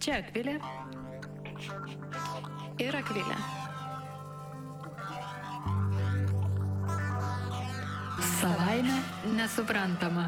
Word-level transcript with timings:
Čia 0.00 0.14
Akvilė 0.22 0.54
ir 2.80 2.96
Akvilė. 2.96 3.34
Savaime 8.38 8.96
nesuprantama. 9.36 10.24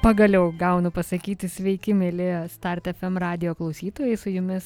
Pagaliau 0.00 0.46
gaunu 0.56 0.88
pasakyti 0.88 1.44
sveiki, 1.52 1.92
mėly 1.92 2.30
Start 2.48 2.86
FM 2.88 3.18
radio 3.20 3.52
klausytojai, 3.52 4.14
su 4.16 4.30
jumis 4.32 4.64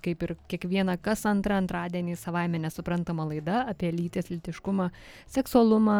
kaip 0.00 0.22
ir 0.24 0.30
kiekvieną 0.48 0.94
kas 1.04 1.26
antrą 1.28 1.58
antradienį 1.60 2.16
savaime 2.16 2.56
nesuprantama 2.62 3.26
laida 3.28 3.66
apie 3.68 3.90
lyties, 3.92 4.30
litiškumą, 4.32 4.86
seksualumą, 5.34 5.98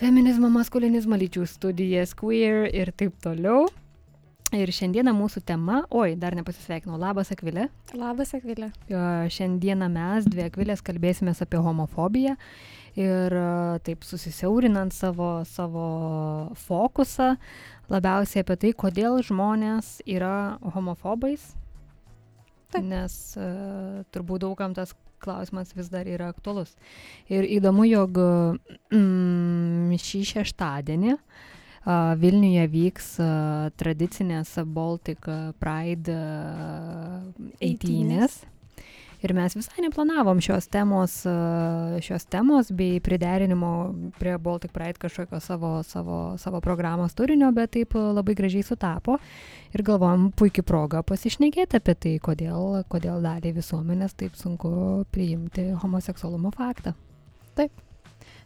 feminizmą, 0.00 0.48
maskulinizmą, 0.54 1.18
lyčių 1.20 1.44
studijas, 1.52 2.14
queer 2.16 2.64
ir 2.72 2.94
taip 2.96 3.20
toliau. 3.20 3.66
Ir 4.56 4.72
šiandieną 4.72 5.12
mūsų 5.18 5.42
tema, 5.44 5.82
oi, 5.92 6.14
dar 6.16 6.32
nepasisveikinau, 6.38 6.96
labas 6.96 7.32
Akvilė. 7.34 7.66
Labas 7.92 8.32
Akvilė. 8.38 8.70
Šiandieną 8.88 9.90
mes, 9.92 10.30
dvi 10.32 10.46
Akvilės, 10.46 10.80
kalbėsime 10.86 11.36
apie 11.36 11.60
homofobiją 11.60 12.38
ir 12.98 13.34
taip 13.86 14.04
susisiaurinant 14.06 14.94
savo, 14.94 15.42
savo 15.48 15.86
fokusą 16.66 17.34
labiausiai 17.92 18.44
apie 18.44 18.56
tai, 18.60 18.72
kodėl 18.84 19.20
žmonės 19.26 19.98
yra 20.06 20.58
homofobais. 20.76 21.52
Taip. 22.74 22.86
Nes 22.86 23.16
uh, 23.38 24.02
turbūt 24.14 24.44
daugam 24.46 24.74
tas 24.74 24.94
klausimas 25.24 25.72
vis 25.76 25.88
dar 25.92 26.08
yra 26.10 26.28
aktualus. 26.32 26.74
Ir 27.32 27.46
įdomu, 27.56 27.86
jog 27.88 28.18
mm, 28.92 29.94
šį 30.00 30.22
šeštadienį 30.34 31.14
uh, 31.14 31.52
Vilniuje 31.84 32.64
vyks 32.72 33.08
tradicinės 33.76 34.56
Baltic 34.72 35.28
Pride 35.60 36.16
eitynės. 37.60 38.40
Ir 39.24 39.32
mes 39.32 39.54
visai 39.56 39.80
neplanavom 39.80 40.40
šios 40.44 40.66
temos, 40.68 41.14
šios 42.04 42.26
temos 42.28 42.68
bei 42.76 43.00
priderinimo 43.00 43.70
prie 44.18 44.34
Baltic 44.38 44.74
Pride 44.74 45.00
kažkokio 45.00 45.40
savo, 45.40 45.70
savo, 45.82 46.18
savo 46.38 46.60
programos 46.60 47.14
turinio, 47.16 47.48
bet 47.56 47.72
taip 47.72 47.96
labai 47.96 48.34
gražiai 48.36 48.66
sutapo. 48.66 49.16
Ir 49.72 49.82
galvojom, 49.86 50.28
puikia 50.36 50.66
proga 50.66 51.00
pasišnekėti 51.02 51.80
apie 51.80 51.96
tai, 51.96 52.14
kodėl, 52.20 52.82
kodėl 52.92 53.24
daliai 53.24 53.56
visuomenės 53.56 54.12
taip 54.20 54.36
sunku 54.36 54.74
priimti 55.14 55.70
homoseksualumo 55.80 56.52
faktą. 56.52 56.92
Taip. 57.56 57.83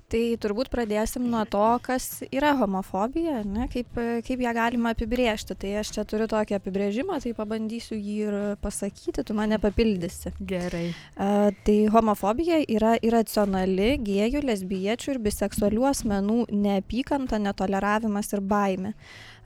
Tai 0.09 0.21
turbūt 0.41 0.71
pradėsim 0.73 1.27
nuo 1.29 1.43
to, 1.45 1.67
kas 1.85 2.23
yra 2.33 2.55
homofobija, 2.57 3.43
ne, 3.45 3.67
kaip, 3.69 3.91
kaip 4.25 4.41
ją 4.41 4.55
galima 4.57 4.95
apibriežti. 4.95 5.53
Tai 5.53 5.73
aš 5.83 5.91
čia 5.99 6.05
turiu 6.09 6.25
tokį 6.33 6.57
apibrėžimą, 6.57 7.19
tai 7.21 7.35
pabandysiu 7.37 7.99
jį 7.99 8.15
ir 8.25 8.39
pasakyti, 8.63 9.21
tu 9.29 9.37
mane 9.37 9.59
papildysi. 9.61 10.33
Gerai. 10.49 10.87
Uh, 11.13 11.51
tai 11.67 11.77
homofobija 11.93 12.63
yra 12.65 12.95
iracionali 13.05 13.99
gėjų, 14.01 14.47
lesbiečių 14.49 15.13
ir 15.13 15.21
biseksualių 15.29 15.85
asmenų 15.91 16.39
neapykanta, 16.57 17.37
netoleravimas 17.45 18.33
ir 18.33 18.41
baime. 18.41 18.95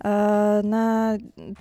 Na, 0.03 0.84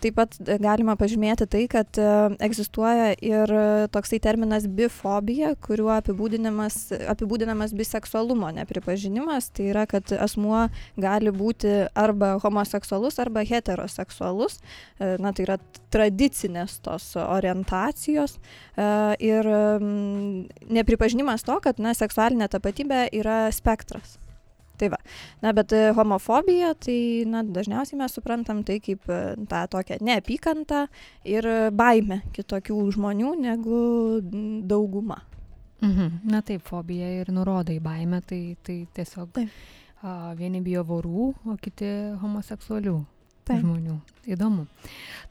taip 0.01 0.15
pat 0.17 0.35
galima 0.63 0.95
pažymėti 0.97 1.45
tai, 1.45 1.61
kad 1.69 1.97
egzistuoja 2.41 3.11
ir 3.21 3.51
toksai 3.93 4.17
terminas 4.23 4.65
bifobija, 4.65 5.51
kuriuo 5.61 5.91
apibūdinamas, 5.99 6.77
apibūdinamas 7.13 7.75
biseksualumo 7.77 8.49
nepripažinimas. 8.57 9.51
Tai 9.53 9.67
yra, 9.69 9.85
kad 9.89 10.09
asmuo 10.17 10.63
gali 10.97 11.33
būti 11.35 11.75
arba 11.93 12.33
homoseksualus, 12.41 13.19
arba 13.21 13.45
heteroseksualus. 13.45 14.57
Na, 14.97 15.35
tai 15.37 15.45
yra 15.45 15.59
tradicinės 15.93 16.79
tos 16.81 17.11
orientacijos. 17.21 18.39
Ir 19.21 19.53
nepripažinimas 20.81 21.45
to, 21.45 21.61
kad 21.61 21.77
na, 21.77 21.93
seksualinė 21.93 22.49
tapatybė 22.49 23.05
yra 23.21 23.43
spektras. 23.53 24.17
Tai 24.81 24.89
va. 24.89 24.97
Na, 25.43 25.51
bet 25.53 25.75
e, 25.77 25.81
homofobija, 25.93 26.71
tai 26.81 26.97
na, 27.29 27.43
dažniausiai 27.45 27.99
mes 27.99 28.15
suprantam 28.17 28.63
tai 28.65 28.79
kaip 28.81 29.05
e, 29.05 29.19
tą 29.51 29.59
tokią 29.75 29.99
neapykantą 30.01 30.87
ir 31.29 31.45
baimę 31.77 32.23
kitokių 32.33 32.79
žmonių 32.97 33.35
negu 33.43 33.81
dauguma. 34.65 35.21
Mhm. 35.85 36.19
Na 36.33 36.41
taip, 36.45 36.65
fobija 36.65 37.07
ir 37.21 37.29
nurodo 37.33 37.73
į 37.73 37.79
baimę, 37.81 38.21
tai, 38.25 38.41
tai 38.65 38.81
tiesiog 38.97 39.31
taip. 39.37 39.53
a, 40.01 40.33
vieni 40.37 40.61
bijo 40.65 40.85
vorų, 40.89 41.31
o 41.45 41.57
kiti 41.61 41.89
homoseksualių 42.21 42.97
taip. 43.51 43.65
žmonių. 43.65 43.97
Įdomu. 44.31 44.65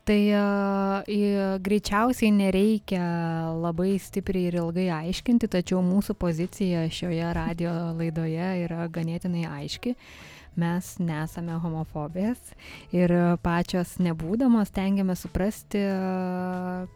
Tai 0.08 0.18
uh, 0.34 1.58
greičiausiai 1.62 2.32
nereikia 2.34 3.02
labai 3.54 3.94
stipriai 4.02 4.48
ir 4.48 4.58
ilgai 4.62 4.88
aiškinti, 4.96 5.50
tačiau 5.52 5.82
mūsų 5.86 6.16
pozicija 6.18 6.86
šioje 6.90 7.32
radio 7.36 7.74
laidoje 7.98 8.48
yra 8.64 8.88
ganėtinai 8.90 9.46
aiški. 9.50 9.94
Mes 10.58 10.88
nesame 10.98 11.54
homofobės 11.62 12.40
ir 12.90 13.12
pačios 13.44 13.94
nebūdamos 14.02 14.72
tengiamės 14.74 15.22
suprasti, 15.22 15.84
uh, 15.86 16.88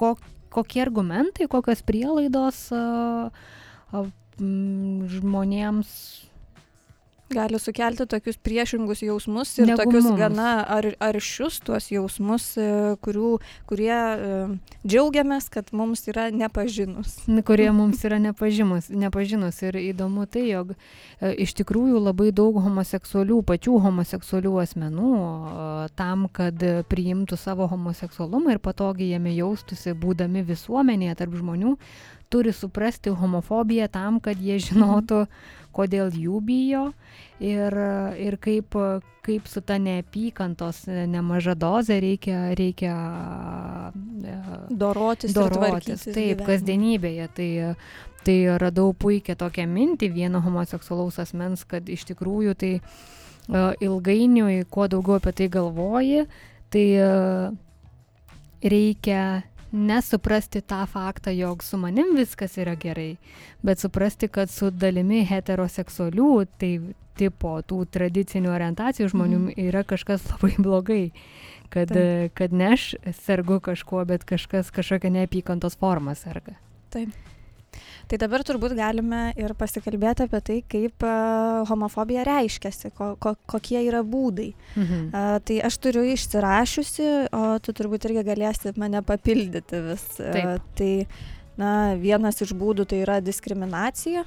ko, 0.00 0.14
kokie 0.54 0.80
argumentai, 0.86 1.50
kokios 1.52 1.84
prielaidos 1.84 2.70
uh, 2.72 3.28
žmonėms 4.40 5.92
gali 7.30 7.58
sukelti 7.58 8.06
tokius 8.06 8.36
priešingus 8.36 9.02
jausmus 9.02 9.58
ir 9.58 9.66
Negu 9.66 9.82
tokius 9.82 10.04
mums. 10.04 10.18
gana 10.18 10.64
ar, 10.68 10.88
aršius 11.02 11.58
tuos 11.64 11.90
jausmus, 11.90 12.52
e, 12.56 12.68
kurių, 13.02 13.30
kurie 13.66 13.92
uh, 13.92 14.52
džiaugiamės, 14.86 15.48
kad 15.50 15.72
mums 15.76 16.06
yra 16.10 16.28
nepažinus. 16.30 17.18
Kurie 17.46 17.68
mums 17.80 18.04
yra 18.06 18.20
nepažinus. 18.22 18.90
nepažinus. 18.90 19.58
Ir 19.66 19.80
įdomu 19.80 20.26
tai, 20.30 20.46
jog 20.52 20.74
uh, 20.76 21.32
iš 21.34 21.56
tikrųjų 21.58 22.00
labai 22.04 22.30
daug 22.36 22.60
homoseksualių, 22.62 23.40
pačių 23.46 23.80
homoseksualių 23.88 24.54
asmenų 24.62 25.12
tam, 25.98 26.26
kad 26.32 26.62
priimtų 26.90 27.38
savo 27.40 27.66
homoseksualumą 27.70 28.54
ir 28.54 28.62
patogiai 28.62 29.14
jame 29.16 29.34
jaustųsi, 29.34 29.96
būdami 29.98 30.44
visuomenėje 30.46 31.18
tarp 31.18 31.34
žmonių, 31.38 31.76
turi 32.32 32.52
suprasti 32.52 33.10
homofobiją 33.10 33.88
tam, 33.92 34.20
kad 34.20 34.40
jie 34.42 34.58
žinotų, 34.62 35.26
kodėl 35.76 36.14
jų 36.16 36.40
bijo 36.44 36.84
ir, 37.42 37.76
ir 38.16 38.36
kaip, 38.40 38.76
kaip 39.26 39.48
su 39.50 39.60
ta 39.60 39.76
neapykantos 39.82 40.86
nemaža 40.86 41.56
doze 41.58 41.98
reikia, 42.00 42.54
reikia 42.56 42.94
e, 44.24 44.36
dorotis. 44.70 45.34
Dorotis, 45.36 46.06
taip, 46.06 46.16
gyvenimą. 46.16 46.46
kasdienybėje. 46.48 47.28
Tai, 47.36 47.50
tai 48.26 48.38
radau 48.58 48.90
puikią 48.96 49.36
tokią 49.38 49.68
mintį 49.70 50.10
vieno 50.14 50.40
homoseksualaus 50.42 51.20
asmens, 51.22 51.62
kad 51.68 51.86
iš 51.86 52.08
tikrųjų 52.08 52.56
tai 52.58 52.72
uh, 52.80 53.70
ilgainiui, 53.78 54.64
kuo 54.70 54.88
daugiau 54.90 55.20
apie 55.20 55.34
tai 55.36 55.46
galvoji, 55.52 56.24
tai 56.74 56.86
uh, 56.98 57.52
reikia 58.66 59.20
nesuprasti 59.72 60.62
tą 60.62 60.84
faktą, 60.86 61.30
jog 61.34 61.64
su 61.64 61.78
manim 61.78 62.14
viskas 62.16 62.56
yra 62.58 62.76
gerai, 62.78 63.16
bet 63.62 63.82
suprasti, 63.82 64.28
kad 64.28 64.50
su 64.50 64.70
dalimi 64.70 65.24
heteroseksualių, 65.26 66.30
tai 66.60 66.72
tipo 67.16 67.56
tų 67.64 67.84
tradicinių 67.92 68.52
orientacijų 68.52 69.10
žmonių 69.12 69.38
mm. 69.38 69.54
yra 69.68 69.84
kažkas 69.88 70.26
labai 70.32 70.54
blogai. 70.58 71.04
Kad, 71.66 71.90
Taip. 71.90 72.30
kad 72.38 72.52
ne 72.54 72.68
aš 72.76 72.92
sergu 73.24 73.58
kažkuo, 73.58 74.04
bet 74.06 74.22
kažkas 74.24 74.70
kažkokia 74.70 75.10
neapykantos 75.10 75.74
forma 75.80 76.14
serga. 76.14 76.54
Taip. 76.94 77.10
Tai 78.06 78.18
dabar 78.22 78.44
turbūt 78.46 78.76
galime 78.78 79.32
ir 79.34 79.50
pasikalbėti 79.58 80.26
apie 80.28 80.40
tai, 80.46 80.56
kaip 80.70 81.02
uh, 81.06 81.64
homofobija 81.66 82.22
reiškiasi, 82.28 82.92
ko, 82.94 83.12
ko, 83.18 83.34
kokie 83.50 83.80
yra 83.82 84.04
būdai. 84.06 84.52
Mhm. 84.76 85.00
Uh, 85.10 85.38
tai 85.42 85.60
aš 85.66 85.80
turiu 85.82 86.04
išsirašiusi, 86.12 87.08
o 87.34 87.44
tu 87.58 87.74
turbūt 87.74 88.06
irgi 88.06 88.26
galėsi 88.28 88.76
mane 88.78 89.02
papildyti 89.06 89.82
vis. 89.88 90.06
Uh, 90.22 90.56
tai 90.78 90.92
na, 91.58 91.72
vienas 91.98 92.38
iš 92.46 92.54
būdų 92.54 92.86
tai 92.92 93.02
yra 93.02 93.18
diskriminacija. 93.24 94.22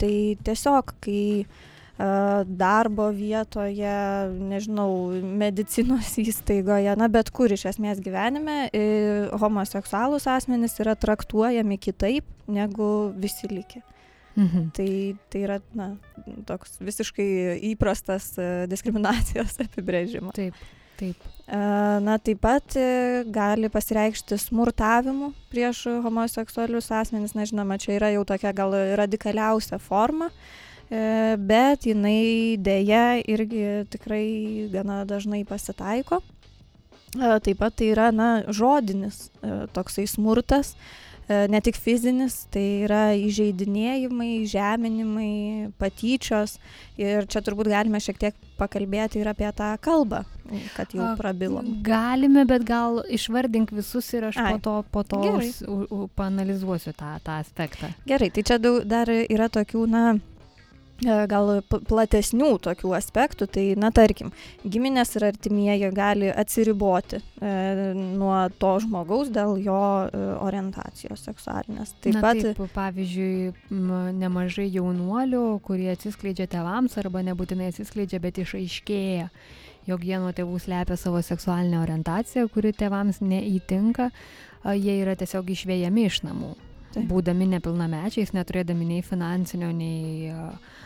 Tai 0.00 0.14
tiesiog, 0.46 0.94
kai 1.04 1.20
uh, 1.44 1.69
darbo 2.46 3.10
vietoje, 3.12 3.92
nežinau, 4.38 5.10
medicinos 5.20 6.14
įstaigoje, 6.22 6.94
na 6.96 7.08
bet 7.12 7.30
kur 7.34 7.52
iš 7.52 7.66
esmės 7.74 8.00
gyvenime 8.02 8.70
homoseksualūs 9.40 10.28
asmenys 10.30 10.78
yra 10.80 10.96
traktuojami 10.96 11.78
kitaip 11.78 12.24
negu 12.48 13.10
visi 13.16 13.50
likę. 13.50 13.82
Mhm. 14.38 14.70
Tai, 14.72 14.90
tai 15.28 15.42
yra 15.42 15.58
na, 15.76 15.90
toks 16.48 16.78
visiškai 16.80 17.58
įprastas 17.72 18.32
diskriminacijos 18.70 19.58
apibrėžimas. 19.66 20.32
Taip, 20.38 20.56
taip. 21.00 21.28
Na, 21.50 22.14
taip 22.22 22.38
pat 22.38 22.76
e, 22.78 23.24
gali 23.26 23.66
pasireikšti 23.74 24.38
smurtavimu 24.38 25.32
prieš 25.50 25.82
homoseksualius 26.04 26.92
asmenys, 26.94 27.34
na 27.34 27.44
žinoma, 27.50 27.80
čia 27.82 27.96
yra 27.98 28.12
jau 28.14 28.22
tokia 28.28 28.54
gal 28.54 28.76
radikaliausia 29.02 29.80
forma. 29.82 30.30
Uh, 30.30 30.69
bet 30.90 31.86
jinai 31.86 32.58
dėja 32.58 33.20
irgi 33.30 33.86
tikrai 33.92 34.26
gana 34.72 35.04
dažnai 35.06 35.44
pasitaiko. 35.46 36.18
E, 37.18 37.38
taip 37.42 37.58
pat 37.58 37.74
tai 37.78 37.90
yra 37.90 38.10
na, 38.14 38.30
žodinis 38.54 39.28
e, 39.42 39.64
toksai 39.74 40.06
smurtas, 40.10 40.76
ne 41.30 41.60
tik 41.62 41.76
fizinis, 41.78 42.40
tai 42.50 42.82
yra 42.88 43.12
įžeidinėjimai, 43.14 44.48
žeminimai, 44.50 45.34
patyčios. 45.78 46.56
Ir 46.98 47.28
čia 47.30 47.38
turbūt 47.46 47.70
galime 47.70 48.00
šiek 48.02 48.18
tiek 48.18 48.40
pakalbėti 48.58 49.20
ir 49.22 49.30
apie 49.30 49.46
tą 49.54 49.68
kalbą, 49.78 50.24
kad 50.74 50.90
jau 50.90 51.12
prabilom. 51.20 51.68
Galime, 51.86 52.42
bet 52.50 52.66
gal 52.66 52.98
išvardink 53.06 53.70
visus 53.70 54.10
ir 54.18 54.26
aš 54.32 54.40
Ai. 54.42 54.56
po 54.56 54.58
to, 54.66 54.74
po 54.90 55.04
to 55.06 56.10
panalizuosiu 56.18 56.96
tą, 56.98 57.14
tą 57.22 57.38
aspektą. 57.44 57.92
Gerai, 58.10 58.32
tai 58.34 58.46
čia 58.50 58.58
daug, 58.58 58.82
dar 58.90 59.06
yra 59.06 59.46
tokių, 59.54 59.86
na, 59.86 60.04
E, 60.18 60.29
gal 61.00 61.60
platesnių 61.88 62.50
tokių 62.60 62.92
aspektų, 62.96 63.46
tai, 63.48 63.64
na, 63.80 63.90
tarkim, 63.94 64.32
giminės 64.64 65.14
ir 65.16 65.26
artimieji 65.30 65.90
gali 65.96 66.28
atsiriboti 66.28 67.20
e, 67.20 67.52
nuo 67.96 68.34
to 68.60 68.74
žmogaus 68.84 69.30
dėl 69.32 69.56
jo 69.64 69.80
e, 70.06 70.20
orientacijos 70.44 71.24
seksualinės. 71.24 71.94
Taip 72.04 72.18
na, 72.18 72.24
pat, 72.24 72.42
taip, 72.44 72.60
pavyzdžiui, 72.76 73.54
nemažai 74.20 74.68
jaunuolių, 74.68 75.44
kurie 75.64 75.90
atsiskleidžia 75.94 76.50
tevams 76.52 76.98
arba 77.00 77.24
nebūtinai 77.30 77.70
atsiskleidžia, 77.72 78.20
bet 78.20 78.42
išaiškėja, 78.44 79.30
jog 79.88 80.04
jie 80.04 80.20
nuo 80.20 80.34
tėvų 80.36 80.60
slepia 80.60 81.00
savo 81.00 81.22
seksualinę 81.24 81.80
orientaciją, 81.80 82.50
kuri 82.52 82.74
tėvams 82.76 83.22
neįtinka, 83.24 84.10
jie 84.76 85.00
yra 85.00 85.16
tiesiog 85.16 85.48
išvėjami 85.56 86.04
iš 86.10 86.20
namų. 86.28 86.52
Taip. 86.90 87.06
Būdami 87.06 87.46
nepilnamečiais, 87.52 88.32
neturėdami 88.34 88.82
nei 88.88 89.02
finansinio, 89.06 89.68
nei 89.70 90.32
uh, 90.34 90.80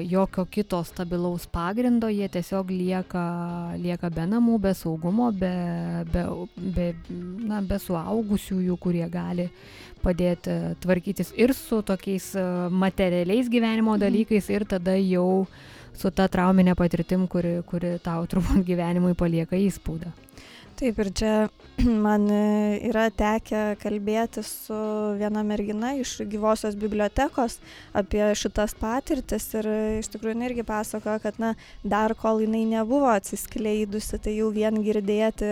jokio 0.00 0.44
kito 0.50 0.80
stabilaus 0.84 1.46
pagrindo, 1.52 2.08
jie 2.08 2.28
tiesiog 2.32 2.70
lieka, 2.70 3.24
lieka 3.80 4.10
be 4.10 4.26
namų, 4.30 4.58
be 4.64 4.72
saugumo, 4.74 5.30
be, 5.36 5.52
be, 6.12 6.24
be, 6.56 6.86
na, 7.48 7.60
be 7.60 7.78
suaugusiųjų, 7.82 8.76
kurie 8.80 9.06
gali 9.12 9.48
padėti 10.04 10.54
tvarkytis 10.80 11.32
ir 11.36 11.52
su 11.56 11.82
tokiais 11.82 12.32
materialiais 12.70 13.50
gyvenimo 13.52 13.96
mhm. 13.96 14.04
dalykais 14.06 14.50
ir 14.54 14.66
tada 14.68 14.96
jau 15.00 15.46
su 15.96 16.12
ta 16.12 16.28
trauminė 16.28 16.76
patirtim, 16.76 17.26
kuri, 17.28 17.58
kuri 17.68 17.96
tau 18.04 18.26
turbūt 18.28 18.64
gyvenimui 18.68 19.16
palieka 19.18 19.58
įspūdą. 19.60 20.12
Taip, 20.76 20.98
ir 21.00 21.08
čia 21.16 21.34
man 22.06 22.26
e, 22.28 22.78
yra 22.88 23.06
tekę 23.12 23.76
kalbėti 23.80 24.42
su 24.44 24.76
viena 25.16 25.40
mergina 25.44 25.94
iš 25.96 26.18
gyvosios 26.28 26.76
bibliotekos 26.76 27.58
apie 27.96 28.22
šitas 28.36 28.74
patirtis 28.76 29.46
ir 29.56 29.68
e, 29.68 29.78
iš 30.02 30.10
tikrųjų 30.12 30.36
irgi 30.50 30.64
pasakojo, 30.68 31.16
kad 31.24 31.40
na, 31.40 31.54
dar 31.84 32.12
kol 32.18 32.42
jinai 32.44 32.64
nebuvo 32.68 33.08
atsiskleidusi, 33.12 34.20
tai 34.20 34.36
jau 34.36 34.50
vien 34.52 34.76
girdėti 34.84 35.48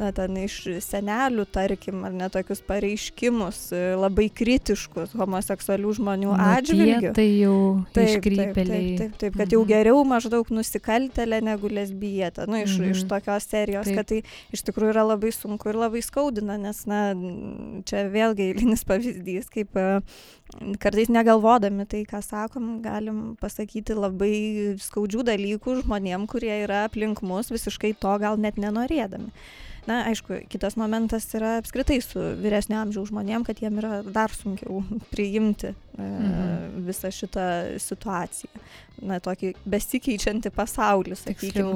na, 0.00 0.10
ten 0.16 0.38
iš 0.42 0.58
senelių, 0.82 1.46
tarkim, 1.54 2.02
ar 2.06 2.14
netokius 2.14 2.62
pareiškimus 2.66 3.62
e, 3.74 3.84
labai 3.98 4.26
kritiškus 4.34 5.14
homoseksualių 5.18 5.94
žmonių 6.00 6.34
na, 6.34 6.50
atžvilgių. 6.58 7.14
Tai 7.14 7.28
jau 7.28 7.56
taip, 7.94 8.16
iškrypėliai. 8.16 8.54
Taip, 8.58 8.98
taip, 8.98 8.98
taip, 8.98 9.18
taip, 9.22 9.38
kad 9.38 9.54
jau 9.54 9.62
mhm. 9.62 9.70
geriau 9.70 10.02
maždaug 10.08 10.50
nusikaltelė 10.58 11.42
negu 11.52 11.70
lesbietė, 11.70 12.50
nu, 12.50 12.58
iš, 12.66 12.78
mhm. 12.80 12.94
iš 12.94 13.06
tokios 13.14 13.50
serijos, 13.50 13.90
taip. 13.90 14.02
kad 14.02 14.10
tai 14.10 14.23
iš 14.54 14.64
tikrųjų 14.68 14.94
yra 14.94 15.04
labai 15.06 15.32
sunku 15.34 15.70
ir 15.70 15.78
labai 15.80 16.02
skaudina, 16.04 16.56
nes, 16.60 16.84
na, 16.90 17.00
čia 17.88 18.06
vėlgi 18.12 18.50
eilinis 18.50 18.86
pavyzdys, 18.90 19.50
kaip 19.52 19.76
e, 19.80 19.88
kartais 20.82 21.12
negalvodami 21.12 21.88
tai, 21.90 22.04
ką 22.08 22.22
sakom, 22.24 22.78
galim 22.84 23.34
pasakyti 23.42 23.96
labai 23.98 24.34
skaudžių 24.82 25.26
dalykų 25.30 25.80
žmonėm, 25.82 26.28
kurie 26.30 26.54
yra 26.64 26.84
aplink 26.88 27.24
mus, 27.26 27.52
visiškai 27.54 27.94
to 28.00 28.18
gal 28.22 28.40
net 28.40 28.60
nenorėdami. 28.60 29.32
Na, 29.84 30.00
aišku, 30.08 30.46
kitas 30.48 30.78
momentas 30.80 31.26
yra 31.36 31.58
apskritai 31.60 31.98
su 32.00 32.20
vyresnio 32.40 32.78
amžiaus 32.80 33.10
žmonėm, 33.10 33.44
kad 33.44 33.58
jiem 33.60 33.76
yra 33.82 33.98
dar 34.00 34.32
sunkiau 34.32 34.80
priimti 35.12 35.74
e, 35.74 35.74
mhm. 36.00 36.86
visą 36.86 37.12
šitą 37.12 37.46
situaciją. 37.84 38.64
Na, 39.04 39.20
tokį 39.20 39.52
besikeičiantį 39.68 40.54
pasaulį, 40.56 41.18
sakykime. 41.20 41.52
Tiksliau, 41.52 41.74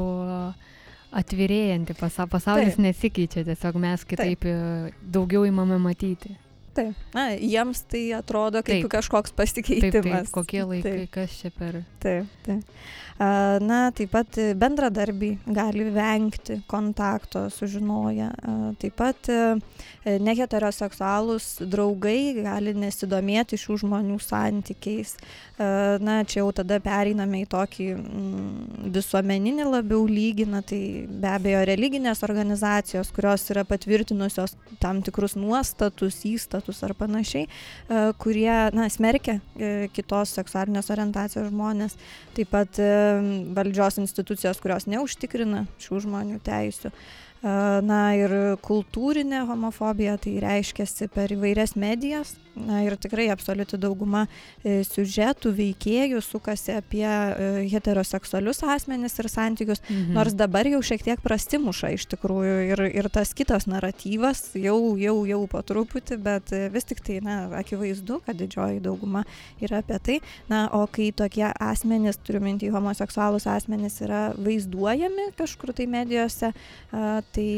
atvirėjanti 1.15 1.97
pasa 1.99 2.27
pasaulis 2.31 2.77
Taip. 2.77 2.85
nesikeičia, 2.85 3.47
tiesiog 3.49 3.81
mes 3.81 4.05
kitaip 4.09 4.45
Taip. 4.45 4.53
E, 4.53 5.09
daugiau 5.17 5.47
įmame 5.49 5.81
matyti. 5.83 6.35
Taip, 6.79 6.95
na, 7.17 7.31
jiems 7.35 7.81
tai 7.91 8.05
atrodo 8.15 8.61
kaip 8.63 8.85
taip. 8.85 8.93
kažkoks 8.93 9.35
pasikeitimas. 9.35 9.93
Taip, 9.95 10.11
taip, 10.29 10.33
kokie 10.35 10.63
laikai, 10.63 10.95
taip. 11.01 11.13
kas 11.17 11.39
čia 11.41 11.51
per. 11.55 11.81
Taip, 12.05 12.29
taip. 12.47 12.77
Na, 13.19 13.79
taip 13.91 14.12
pat 14.15 14.37
bendradarbiai 14.55 15.41
gali 15.50 15.88
vengti 15.91 16.61
kontakto 16.70 17.49
sužinoję. 17.50 18.29
Taip 18.79 18.94
pat 18.94 19.31
e, 19.32 20.19
neheteroseksualūs 20.23 21.49
draugai 21.67 22.37
gali 22.38 22.76
nesidomėti 22.79 23.59
šių 23.59 23.81
žmonių 23.82 24.20
santykiais. 24.23 25.17
Na, 25.59 26.20
čia 26.23 26.44
jau 26.44 26.53
tada 26.55 26.79
pereiname 26.79 27.41
į 27.43 27.49
tokį 27.50 27.88
mm, 27.97 28.93
visuomeninį 28.94 29.67
labiau 29.67 30.05
lygį, 30.06 30.47
na, 30.53 30.62
tai 30.62 30.79
be 31.11 31.32
abejo 31.32 31.64
religinės 31.67 32.23
organizacijos, 32.23 33.11
kurios 33.17 33.49
yra 33.50 33.67
patvirtinusios 33.67 34.55
tam 34.79 35.03
tikrus 35.03 35.35
nuostatus, 35.35 36.21
įstatus 36.31 36.85
ar 36.87 36.94
panašiai, 36.94 37.50
kurie, 38.23 38.55
na, 38.79 38.87
smerkia 38.94 39.41
e, 39.59 39.91
kitos 39.91 40.38
seksualinės 40.38 40.94
orientacijos 40.94 41.50
žmonės. 41.50 41.99
Taip 42.38 42.55
pat 42.55 42.79
valdžios 43.57 43.99
institucijos, 44.03 44.61
kurios 44.63 44.89
neužtikrina 44.91 45.65
šių 45.83 46.03
žmonių 46.07 46.39
teisų. 46.47 46.93
Na 47.87 48.01
ir 48.19 48.33
kultūrinė 48.67 49.45
homofobija 49.47 50.17
tai 50.19 50.39
reiškiasi 50.43 51.07
per 51.15 51.31
įvairias 51.37 51.77
medijas, 51.79 52.35
Na 52.67 52.81
ir 52.83 52.97
tikrai 52.99 53.29
absoliuti 53.31 53.79
dauguma 53.81 54.25
e, 54.63 54.81
siužetų, 54.87 55.53
veikėjų 55.55 56.21
sukasi 56.25 56.75
apie 56.79 57.05
e, 57.07 57.49
heteroseksualius 57.71 58.63
asmenis 58.67 59.19
ir 59.21 59.29
santykius, 59.31 59.83
mhm. 59.87 60.17
nors 60.17 60.35
dabar 60.39 60.67
jau 60.67 60.81
šiek 60.85 61.05
tiek 61.07 61.23
prastimuša 61.23 61.93
iš 61.95 62.09
tikrųjų 62.15 62.57
ir, 62.73 62.83
ir 63.01 63.11
tas 63.15 63.35
kitas 63.37 63.69
naratyvas 63.71 64.57
jau, 64.59 64.97
jau, 65.01 65.17
jau 65.29 65.41
po 65.51 65.63
truputį, 65.67 66.19
bet 66.25 66.55
e, 66.57 66.65
vis 66.75 66.89
tik 66.89 67.03
tai, 67.07 67.21
na, 67.25 67.39
akivaizdu, 67.61 68.21
kad 68.27 68.39
didžioji 68.41 68.83
dauguma 68.85 69.25
yra 69.63 69.83
apie 69.85 70.01
tai. 70.05 70.19
Na, 70.51 70.67
o 70.75 70.85
kai 70.91 71.11
tokie 71.17 71.47
asmenys, 71.53 72.19
turiu 72.27 72.43
mintį, 72.45 72.73
homoseksualus 72.75 73.47
asmenys 73.50 74.00
yra 74.05 74.29
vaizduojami 74.38 75.31
kažkur 75.38 75.75
tai 75.77 75.87
medijose, 75.91 76.50
tai 76.91 77.50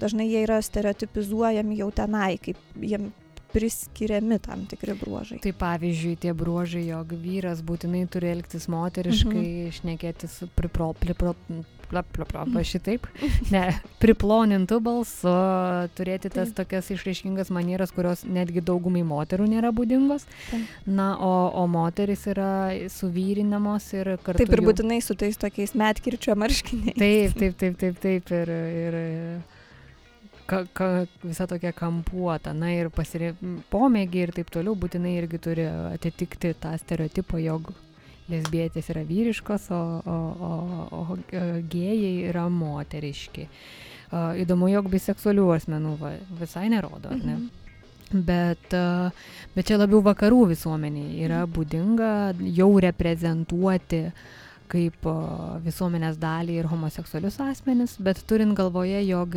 dažnai 0.00 0.28
jie 0.28 0.44
yra 0.46 0.60
stereotipizuojami 0.64 1.80
jau 1.80 1.90
tenai, 1.94 2.36
kaip 2.42 2.60
jiem 2.80 3.10
priskiriami 3.52 4.38
tam 4.42 4.64
tikri 4.70 4.96
bruožai. 4.98 5.40
Tai 5.44 5.52
pavyzdžiui, 5.60 6.16
tie 6.22 6.32
bruožai, 6.36 6.86
jog 6.88 7.12
vyras 7.22 7.62
būtinai 7.64 8.06
turi 8.10 8.32
elgtis 8.32 8.68
moteriškai, 8.72 9.36
mhm. 9.36 9.76
šnekėti 9.78 10.30
su 10.30 10.48
pripro, 10.56 10.92
pripro, 10.98 11.34
plap, 11.92 12.08
plap, 12.12 12.30
plap, 12.32 12.48
mhm. 12.48 12.64
šitaip, 12.64 13.06
ne, 13.52 13.64
priplonintų 14.02 14.80
balsu, 14.84 15.32
turėti 15.98 16.32
tas 16.32 16.50
Taip. 16.50 16.62
tokias 16.62 16.90
išraiškingas 16.94 17.52
manieras, 17.54 17.92
kurios 17.94 18.24
netgi 18.24 18.64
daugumai 18.64 19.04
moterų 19.06 19.50
nėra 19.52 19.72
būdingos. 19.76 20.24
Taip. 20.48 20.76
Na, 20.88 21.12
o, 21.20 21.32
o 21.62 21.66
moteris 21.70 22.24
yra 22.32 22.72
suvyrinamos 22.92 23.90
ir 23.98 24.14
kartu. 24.24 24.40
Taip 24.40 24.56
ir 24.56 24.64
būtinai 24.64 25.02
su 25.04 25.16
tais 25.18 25.36
tokiais 25.40 25.76
metkirčio 25.78 26.36
marškiniais. 26.40 26.96
Taip, 26.96 27.36
taip, 27.38 27.58
taip, 27.60 27.80
taip, 27.82 28.00
taip. 28.02 28.32
Ir, 28.42 28.56
ir, 28.56 29.00
ka, 30.46 30.64
ka, 30.72 30.88
visa 31.22 31.46
tokia 31.46 31.72
kampuota, 31.72 32.52
na 32.56 32.72
ir 32.74 32.90
pasire... 32.94 33.32
pomėgiai 33.72 34.28
ir 34.28 34.34
taip 34.36 34.50
toliau 34.52 34.76
būtinai 34.78 35.14
irgi 35.20 35.40
turi 35.42 35.66
atitikti 35.66 36.54
tą 36.60 36.74
stereotipą, 36.80 37.40
jog 37.42 37.72
lesbietės 38.32 38.90
yra 38.92 39.02
vyriškos, 39.06 39.70
o, 39.74 39.80
o, 40.06 40.18
o, 40.48 40.52
o 41.00 41.16
gėjai 41.72 42.12
yra 42.30 42.46
moteriški. 42.52 43.48
Įdomu, 44.12 44.68
jog 44.72 44.90
biseksualių 44.92 45.48
asmenų 45.56 45.96
va, 46.00 46.14
visai 46.40 46.68
nerodo, 46.72 47.12
ar 47.12 47.20
ne? 47.24 47.40
Mhm. 47.40 47.50
Bet, 48.12 48.74
bet 49.54 49.64
čia 49.64 49.78
labiau 49.80 50.02
vakarų 50.04 50.50
visuomeniai 50.50 51.22
yra 51.24 51.46
mhm. 51.46 51.52
būdinga 51.56 52.10
jau 52.52 52.68
reprezentuoti 52.84 54.02
uh, 54.10 54.24
kaip 54.72 55.06
visuomenės 55.64 56.16
dalį 56.20 56.56
ir 56.60 56.68
homoseksualius 56.70 57.38
asmenis, 57.44 57.96
bet 58.02 58.22
turint 58.28 58.56
galvoje, 58.56 59.02
jog 59.04 59.36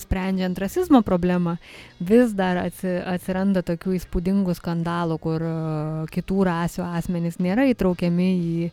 sprendžiant 0.00 0.58
rasizmo 0.60 1.00
problemą 1.06 1.56
vis 2.10 2.34
dar 2.36 2.60
atsiranda 2.64 3.62
tokių 3.66 3.96
įspūdingų 3.98 4.56
skandalų, 4.58 5.16
kur 5.22 5.46
kitų 6.12 6.44
rasių 6.50 6.84
asmenys 6.90 7.40
nėra 7.40 7.66
įtraukiami 7.70 8.28
į 8.36 8.68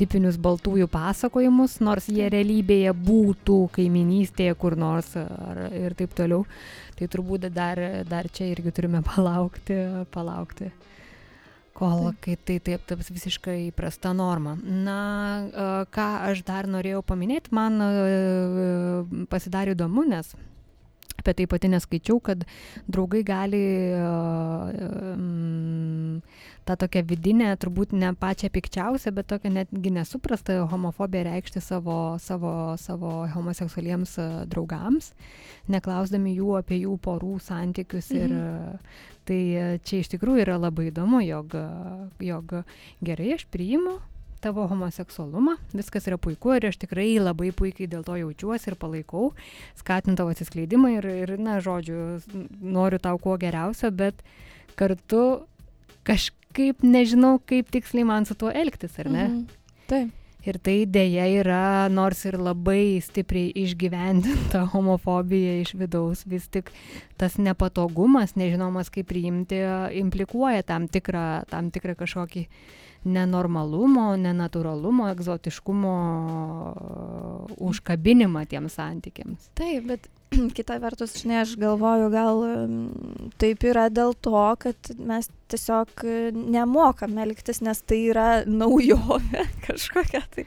tipinius 0.00 0.38
baltųjų 0.40 0.88
pasakojimus, 0.92 1.78
nors 1.84 2.08
jie 2.12 2.28
realybėje 2.32 2.94
būtų 2.96 3.62
kaiminystėje 3.76 4.56
kur 4.60 4.76
nors 4.80 5.12
ar, 5.20 5.66
ir 5.76 5.96
taip 5.96 6.14
toliau. 6.16 6.44
Tai 7.00 7.08
turbūt 7.08 7.48
dar, 7.54 7.80
dar 8.04 8.28
čia 8.28 8.50
irgi 8.52 8.74
turime 8.76 9.00
palaukti, 9.06 9.76
palaukti 10.12 10.68
Kol 11.76 12.10
kai 12.20 12.36
tai 12.36 12.58
taip 12.64 12.84
taps 12.88 13.10
visiškai 13.14 13.56
įprasta 13.68 14.12
norma. 14.16 14.56
Na, 14.60 15.00
a, 15.40 15.68
ką 15.88 16.08
aš 16.30 16.44
dar 16.48 16.68
norėjau 16.70 17.02
paminėti, 17.06 17.54
man 17.56 17.80
a, 17.84 17.90
pasidarė 19.32 19.76
įdomu, 19.78 20.04
nes 20.10 20.34
apie 21.20 21.34
tai 21.36 21.46
pati 21.50 21.68
neskaičiau, 21.68 22.20
kad 22.24 22.44
draugai 22.88 23.20
gali 23.26 23.60
tą 26.70 26.76
tokią 26.84 27.02
vidinę, 27.10 27.50
turbūt 27.60 27.94
ne 27.98 28.12
pačią 28.14 28.50
pikčiausią, 28.54 29.12
bet 29.16 29.28
tokią 29.32 29.50
netgi 29.54 29.92
nesuprastą 29.94 30.60
homofobiją 30.70 31.24
reikšti 31.26 31.62
savo, 31.64 32.18
savo, 32.22 32.52
savo 32.78 33.14
homoseksualiems 33.34 34.16
draugams, 34.50 35.12
neklausdami 35.70 36.36
jų 36.36 36.54
apie 36.60 36.82
jų 36.84 36.96
porų 37.02 37.38
santykius. 37.42 38.12
Mhm. 38.14 38.20
Ir 38.20 39.10
tai 39.30 39.40
čia 39.86 40.00
iš 40.02 40.14
tikrųjų 40.14 40.46
yra 40.46 40.56
labai 40.58 40.88
įdomu, 40.90 41.20
jog, 41.22 41.54
jog 42.24 42.54
gerai 43.04 43.34
aš 43.36 43.44
priimu 43.50 43.98
tavo 44.40 44.64
homoseksualumą, 44.70 45.58
viskas 45.76 46.06
yra 46.08 46.16
puiku 46.16 46.54
ir 46.56 46.70
aš 46.70 46.78
tikrai 46.80 47.10
labai 47.20 47.50
puikiai 47.56 47.90
dėl 47.90 48.04
to 48.06 48.16
jaučiuosi 48.16 48.70
ir 48.72 48.76
palaikau, 48.80 49.34
skatinu 49.78 50.16
tavo 50.16 50.32
atsiskleidimą 50.32 50.94
ir, 50.96 51.08
ir 51.26 51.34
na, 51.36 51.58
žodžiu, 51.60 52.22
noriu 52.60 53.00
tau 53.02 53.20
kuo 53.20 53.36
geriausio, 53.40 53.92
bet 53.92 54.24
kartu 54.80 55.42
kažkaip 56.06 56.84
nežinau, 56.86 57.38
kaip 57.46 57.70
tiksliai 57.72 58.06
man 58.08 58.26
su 58.28 58.36
tuo 58.38 58.52
elgtis, 58.52 58.98
ar 59.02 59.10
ne? 59.10 59.28
Mhm. 59.28 59.44
Taip. 59.90 60.16
Ir 60.40 60.56
tai 60.64 60.86
dėja 60.88 61.26
yra, 61.42 61.88
nors 61.92 62.22
ir 62.24 62.38
labai 62.40 62.96
stipriai 63.04 63.50
išgyvendinta 63.60 64.62
homofobija 64.72 65.58
iš 65.60 65.74
vidaus, 65.76 66.24
vis 66.24 66.46
tik 66.48 66.70
tas 67.20 67.36
nepatogumas, 67.36 68.38
nežinomas 68.40 68.88
kaip 68.88 69.10
priimti, 69.12 69.60
implikuoja 70.00 70.64
tam 70.64 70.88
tikrą, 70.88 71.42
tam 71.52 71.68
tikrą 71.74 71.92
kažkokį 71.98 72.46
uh, 72.46 72.78
nenormalumo, 73.04 74.12
nenatūralumo, 74.20 75.08
egzotiškumo 75.14 75.94
užkabinimą 77.70 78.44
tiems 78.50 78.76
santykiams. 78.76 79.48
Taip, 79.58 79.86
bet 79.88 80.08
kita 80.58 80.78
vertus, 80.82 81.16
žinai, 81.18 81.42
aš 81.42 81.56
galvoju, 81.58 82.10
gal 82.12 82.44
taip 83.42 83.64
yra 83.66 83.88
dėl 83.90 84.14
to, 84.14 84.44
kad 84.62 84.92
mes 84.98 85.30
tiesiog 85.50 86.04
nemokam 86.34 87.18
elgtis, 87.18 87.60
nes 87.64 87.80
tai 87.82 87.98
yra 88.12 88.28
naujovė 88.60 89.46
kažkokia. 89.66 90.22
Tai, 90.30 90.44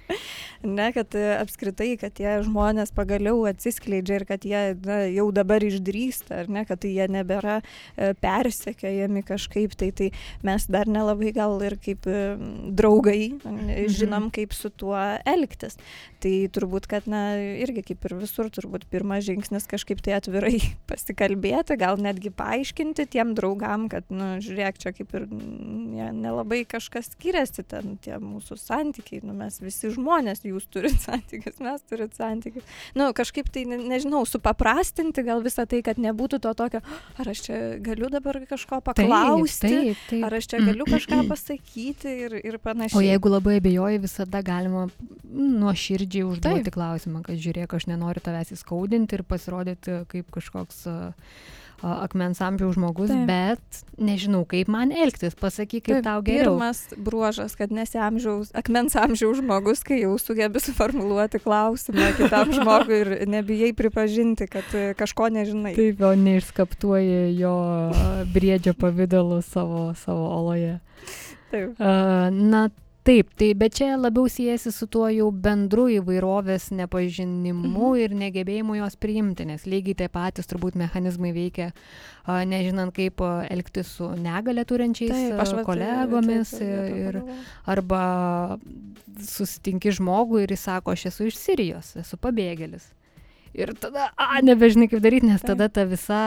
ne, 0.63 0.87
kad 0.95 1.17
apskritai, 1.17 1.93
kad 1.99 2.15
tie 2.15 2.37
žmonės 2.45 2.93
pagaliau 2.95 3.43
atsiskleidžia 3.49 4.21
ir 4.21 4.27
kad 4.29 4.47
jie 4.47 4.61
na, 4.85 5.01
jau 5.11 5.27
dabar 5.35 5.63
išdrįsta, 5.65 6.43
ar 6.43 6.51
ne, 6.51 6.63
kad 6.69 6.83
tai 6.83 6.93
jie 6.95 7.09
nebėra 7.11 7.59
e, 7.59 8.13
persekiojami 8.23 9.25
kažkaip, 9.27 9.75
tai, 9.79 9.91
tai 9.95 10.11
mes 10.45 10.67
dar 10.71 10.87
nelabai 10.87 11.33
gal 11.35 11.57
ir 11.65 11.75
kaip 11.83 12.07
e, 12.07 12.23
draugai 12.71 13.33
mhm. 13.35 13.91
žinom, 13.91 14.31
kaip 14.33 14.55
su 14.55 14.71
tuo 14.71 14.97
elgtis. 15.27 15.75
Tai 16.23 16.33
turbūt, 16.55 16.87
kad, 16.87 17.09
na, 17.11 17.35
irgi 17.35 17.83
kaip 17.91 18.07
ir 18.07 18.17
visur, 18.21 18.47
turbūt 18.53 18.87
pirmas 18.91 19.25
žingsnis 19.27 19.67
kažkaip 19.74 20.01
tai 20.06 20.18
atvirai 20.20 20.60
pasikalbėti, 20.92 21.77
gal 21.82 22.00
netgi 22.01 22.32
paaiškinti 22.34 23.08
tiem 23.13 23.34
draugam, 23.38 23.88
kad, 23.92 24.08
nu, 24.13 24.36
žiūrėk, 24.44 24.80
čia 24.82 24.94
kaip 24.96 25.13
ir 25.18 25.27
nelabai 26.13 26.63
kažkas 26.70 27.13
skiriasi 27.13 27.65
ten 27.70 27.98
tie 28.03 28.18
mūsų 28.22 28.58
santykiai, 28.60 29.24
nu, 29.25 29.36
mes 29.38 29.60
visi 29.63 29.92
žmonės, 29.94 30.44
jūs 30.48 30.68
turit 30.74 30.98
santykius, 31.06 31.60
mes 31.63 31.84
turit 31.89 32.15
santykius. 32.18 32.65
Nu, 32.98 33.10
kažkaip 33.15 33.50
tai, 33.53 33.65
ne, 33.70 33.80
nežinau, 33.92 34.24
supaprastinti 34.30 35.25
gal 35.25 35.44
visą 35.46 35.65
tai, 35.70 35.82
kad 35.86 36.00
nebūtų 36.01 36.42
to 36.44 36.53
tokio, 36.58 36.84
ar 37.20 37.32
aš 37.34 37.46
čia 37.48 37.60
galiu 37.84 38.10
dabar 38.13 38.42
kažko 38.50 38.82
paklausti, 38.86 39.68
taip, 39.68 39.84
taip, 39.84 40.06
taip. 40.12 40.27
ar 40.27 40.38
aš 40.39 40.50
čia 40.53 40.62
galiu 40.63 40.88
kažką 40.89 41.22
pasakyti 41.30 42.15
ir, 42.27 42.38
ir 42.44 42.60
panašiai. 42.63 43.00
O 43.00 43.03
jeigu 43.03 43.32
labai 43.32 43.58
abejoji, 43.62 44.01
visada 44.03 44.44
galima 44.46 44.88
nuoširdžiai 45.34 46.25
užduoti 46.27 46.68
taip. 46.68 46.75
klausimą, 46.75 47.24
kad 47.25 47.39
žiūrėk, 47.42 47.74
aš 47.77 47.88
nenoriu 47.89 48.24
tavęs 48.24 48.53
įskaudinti 48.58 49.18
ir 49.18 49.25
pasirodyti 49.27 49.62
kaip 50.12 50.32
kažkoks 50.34 50.86
akmens 51.84 52.39
amžiaus 52.41 52.77
žmogus, 52.77 53.12
Taip. 53.12 53.25
bet 53.27 53.82
nežinau, 54.00 54.43
kaip 54.48 54.70
man 54.72 54.91
elgtis, 54.96 55.36
pasakyk, 55.36 55.84
kaip 55.89 55.98
Taip, 55.98 56.05
tau 56.08 56.22
geriau. 56.24 56.55
Pirmas 56.55 56.79
bruožas, 56.96 57.58
kad 57.60 57.74
nesi 57.75 58.00
amžiaus, 58.00 58.53
akmens 58.55 58.96
amžiaus 59.00 59.41
žmogus, 59.41 59.84
kai 59.84 60.00
jau 60.03 60.15
sugebi 60.22 60.62
suformuluoti 60.63 61.41
klausimą 61.43 62.13
kitam 62.20 62.53
žmogui 62.58 63.01
ir 63.03 63.12
nebijai 63.27 63.74
pripažinti, 63.75 64.48
kad 64.51 64.72
e, 64.72 64.86
kažko 65.00 65.27
nežinai. 65.36 65.75
Taip, 65.75 66.00
o 66.08 66.13
neišskaptuoji 66.15 67.36
jo 67.41 67.55
briedžio 68.32 68.75
pavydalu 68.79 69.41
savo, 69.43 69.89
savo 70.00 70.29
oloje. 70.38 70.79
Taip. 71.51 71.75
Na, 72.32 72.70
Taip, 73.03 73.33
tai 73.36 73.50
bet 73.60 73.75
čia 73.75 73.98
labiau 74.00 74.29
siejasi 74.31 74.72
su 74.72 74.86
tuo 74.88 75.10
jau 75.12 75.25
bendru 75.36 75.89
įvairovės 75.91 76.69
nepažinimu 76.72 77.89
mhm. 77.89 77.98
ir 78.00 78.13
negebėjimu 78.22 78.77
jos 78.77 78.95
priimti, 78.95 79.43
nes 79.50 79.65
lygiai 79.67 79.98
taip 80.03 80.13
patys 80.15 80.48
turbūt 80.48 80.77
mechanizmai 80.79 81.33
veikia, 81.36 81.74
a, 82.24 82.39
nežinant 82.48 82.95
kaip 82.95 83.19
elgtis 83.25 83.91
su 83.98 84.07
negale 84.15 84.63
turinčiais 84.69 85.12
taip, 85.12 85.36
vat, 85.36 85.51
kolegomis 85.67 86.55
taip, 86.55 86.63
taip, 86.63 86.95
ir, 87.01 87.19
arba 87.75 88.03
susitinki 89.19 89.91
žmogų 90.00 90.45
ir 90.45 90.55
jis 90.55 90.63
sako, 90.69 90.95
aš 90.95 91.10
esu 91.12 91.27
iš 91.27 91.41
Sirijos, 91.41 91.93
esu 92.00 92.19
pabėgėlis. 92.24 92.88
Ir 93.53 93.75
tada, 93.77 94.13
a, 94.15 94.39
nebežinai 94.41 94.88
kaip 94.89 95.03
daryti, 95.03 95.27
nes 95.27 95.43
tada 95.43 95.67
ta 95.69 95.83
visa 95.86 96.24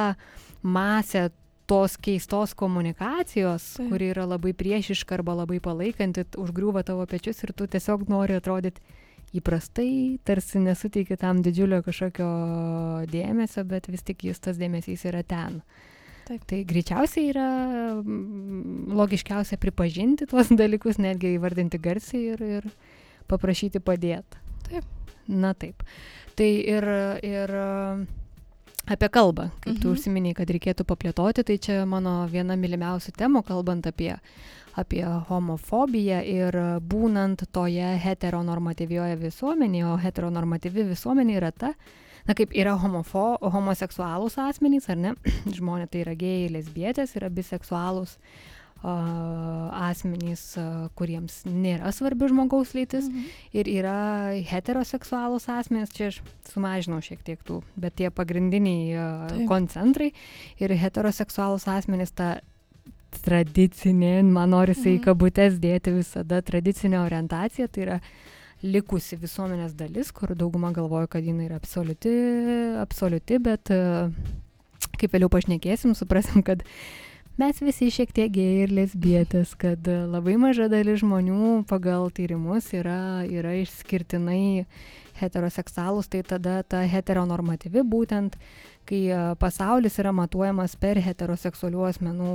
masė 0.61 1.31
tos 1.67 1.97
keistos 1.99 2.55
komunikacijos, 2.55 3.65
Taip. 3.79 3.91
kuri 3.91 4.13
yra 4.15 4.27
labai 4.29 4.53
priešiška 4.55 5.19
arba 5.19 5.35
labai 5.43 5.59
palaikanti, 5.63 6.27
užgriūva 6.39 6.85
tavo 6.87 7.07
pečius 7.11 7.43
ir 7.43 7.53
tu 7.57 7.67
tiesiog 7.71 8.07
nori 8.11 8.39
atrodyti 8.39 8.83
įprastai, 9.37 10.19
tarsi 10.25 10.63
nesuteiki 10.63 11.19
tam 11.21 11.43
didžiulio 11.45 11.83
kažkokio 11.85 12.31
dėmesio, 13.11 13.67
bet 13.69 13.91
vis 13.91 14.07
tik 14.07 14.25
jis 14.29 14.41
tas 14.43 14.61
dėmesys 14.61 15.05
yra 15.11 15.25
ten. 15.27 15.61
Taip. 16.27 16.43
Tai 16.51 16.61
greičiausiai 16.67 17.31
yra 17.31 17.49
logiškiausia 18.99 19.59
pripažinti 19.63 20.27
tuos 20.31 20.51
dalykus, 20.51 20.99
netgi 21.03 21.37
įvardinti 21.37 21.79
garsiai 21.83 22.33
ir, 22.35 22.47
ir 22.59 22.71
paprašyti 23.31 23.83
padėti. 23.83 24.43
Taip. 24.67 24.87
Na 25.27 25.53
taip. 25.59 25.83
Tai 26.39 26.47
ir, 26.47 26.87
ir 27.27 27.53
Apie 28.87 29.09
kalbą, 29.11 29.49
kaip 29.65 29.73
mhm. 29.73 29.81
tu 29.83 29.93
užsiminiai, 29.97 30.37
kad 30.39 30.51
reikėtų 30.55 30.85
paplėtoti, 30.87 31.43
tai 31.47 31.57
čia 31.59 31.81
mano 31.91 32.21
viena 32.31 32.55
mylimiausių 32.55 33.17
temų, 33.19 33.43
kalbant 33.49 33.89
apie, 33.91 34.13
apie 34.79 35.03
homofobiją 35.27 36.21
ir 36.23 36.59
būnant 36.87 37.43
toje 37.51 37.97
heteronormatyvioje 38.05 39.19
visuomenėje, 39.25 39.89
o 39.91 39.97
heteronormatyvi 40.05 40.87
visuomenė 40.93 41.39
yra 41.41 41.51
ta, 41.51 41.73
na 42.29 42.37
kaip 42.39 42.55
yra 42.55 42.77
homofo, 42.79 43.27
homoseksualūs 43.43 44.39
asmenys, 44.47 44.87
ar 44.93 45.03
ne, 45.03 45.17
žmonės 45.59 45.91
tai 45.91 46.05
yra 46.05 46.15
gėjai, 46.23 46.53
lesbietės, 46.55 47.17
yra 47.19 47.33
biseksualūs, 47.35 48.15
asmenys, 48.85 50.43
kuriems 50.99 51.41
nėra 51.49 51.91
svarbi 51.95 52.29
žmogaus 52.29 52.75
lytis 52.77 53.09
mhm. 53.09 53.31
ir 53.57 53.71
yra 53.71 53.97
heteroseksualūs 54.47 55.49
asmenys, 55.51 55.95
čia 55.95 56.11
aš 56.11 56.21
sumažinau 56.53 57.01
šiek 57.03 57.23
tiek 57.25 57.41
tų, 57.47 57.63
bet 57.77 57.97
tie 57.97 58.11
pagrindiniai 58.11 58.93
Taip. 59.33 59.47
koncentrai 59.49 60.13
ir 60.61 60.77
heteroseksualūs 60.77 61.67
asmenys 61.73 62.13
ta 62.15 62.37
tradicinė, 63.25 64.21
man 64.23 64.53
norisi 64.53 64.91
mhm. 64.91 64.99
į 64.99 65.05
kabutes 65.07 65.59
dėti 65.63 65.97
visada 65.97 66.43
tradicinė 66.45 67.01
orientacija, 67.01 67.71
tai 67.73 67.87
yra 67.87 67.99
likusi 68.63 69.17
visuomenės 69.21 69.75
dalis, 69.77 70.13
kur 70.13 70.35
dauguma 70.37 70.71
galvoja, 70.77 71.09
kad 71.17 71.25
jinai 71.25 71.49
yra 71.49 71.59
absoliuti, 71.61 72.13
absoliuti 72.81 73.41
bet 73.41 73.73
kaip 74.97 75.13
vėliau 75.13 75.29
pašnekėsim, 75.33 75.93
suprasim, 75.97 76.41
kad 76.45 76.63
uh, 76.65 77.07
mes 77.37 77.59
visi 77.61 77.91
šiek 77.93 78.13
tiek 78.17 78.31
gėjai 78.33 78.63
ir 78.65 78.73
lesbietės, 78.73 79.53
kad 79.61 79.85
labai 79.87 80.37
maža 80.41 80.71
dalis 80.73 81.03
žmonių 81.03 81.67
pagal 81.69 82.09
tyrimus 82.15 82.71
yra, 82.77 83.27
yra 83.29 83.53
išskirtinai 83.61 84.65
heteroseksualus, 85.21 86.09
tai 86.13 86.23
tada 86.29 86.61
ta 86.65 86.83
heteronormatyvi 86.89 87.85
būtent, 87.89 88.37
kai 88.89 89.03
pasaulis 89.41 89.99
yra 90.01 90.13
matuojamas 90.17 90.77
per 90.81 91.01
heteroseksualių 91.03 91.85
asmenų 91.91 92.33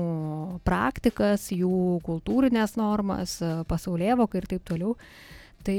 praktikas, 0.68 1.50
jų 1.54 2.02
kultūrinės 2.06 2.78
normas, 2.80 3.40
pasaulėvoką 3.70 4.42
ir 4.42 4.50
taip 4.54 4.66
toliau. 4.68 4.96
Tai, 5.66 5.78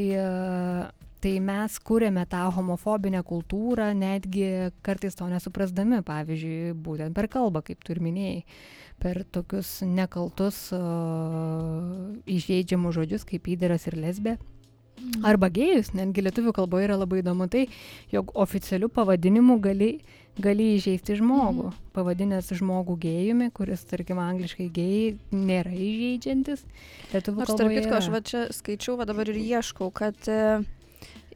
tai 1.22 1.32
mes 1.42 1.78
kūrėme 1.82 2.22
tą 2.30 2.44
homofobinę 2.54 3.22
kultūrą, 3.26 3.90
netgi 3.98 4.70
kartais 4.86 5.18
to 5.18 5.26
nesuprasdami, 5.30 6.04
pavyzdžiui, 6.06 6.76
būtent 6.86 7.18
per 7.18 7.26
kalbą, 7.30 7.64
kaip 7.66 7.82
tu 7.82 7.94
ir 7.94 8.02
minėjai 8.02 8.40
per 9.02 9.24
tokius 9.34 9.80
nekaltus 9.82 10.68
įžeidžiamus 12.30 12.98
žodžius 13.00 13.26
kaip 13.28 13.50
įdaras 13.56 13.88
ir 13.90 13.98
lesbė. 13.98 14.38
Arba 15.26 15.48
gėjus, 15.52 15.90
netgi 15.96 16.22
lietuvių 16.22 16.52
kalboje 16.54 16.86
yra 16.86 16.96
labai 17.00 17.20
įdomu 17.22 17.48
tai, 17.50 17.64
jog 18.12 18.30
oficialiu 18.38 18.88
pavadinimu 18.92 19.56
gali, 19.62 19.90
gali 20.42 20.68
įžeisti 20.76 21.16
žmogų. 21.18 21.70
Mhm. 21.70 21.88
Pavadinęs 21.96 22.52
žmogų 22.58 22.96
gėjumi, 23.02 23.50
kuris, 23.56 23.82
tarkim, 23.88 24.20
angliškai 24.22 24.68
gėjai 24.74 25.16
nėra 25.34 25.72
įžeidžiantis. 25.74 26.62
Lietuvių 27.12 27.42
tarp 27.42 27.52
kalboje. 27.52 27.80
kitko, 27.80 27.98
aš 27.98 28.10
va 28.14 28.22
čia 28.30 28.44
skaičiau, 28.54 28.96
va 29.00 29.08
dabar 29.10 29.32
ir 29.32 29.40
ieškau, 29.42 29.90
kad 29.94 30.30
e, 30.30 30.62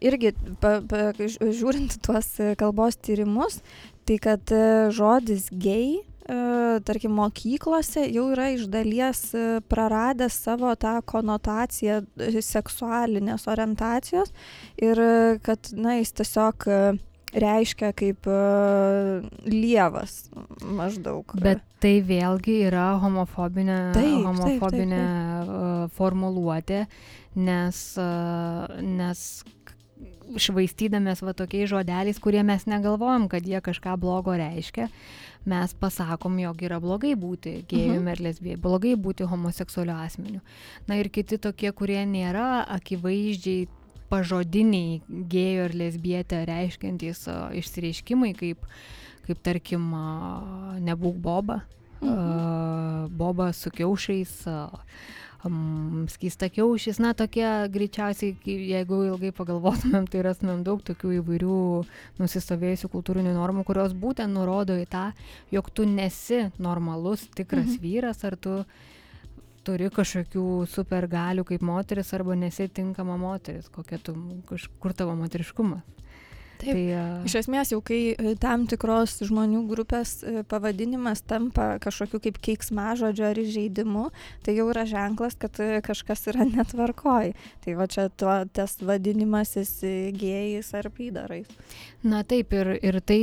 irgi 0.01 0.33
pa, 0.63 0.79
pa, 0.87 1.11
žiūrint 1.19 1.99
tuos 2.07 2.33
kalbos 2.61 3.01
tyrimus, 3.03 3.61
tai 4.07 4.21
kad 4.23 4.55
e, 4.55 4.63
žodis 4.95 5.51
e, 5.51 6.05
tarkim, 6.83 7.15
mokyklose 7.15 8.07
jau 8.11 8.27
yra 8.35 8.51
iš 8.57 8.67
dalies 8.71 9.21
e, 9.35 9.61
praradęs 9.71 10.41
savo 10.47 10.73
tą 10.75 10.99
konotaciją 11.07 12.01
e, 12.03 12.43
seksualinės 12.43 13.47
orientacijos 13.51 14.33
ir 14.83 14.99
e, 14.99 15.13
kad, 15.47 15.71
na, 15.79 15.99
jis 16.01 16.15
tiesiog 16.19 16.67
e, 16.67 16.81
reiškia 17.37 17.93
kaip 17.97 18.27
e, 18.27 18.41
lievas 19.47 20.19
maždaug. 20.63 21.37
Bet 21.43 21.63
tai 21.83 22.01
vėlgi 22.07 22.61
yra 22.71 22.95
homofobinė, 23.03 23.79
Taip, 23.95 24.03
taip, 24.03 24.15
taip, 24.17 24.27
homofobinė 24.27 25.03
uh, 25.05 25.83
formuluotė, 25.95 26.87
nes, 27.39 27.83
uh, 28.01 28.81
nes 28.83 29.27
švaistydamės 30.41 31.23
va 31.25 31.35
tokiais 31.37 31.71
žodeliais, 31.71 32.19
kurie 32.23 32.43
mes 32.47 32.67
negalvojam, 32.69 33.29
kad 33.31 33.47
jie 33.47 33.61
kažką 33.65 33.95
blogo 34.01 34.35
reiškia, 34.37 34.89
mes 35.47 35.75
pasakom, 35.75 36.39
jog 36.43 36.63
yra 36.67 36.81
blogai 36.83 37.15
būti 37.15 37.65
gėjumi 37.71 38.01
Mhm. 38.03 38.09
ir 38.09 38.23
lesbijai, 38.27 38.57
blogai 38.61 38.95
būti 38.97 39.27
homoseksualiu 39.29 39.95
asmeniu. 39.95 40.41
Na 40.89 40.95
ir 40.97 41.09
kiti 41.09 41.39
tokie, 41.39 41.71
kurie 41.73 42.05
nėra 42.07 42.67
akivaizdžiai 42.69 43.69
pažodiniai 44.11 45.01
gėjo 45.09 45.65
ir 45.67 45.73
lesbietę 45.75 46.45
reiškiantys 46.47 47.27
išsireiškimai, 47.59 48.35
kaip, 48.39 48.67
kaip 49.27 49.43
tarkim, 49.43 49.91
nebūk 50.81 51.17
boba, 51.21 51.63
Mhm. 52.03 53.17
boba 53.17 53.53
su 53.53 53.71
kiaušais, 53.71 54.47
um, 55.45 56.07
skysta 56.09 56.49
kiaušis, 56.49 56.99
na 57.03 57.13
tokie 57.15 57.47
greičiausiai, 57.73 58.37
jeigu 58.45 59.03
ilgai 59.11 59.33
pagalvotumėm, 59.37 60.07
tai 60.11 60.23
rastumėm 60.27 60.63
daug 60.65 60.83
tokių 60.87 61.17
įvairių 61.21 61.59
nusistovėjusių 62.19 62.91
kultūrinių 62.93 63.35
normų, 63.37 63.65
kurios 63.69 63.93
būtent 63.93 64.33
nurodo 64.33 64.77
į 64.81 64.87
tą, 64.89 65.13
jog 65.53 65.71
tu 65.71 65.85
nesi 65.85 66.47
normalus, 66.59 67.27
tikras 67.35 67.67
Mhm. 67.77 67.83
vyras, 67.83 68.25
ar 68.25 68.37
tu 68.37 68.65
turi 69.67 69.91
kažkokių 69.91 70.67
supergalių 70.71 71.45
kaip 71.45 71.63
moteris, 71.63 72.13
arba 72.15 72.37
nesi 72.39 72.69
tinkama 72.69 73.17
moteris, 73.19 73.69
kokia 73.69 73.99
tu, 73.99 74.15
kur 74.81 74.93
tavo 74.93 75.15
moteriškumas. 75.19 75.83
Taip. 76.61 76.73
Tai, 76.73 76.85
a, 76.97 77.05
Iš 77.27 77.37
esmės 77.43 77.73
jau 77.73 77.81
kai 77.85 78.01
e, 78.15 78.35
tam 78.41 78.67
tikros 78.71 79.19
žmonių 79.27 79.63
grupės 79.71 80.19
e, 80.23 80.43
pavadinimas 80.49 81.23
tampa 81.27 81.77
kažkokiu 81.83 82.21
kaip 82.25 82.41
keiksmažodžiu 82.45 83.27
ar 83.29 83.41
įžeidimu, 83.41 84.07
tai 84.47 84.57
jau 84.57 84.69
yra 84.73 84.87
ženklas, 84.89 85.37
kad 85.41 85.59
e, 85.63 85.81
kažkas 85.87 86.27
yra 86.33 86.47
netvarkoj. 86.49 87.33
Tai 87.65 87.77
va 87.79 87.89
čia 87.91 88.09
tuo, 88.09 88.39
tas 88.57 88.79
vadinimasis 88.81 89.73
e, 89.87 89.95
gėjais 90.17 90.73
ar 90.79 90.91
pydarais. 90.95 91.51
Na 92.07 92.23
taip, 92.29 92.55
ir, 92.55 92.77
ir 92.87 93.01
tai 93.05 93.21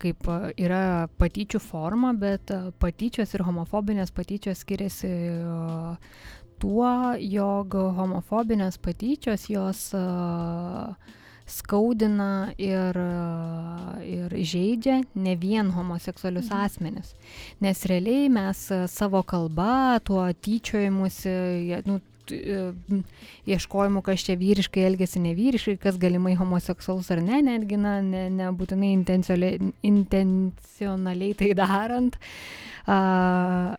kaip 0.00 0.28
yra 0.56 1.08
patyčių 1.20 1.60
forma, 1.60 2.14
bet 2.16 2.50
patyčios 2.80 3.34
ir 3.36 3.44
homofobinės 3.46 4.12
patyčios 4.16 4.62
skiriasi 4.64 5.10
tuo, 6.62 6.88
jog 7.20 7.76
homofobinės 7.98 8.78
patyčios 8.82 9.46
jos 9.52 9.90
a, 9.96 10.96
skaudina 11.46 12.52
ir, 12.58 12.96
ir 14.02 14.34
žaidžia 14.42 15.00
ne 15.14 15.36
vien 15.38 15.70
homoseksualius 15.70 16.50
Mhm. 16.50 16.64
asmenis. 16.66 17.14
Nes 17.60 17.84
realiai 17.86 18.28
mes 18.28 18.70
a, 18.72 18.86
savo 18.90 19.22
kalba, 19.22 20.00
tuo 20.04 20.26
tyčiojimusi, 20.32 21.86
nu, 21.86 22.00
e, 22.30 22.72
ieškojimu, 23.46 24.02
kas 24.02 24.24
čia 24.26 24.34
vyriškai 24.36 24.82
elgesi 24.88 25.20
nevyriškai, 25.22 25.76
kas 25.78 25.96
galimai 26.02 26.34
homoseksualus 26.34 27.10
ar 27.14 27.20
ne, 27.22 27.38
netgi 27.42 27.76
na, 27.78 28.00
ne, 28.02 28.28
nebūtinai 28.30 28.90
intencionaliai, 29.86 31.34
tai 31.38 31.52
darant. 31.54 32.18
A, 32.86 33.76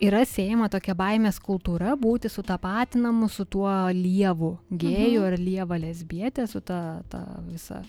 yra 0.00 0.24
siejama 0.24 0.68
tokia 0.72 0.94
baimės 0.96 1.40
kultūra 1.42 1.96
būti 2.00 2.30
sutapatinamu 2.32 3.28
su 3.28 3.44
tuo 3.44 3.70
lievu 3.92 4.56
gėjų 4.70 5.20
Mhm. 5.20 5.26
ar 5.32 5.38
lieva 5.38 5.78
lesbietė, 5.78 6.46
su 6.48 6.60
ta, 6.60 7.02
ta 7.08 7.24
visa 7.48 7.82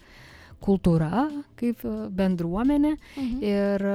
kultūra 0.61 1.23
kaip 1.57 1.79
e, 1.85 1.91
bendruomenė. 2.13 2.91
Mhm. 3.17 3.39
Ir, 3.41 3.85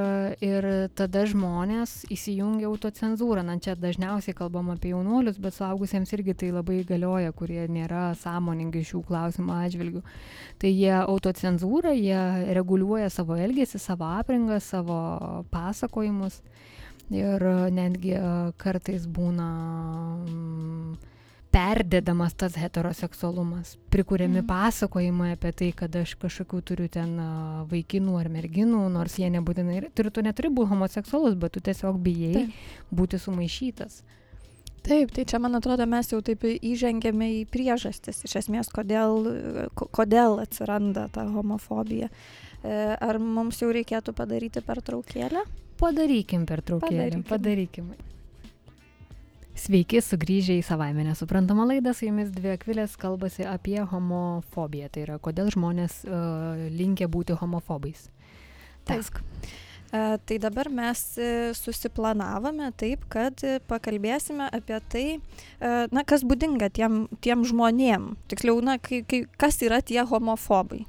ir 0.43 0.67
tada 0.99 1.23
žmonės 1.31 1.93
įsijungia 2.11 2.67
autocenzūrą. 2.67 3.45
Na, 3.47 3.55
čia 3.63 3.77
dažniausiai 3.79 4.35
kalbam 4.35 4.73
apie 4.75 4.91
jaunuolius, 4.91 5.39
bet 5.39 5.55
suaugusiems 5.55 6.11
irgi 6.17 6.35
tai 6.35 6.51
labai 6.51 6.81
galioja, 6.89 7.31
kurie 7.33 7.69
nėra 7.71 8.17
sąmoningi 8.19 8.83
šių 8.83 9.05
klausimų 9.07 9.55
atžvilgių. 9.61 10.03
Tai 10.59 10.73
jie 10.75 10.95
autocenzūrą, 11.05 11.95
jie 11.95 12.19
reguliuoja 12.59 13.11
savo 13.15 13.37
elgesį, 13.39 13.79
savo 13.79 14.11
aprangą, 14.19 14.59
savo 14.61 15.45
pasakojimus. 15.55 16.41
Ir 17.15 17.43
e, 17.47 17.71
netgi 17.71 18.15
e, 18.19 18.23
kartais 18.59 19.05
būna 19.07 19.47
mm, 20.27 20.97
perdėdamas 21.55 22.35
tas 22.37 22.57
heteroseksualumas, 22.59 23.77
prikūriami 23.95 24.43
Mhm. 24.43 24.47
pasakojimai 24.51 25.31
apie 25.37 25.53
tai, 25.53 25.69
kad 25.73 25.95
aš 25.97 26.17
kažkokių 26.21 26.61
turiu 26.67 26.89
ten 26.93 27.15
a, 27.21 27.65
vaikinų 27.71 28.19
ar 28.21 28.29
merginų, 28.29 28.83
nors 28.93 29.15
jie 29.19 29.31
nebūtinai, 29.31 29.79
yra- 29.81 29.91
tu, 29.95 30.03
tu 30.11 30.21
neturi 30.27 30.51
būti 30.51 30.69
homoseksualus, 30.75 31.35
bet 31.39 31.53
tu 31.53 31.61
tiesiog 31.61 31.97
bijai 32.03 32.33
Taip. 32.35 32.51
būti 32.93 33.19
sumaišytas. 33.23 34.03
Taip, 34.87 35.11
tai 35.11 35.25
čia 35.25 35.39
man 35.43 35.55
atrodo 35.59 35.87
mes 35.87 36.11
jau 36.13 36.21
taip 36.23 36.43
įžengėme 36.47 37.27
į 37.43 37.47
priežastis, 37.51 38.21
iš 38.25 38.37
esmės, 38.43 38.69
kodėl, 38.71 39.71
ko- 39.75 39.89
kodėl 39.91 40.39
atsiranda 40.43 41.09
ta 41.11 41.25
homofobija. 41.27 42.09
E, 42.63 42.97
Ar 43.01 43.19
mums 43.19 43.59
jau 43.63 43.71
reikėtų 43.73 44.13
padaryti 44.15 44.61
pertraukėlę? 44.63 45.43
Padarykim 45.81 46.47
per 46.49 46.63
traukėlį, 46.65 47.23
Padarykim. 47.25 47.25
padarykim. 47.31 47.91
Sveiki, 49.57 50.03
sugrįžę 50.05 50.59
į 50.61 50.65
savaime 50.65 51.05
nesuprantamą 51.07 51.65
laidą, 51.71 51.95
su 51.97 52.05
jumis 52.09 52.29
dvi 52.35 52.53
akvilės 52.59 52.97
kalbasi 53.01 53.47
apie 53.49 53.79
homofobiją. 53.89 54.91
Tai 54.93 55.05
yra, 55.07 55.17
kodėl 55.23 55.49
žmonės 55.55 56.03
uh, 56.05 56.67
linkia 56.77 57.09
būti 57.09 57.37
homofobais. 57.41 58.11
Taip. 58.85 59.01
Tesk. 59.01 59.23
E, 59.93 60.19
Tai 60.19 60.39
dabar 60.39 60.69
mes 60.69 61.01
e, 61.19 61.53
susiplanavome 61.55 62.73
taip, 62.77 63.05
kad 63.09 63.39
e, 63.47 63.61
pakalbėsime 63.71 64.49
apie 64.53 64.81
tai, 64.93 65.05
e, 65.17 65.71
na, 65.95 66.03
kas 66.05 66.25
būdinga 66.27 66.69
tiem, 66.75 67.07
tiem 67.23 67.45
žmonėm. 67.47 68.17
Tiksliau, 68.31 68.59
na, 68.67 68.77
kai, 68.83 69.05
kai, 69.07 69.25
kas 69.39 69.61
yra 69.63 69.79
tie 69.81 70.03
homofobai. 70.03 70.85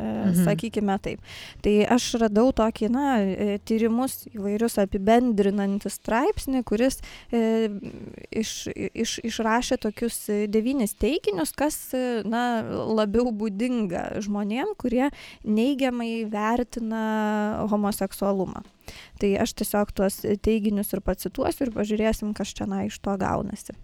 Mhm. 0.00 0.32
Mhm. 0.32 0.44
Sakykime 0.44 0.96
taip. 1.02 1.20
Tai 1.62 1.74
aš 1.94 2.08
radau 2.22 2.50
tokį, 2.56 2.88
na, 2.92 3.06
e, 3.20 3.58
tyrimus 3.66 4.26
įvairius 4.32 4.78
apibendrinantį 4.82 5.92
straipsnį, 5.92 6.62
kuris 6.68 7.00
e, 7.32 7.70
iš, 8.42 8.68
iš, 8.72 9.18
išrašė 9.28 9.78
tokius 9.82 10.18
e, 10.32 10.46
devynis 10.52 10.96
teiginius, 10.98 11.54
kas, 11.56 11.78
e, 11.96 12.22
na, 12.28 12.62
labiau 12.70 13.32
būdinga 13.34 14.22
žmonėm, 14.24 14.74
kurie 14.80 15.10
neigiamai 15.44 16.24
vertina 16.30 17.66
homoseksualumą. 17.70 18.64
Tai 19.22 19.30
aš 19.44 19.54
tiesiog 19.60 19.92
tuos 19.94 20.20
teiginius 20.42 20.92
ir 20.92 21.02
pacituosiu 21.04 21.68
ir 21.68 21.74
pažiūrėsim, 21.74 22.34
kas 22.36 22.52
čia 22.56 22.66
na, 22.68 22.84
iš 22.88 22.98
to 23.02 23.14
gaunasi. 23.20 23.76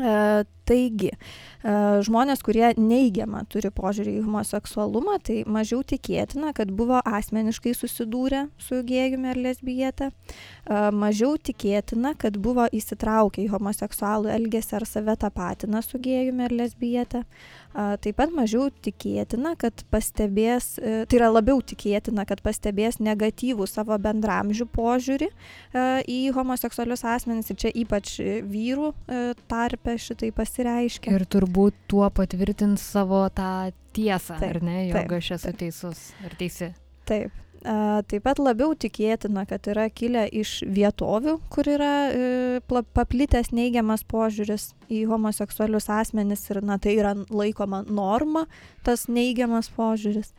E, 0.00 0.44
taigi, 0.64 1.10
e, 1.12 1.72
žmonės, 2.06 2.40
kurie 2.46 2.70
neigiamą 2.80 3.42
turi 3.52 3.68
požiūrį 3.74 4.14
į 4.16 4.22
homoseksualumą, 4.24 5.18
tai 5.20 5.42
mažiau 5.44 5.82
tikėtina, 5.84 6.54
kad 6.56 6.72
buvo 6.72 7.02
asmeniškai 7.04 7.74
susidūrę 7.76 8.46
su 8.62 8.80
gėjumi 8.88 9.32
ar 9.34 9.40
lesbietė. 9.48 10.08
E, 10.08 10.78
mažiau 10.96 11.36
tikėtina, 11.36 12.14
kad 12.16 12.38
buvo 12.40 12.64
įsitraukę 12.72 13.44
į 13.44 13.50
homoseksualų 13.52 14.32
elgesį 14.32 14.78
ar 14.80 14.88
save 14.88 15.18
tapatina 15.26 15.84
su 15.84 16.00
gėjumi 16.00 16.48
ar 16.48 16.56
lesbietė. 16.62 17.26
Taip 17.72 18.18
pat 18.18 18.32
mažiau 18.36 18.68
tikėtina, 18.84 19.54
kad 19.60 19.84
pastebės, 19.92 20.74
e, 20.76 21.04
tai 21.08 21.18
yra 21.18 21.30
labiau 21.32 21.62
tikėtina, 21.64 22.26
kad 22.28 22.42
pastebės 22.44 22.98
negatyvų 23.00 23.64
savo 23.70 23.96
bendramžių 24.02 24.66
požiūrį 24.74 25.28
e, 25.28 25.84
į 26.04 26.18
homoseksualius 26.36 27.04
asmenys 27.08 27.48
ir 27.52 27.60
čia 27.64 27.72
ypač 27.84 28.18
vyrų 28.20 28.92
e, 28.92 29.22
tarpe 29.48 29.96
šitai 29.96 30.32
pasireiškia. 30.36 31.14
Ir 31.16 31.24
turbūt 31.32 31.78
tuo 31.88 32.04
patvirtins 32.12 32.84
savo 32.92 33.24
tą 33.32 33.70
tiesą, 33.96 34.36
Taip, 34.36 34.50
ar 34.50 34.60
ne, 34.68 34.78
jog 34.90 35.00
taip, 35.00 35.16
aš 35.20 35.32
esu 35.38 35.48
taip. 35.48 35.62
teisus 35.64 36.04
ar 36.26 36.36
teisi. 36.40 36.72
Taip. 37.08 37.40
Taip 37.62 38.24
pat 38.26 38.40
labiau 38.42 38.72
tikėtina, 38.74 39.44
kad 39.46 39.68
yra 39.70 39.84
kilę 39.94 40.24
iš 40.34 40.64
vietovių, 40.66 41.36
kur 41.52 41.68
yra 41.70 41.92
e, 42.10 42.58
paplitęs 42.66 43.52
neigiamas 43.54 44.02
požiūris 44.10 44.72
į 44.90 45.04
homoseksualius 45.10 45.86
asmenis 45.92 46.42
ir 46.50 46.58
na, 46.66 46.80
tai 46.82 46.96
yra 46.98 47.14
laikoma 47.30 47.84
norma, 47.86 48.48
tas 48.82 49.06
neigiamas 49.06 49.70
požiūris. 49.76 50.32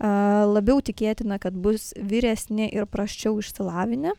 Labiau 0.00 0.80
tikėtina, 0.80 1.36
kad 1.42 1.52
bus 1.52 1.90
vyresni 2.00 2.70
ir 2.72 2.88
praščiau 2.88 3.36
išsilavinę. 3.42 4.16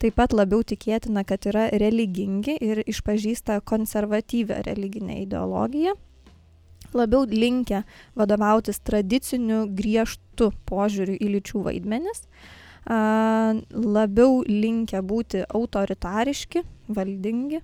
Taip 0.00 0.16
pat 0.18 0.34
labiau 0.34 0.64
tikėtina, 0.66 1.22
kad 1.28 1.46
yra 1.46 1.68
religingi 1.70 2.56
ir 2.58 2.82
išpažįsta 2.90 3.60
konservatyvę 3.68 4.62
religinę 4.66 5.20
ideologiją 5.22 5.94
labiau 6.96 7.26
linkę 7.28 7.82
vadovautis 8.18 8.80
tradiciniu 8.84 9.66
griežtu 9.76 10.50
požiūriu 10.68 11.18
į 11.20 11.34
lyčių 11.36 11.64
vaidmenis, 11.68 12.24
labiau 12.88 14.40
linkę 14.48 15.02
būti 15.04 15.44
autoritariški, 15.48 16.64
valdingi. 16.88 17.60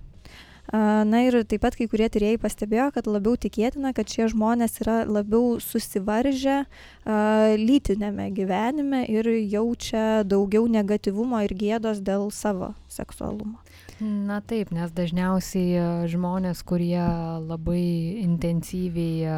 Na 0.67 1.21
ir 1.23 1.37
taip 1.47 1.61
pat 1.63 1.77
kai 1.79 1.87
kurie 1.87 2.09
tyrėjai 2.11 2.41
pastebėjo, 2.43 2.89
kad 2.91 3.05
labiau 3.07 3.37
tikėtina, 3.39 3.93
kad 3.95 4.11
šie 4.11 4.27
žmonės 4.33 4.81
yra 4.83 4.97
labiau 5.07 5.61
susivaržę 5.63 6.65
lytinėme 7.61 8.27
gyvenime 8.35 9.05
ir 9.07 9.31
jaučia 9.47 10.25
daugiau 10.27 10.67
negativumo 10.67 11.39
ir 11.47 11.55
gėdos 11.55 12.03
dėl 12.03 12.27
savo 12.35 12.73
seksualumo. 12.91 13.61
Na 13.99 14.41
taip, 14.45 14.69
nes 14.75 14.91
dažniausiai 14.93 15.73
e, 15.73 15.85
žmonės, 16.11 16.61
kurie 16.67 17.01
labai 17.41 18.21
intensyviai 18.21 19.25
e, 19.25 19.37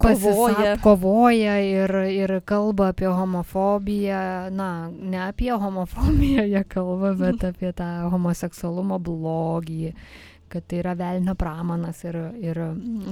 kovoja, 0.00 0.78
kovoja 0.80 1.58
ir, 1.60 1.92
ir 2.08 2.34
kalba 2.48 2.88
apie 2.94 3.10
homofobiją, 3.12 4.48
na, 4.56 4.70
ne 4.88 5.20
apie 5.26 5.52
homofobiją 5.52 6.46
jie 6.48 6.64
kalba, 6.72 7.12
bet 7.20 7.44
apie 7.52 7.74
tą 7.76 7.90
homoseksualumo 8.14 8.96
blogį 9.02 9.92
kad 10.52 10.66
tai 10.68 10.82
yra 10.82 10.92
velnio 10.98 11.34
pramanas 11.38 12.02
ir, 12.04 12.18
ir 12.42 12.58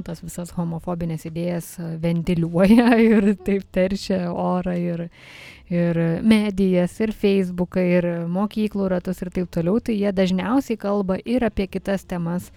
tas 0.04 0.20
visas 0.24 0.52
homofobinės 0.56 1.24
idėjas 1.30 1.72
ventiliuoja 2.02 2.92
ir 3.10 3.32
taip 3.46 3.64
teršia 3.72 4.26
orą 4.32 4.74
ir, 4.76 5.06
ir 5.70 6.00
medijas, 6.26 6.98
ir 7.00 7.14
Facebooką, 7.16 7.82
ir 7.96 8.08
mokyklų 8.30 8.90
ratus 8.92 9.22
ir 9.24 9.30
taip 9.34 9.48
toliau, 9.54 9.78
tai 9.80 9.96
jie 9.96 10.12
dažniausiai 10.12 10.78
kalba 10.80 11.16
ir 11.24 11.46
apie 11.46 11.68
kitas 11.70 12.04
temas. 12.04 12.50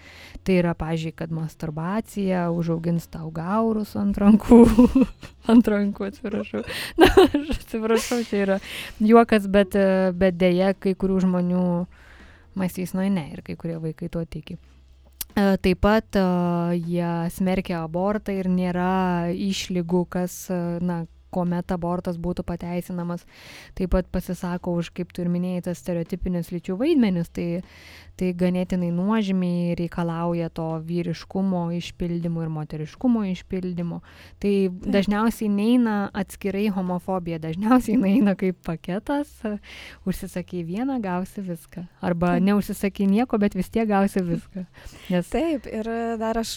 Tai 0.43 0.57
yra, 0.59 0.73
pažiūrėjau, 0.75 1.15
kad 1.21 1.31
masturbacija 1.31 2.47
užaugins 2.51 3.05
tau 3.13 3.29
gaurus 3.31 3.93
ant 3.99 4.17
rankų. 4.19 4.59
ant 5.53 5.69
rankų, 5.71 6.09
atsiprašau. 6.09 6.65
Na, 6.99 7.07
aš 7.23 7.53
atsiprašau, 7.55 8.19
čia 8.27 8.43
yra 8.43 8.59
juokas, 8.99 9.47
bet, 9.47 9.77
bet 10.19 10.39
dėja 10.41 10.73
kai 10.75 10.97
kurių 10.99 11.21
žmonių 11.27 11.65
mąstys, 12.59 12.93
nu 12.97 13.07
ne, 13.09 13.29
ir 13.33 13.45
kai 13.45 13.55
kurie 13.59 13.79
vaikai 13.81 14.11
tuo 14.11 14.25
tiki. 14.25 14.59
E, 15.33 15.43
taip 15.65 15.79
pat 15.81 16.17
uh, 16.19 16.73
jie 16.77 17.09
smerkia 17.33 17.81
abortą 17.87 18.35
ir 18.37 18.49
nėra 18.53 19.33
išlygų, 19.33 20.03
kas, 20.13 20.35
uh, 20.53 20.77
na, 20.77 21.03
kuomet 21.33 21.73
abortas 21.73 22.19
būtų 22.21 22.45
pateisinamas, 22.45 23.25
taip 23.73 23.95
pat 23.95 24.09
pasisako 24.13 24.75
už, 24.77 24.91
kaip 24.93 25.09
tu 25.09 25.23
ir 25.23 25.31
minėjai, 25.33 25.63
tas 25.69 25.81
stereotipinius 25.81 26.51
lyčių 26.53 26.77
vaidmenis, 26.77 27.31
tai, 27.33 27.47
tai 28.19 28.30
ganėtinai 28.38 28.91
nuožmiai 28.93 29.73
reikalauja 29.78 30.49
to 30.54 30.67
vyriškumo 30.86 31.65
išpildymo 31.80 32.43
ir 32.45 32.52
moteriškumo 32.54 33.23
išpildymo. 33.32 33.99
Tai 34.43 34.54
dažniausiai 34.93 35.49
neina 35.49 35.95
atskirai 36.13 36.67
homofobija, 36.73 37.39
dažniausiai 37.41 37.97
eina 38.13 38.36
kaip 38.38 38.60
paketas, 38.65 39.32
užsisakai 40.06 40.62
vieną, 40.67 40.99
gausi 41.04 41.41
viską. 41.41 41.88
Arba 42.06 42.36
taip. 42.36 42.47
neužsisakai 42.49 43.08
nieko, 43.10 43.39
bet 43.41 43.58
vis 43.58 43.71
tiek 43.73 43.89
gausi 43.89 44.21
viską. 44.26 44.65
Nes... 45.10 45.32
Taip, 45.34 45.65
ir 45.71 45.89
dar 46.21 46.38
aš 46.41 46.56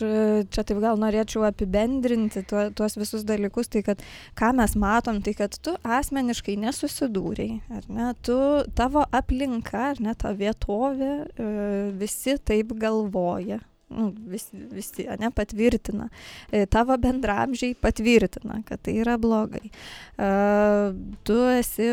čia 0.52 0.66
taip 0.66 0.82
gal 0.84 1.00
norėčiau 1.00 1.46
apibendrinti 1.48 2.44
tuo, 2.48 2.68
tuos 2.76 2.98
visus 3.00 3.24
dalykus, 3.26 3.70
tai 3.72 3.84
kad 3.86 4.04
ką 4.36 4.52
mes 4.60 4.76
matom, 4.76 5.22
tai 5.24 5.32
kad 5.38 5.56
tu 5.56 5.72
asmeniškai 5.82 6.58
nesusidūrei, 6.66 7.62
ar 7.72 7.88
ne, 7.88 8.12
tu, 8.26 8.36
tavo 8.76 9.06
aplinka, 9.16 9.92
ar 9.94 10.02
ne, 10.04 10.12
ta 10.18 10.34
vietovė, 10.36 11.12
visi 12.00 12.36
taip 12.44 12.76
galvoja. 12.80 13.62
Nu, 13.86 14.08
vis, 14.26 14.48
visi, 14.50 15.04
ne, 15.20 15.28
patvirtina. 15.30 16.08
Tavo 16.74 16.96
bendramžiai 16.98 17.76
patvirtina, 17.78 18.58
kad 18.66 18.82
tai 18.82 18.96
yra 18.98 19.14
blogai. 19.22 19.70
Tu 21.22 21.36
esi 21.54 21.86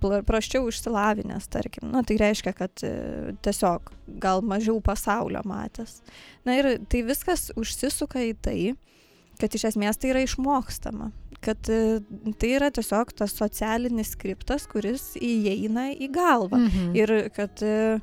praščiau 0.00 0.70
išsilavinęs, 0.72 1.50
tarkim. 1.52 1.90
Nu, 1.92 2.00
tai 2.00 2.16
reiškia, 2.22 2.54
kad 2.56 2.84
tiesiog 3.44 3.92
gal 4.24 4.40
mažiau 4.40 4.80
pasaulio 4.80 5.44
matęs. 5.44 5.98
Na 6.48 6.56
ir 6.56 6.78
tai 6.88 7.04
viskas 7.04 7.50
užsisuka 7.52 8.24
į 8.30 8.34
tai, 8.40 8.60
kad 9.38 9.52
iš 9.52 9.68
esmės 9.74 10.00
tai 10.00 10.14
yra 10.14 10.24
išmokstama 10.24 11.12
kad 11.44 11.70
e, 11.70 12.00
tai 12.38 12.52
yra 12.58 12.70
tiesiog 12.74 13.12
tas 13.16 13.34
socialinis 13.38 14.14
skriptas, 14.16 14.66
kuris 14.70 15.12
įeina 15.20 15.90
į 15.94 16.10
galvą. 16.14 16.60
Mhm. 16.66 16.94
Ir 16.98 17.12
kad 17.36 17.62
e, 17.62 17.98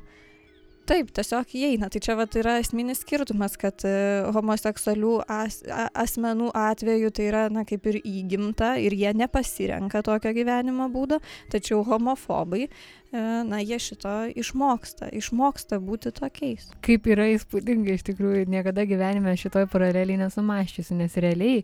taip, 0.88 1.10
tiesiog 1.16 1.52
įeina. 1.58 1.90
Tai 1.92 2.00
čia 2.02 2.16
vat, 2.18 2.36
yra 2.38 2.56
esminis 2.62 3.02
skirtumas, 3.04 3.58
kad 3.60 3.84
e, 3.86 3.94
homoseksualių 4.34 5.14
as, 5.28 5.60
asmenų 5.92 6.52
atveju 6.56 7.12
tai 7.14 7.26
yra 7.30 7.46
na, 7.52 7.66
kaip 7.68 7.88
ir 7.90 8.00
įgimta 8.00 8.76
ir 8.80 8.96
jie 8.96 9.12
nepasirenka 9.16 10.04
tokio 10.06 10.32
gyvenimo 10.36 10.88
būdo, 10.92 11.20
tačiau 11.52 11.82
homofobai 11.86 12.68
na, 13.16 13.60
jie 13.62 13.78
šito 13.80 14.10
išmoksta, 14.36 15.06
išmoksta 15.16 15.78
būti 15.80 16.10
tokiais. 16.12 16.66
Kaip 16.84 17.06
yra 17.08 17.30
įspūdinga, 17.32 17.94
iš 17.96 18.04
tikrųjų, 18.10 18.42
niekada 18.50 18.84
gyvenime 18.84 19.32
šitoj 19.40 19.68
paraleliai 19.72 20.18
nesumaščiusi, 20.20 20.98
nes 20.98 21.16
realiai 21.22 21.62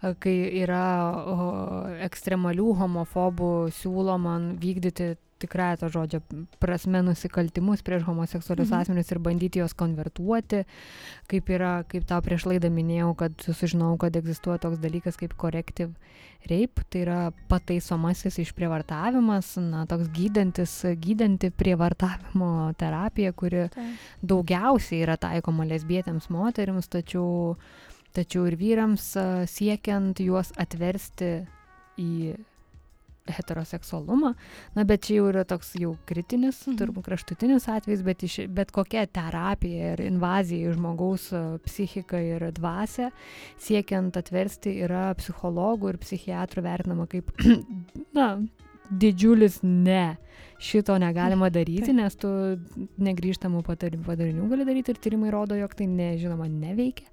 kai 0.00 0.36
yra 0.62 0.84
ekstremalių 2.06 2.70
homofobų 2.82 3.50
siūloma 3.80 4.38
vykdyti 4.60 5.14
tikrąją 5.40 5.76
to 5.80 5.88
žodžio 5.88 6.20
prasme 6.60 7.02
nusikaltimus 7.02 7.82
prieš 7.82 8.04
homoseksualius 8.08 8.70
mhm. 8.70 8.80
asmenis 8.80 9.12
ir 9.12 9.20
bandyti 9.24 9.62
juos 9.62 9.74
konvertuoti, 9.76 10.64
kaip 11.30 11.52
yra, 11.56 11.72
kaip 11.88 12.06
tau 12.08 12.20
prieš 12.24 12.46
laidą 12.50 12.70
minėjau, 12.72 13.14
kad 13.22 13.46
sužinau, 13.46 13.94
kad 14.00 14.16
egzistuoja 14.20 14.60
toks 14.66 14.80
dalykas 14.82 15.18
kaip 15.20 15.36
corrective 15.40 15.94
rape, 16.50 16.84
tai 16.92 17.04
yra 17.04 17.18
pataisomasis 17.50 18.40
išprievartavimas, 18.44 19.54
na, 19.64 19.84
toks 19.90 20.08
gydantis, 20.16 20.76
gydanti 21.00 21.52
prievartavimo 21.52 22.72
terapija, 22.80 23.32
kuri 23.36 23.68
tai. 23.74 23.90
daugiausiai 24.24 25.04
yra 25.06 25.16
taikoma 25.20 25.68
lesbietėms 25.68 26.30
moteriams, 26.32 26.88
tačiau 26.92 27.56
tačiau 28.16 28.46
ir 28.50 28.58
vyrams 28.60 29.12
siekiant 29.50 30.20
juos 30.22 30.54
atversti 30.60 31.34
į 32.00 32.12
heteroseksualumą, 33.30 34.32
na 34.74 34.84
bet 34.88 35.04
čia 35.06 35.20
jau 35.20 35.28
yra 35.30 35.44
toks 35.48 35.74
jau 35.78 35.92
kritinis, 36.08 36.62
mhm. 36.66 36.78
turbūt 36.80 37.06
kraštutinis 37.08 37.68
atvejis, 37.70 38.04
bet, 38.06 38.24
iš, 38.26 38.38
bet 38.54 38.72
kokia 38.74 39.04
terapija 39.10 39.94
ir 39.94 40.04
invazija 40.06 40.70
į 40.70 40.76
žmogaus 40.78 41.28
psichiką 41.66 42.22
ir 42.34 42.46
dvasę 42.56 43.10
siekiant 43.60 44.16
atversti 44.20 44.78
yra 44.86 45.10
psichologų 45.18 45.94
ir 45.94 46.00
psichiatrų 46.02 46.66
vertinama 46.66 47.06
kaip, 47.10 47.30
na, 48.18 48.32
didžiulis 48.90 49.60
ne. 49.62 50.16
Šito 50.60 50.92
negalima 51.00 51.48
daryti, 51.48 51.94
nes 51.96 52.12
tu 52.20 52.28
negrįžtamų 53.00 53.62
padarinių 53.64 54.48
gali 54.50 54.66
daryti 54.68 54.92
ir 54.92 54.98
tyrimai 55.00 55.30
rodo, 55.32 55.56
jog 55.56 55.72
tai 55.78 55.86
nežinoma 55.88 56.50
neveikia. 56.52 57.08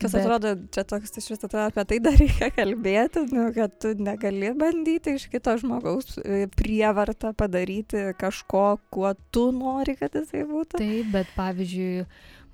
Kas 0.00 0.14
bet... 0.14 0.24
atrodo, 0.24 0.54
čia 0.72 0.84
toks 0.88 1.12
iš 1.20 1.26
vis 1.34 1.42
atrodo 1.44 1.66
apie 1.68 1.84
tai 1.90 1.98
dar 2.00 2.16
reikia 2.16 2.48
kalbėti, 2.56 3.26
nu, 3.34 3.50
kad 3.52 3.74
tu 3.82 3.92
negali 4.00 4.52
bandyti 4.56 5.16
iš 5.18 5.26
kito 5.32 5.52
žmogaus 5.60 6.16
e, 6.22 6.46
prievartą 6.56 7.34
padaryti 7.36 8.06
kažko, 8.20 8.64
kuo 8.92 9.12
tu 9.34 9.50
nori, 9.52 9.98
kad 10.00 10.16
jisai 10.16 10.46
būtų. 10.48 10.80
Taip, 10.80 11.10
bet 11.12 11.34
pavyzdžiui, 11.36 12.06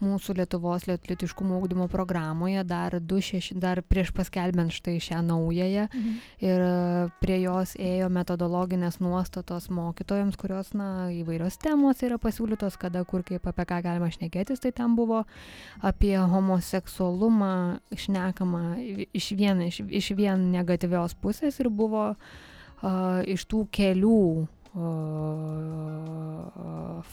mūsų 0.03 0.37
Lietuvos 0.41 0.87
lietuviškumo 0.89 1.59
ūkdymo 1.61 1.87
programoje 1.93 2.63
dar, 2.69 2.99
du, 3.01 3.21
šeši, 3.25 3.57
dar 3.61 3.81
prieš 3.87 4.13
paskelbent 4.17 4.75
štai 4.77 4.97
šią 5.03 5.23
naująją 5.27 5.87
mhm. 5.89 6.17
ir 6.45 6.65
prie 7.23 7.39
jos 7.43 7.77
ėjo 7.81 8.09
metodologinės 8.13 9.01
nuostatos 9.05 9.71
mokytojams, 9.73 10.37
kurios 10.41 10.73
na, 10.77 11.09
įvairios 11.15 11.59
temos 11.63 12.03
yra 12.07 12.21
pasiūlytos, 12.23 12.79
kada, 12.81 13.05
kur, 13.09 13.25
kaip, 13.27 13.47
apie 13.49 13.69
ką 13.69 13.81
galima 13.85 14.11
šnekėtis, 14.13 14.63
tai 14.65 14.75
ten 14.77 14.97
buvo 14.99 15.25
apie 15.85 16.17
homoseksualumą 16.19 17.55
šnekama 17.97 18.65
iš 19.17 19.31
vien, 19.39 19.65
iš, 19.69 19.81
iš 19.87 20.13
vien 20.19 20.51
negatyvios 20.53 21.17
pusės 21.21 21.61
ir 21.63 21.71
buvo 21.73 22.11
uh, 22.13 23.23
iš 23.27 23.47
tų 23.51 23.67
kelių 23.73 24.47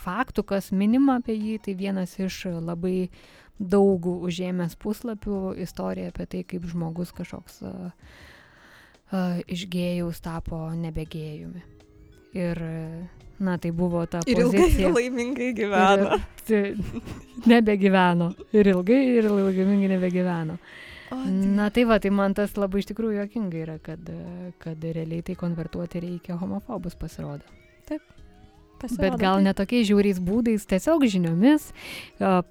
faktų, 0.03 0.43
kas 0.43 0.71
minima 0.75 1.17
apie 1.21 1.35
jį, 1.37 1.57
tai 1.63 1.75
vienas 1.79 2.17
iš 2.19 2.45
labai 2.59 3.09
daug 3.59 4.05
užėmęs 4.11 4.75
puslapių 4.81 5.53
istorija 5.63 6.11
apie 6.11 6.25
tai, 6.27 6.43
kaip 6.47 6.65
žmogus 6.67 7.13
kažkoks 7.15 7.61
uh, 7.63 7.91
iš 9.47 9.67
gėjaus 9.71 10.21
tapo 10.23 10.65
nebegėjumi. 10.75 11.61
Ir, 12.33 12.57
na, 13.37 13.57
tai 13.61 13.69
buvo 13.77 14.05
ta 14.09 14.23
Ir 14.25 14.41
pozicija. 14.41 14.89
laimingai 14.89 15.51
gyvena. 15.53 16.17
Ir, 16.49 16.73
nebegyveno. 17.45 18.31
Ir 18.57 18.71
ilgai, 18.73 19.01
ir 19.19 19.29
laimingai 19.29 19.91
nebegyveno. 19.93 20.57
O, 21.13 21.17
Na 21.57 21.69
tai 21.69 21.83
va, 21.85 21.99
tai 22.01 22.09
man 22.11 22.33
tas 22.33 22.55
labai 22.57 22.81
iš 22.83 22.89
tikrųjų 22.91 23.19
jokinga 23.21 23.59
yra, 23.63 23.77
kad, 23.83 24.09
kad 24.63 24.83
realiai 24.83 25.21
tai 25.23 25.35
konvertuoti 25.39 26.01
reikia 26.03 26.35
homofobus 26.41 26.95
pasirodo. 26.99 27.45
pasirodo, 28.79 28.99
Bet 28.99 29.19
gal 29.21 29.37
taip. 29.37 29.43
ne 29.45 29.53
tokiais 29.55 29.85
žiauriais 29.87 30.17
būdais, 30.19 30.65
tiesiog 30.67 31.05
žiniomis, 31.07 31.69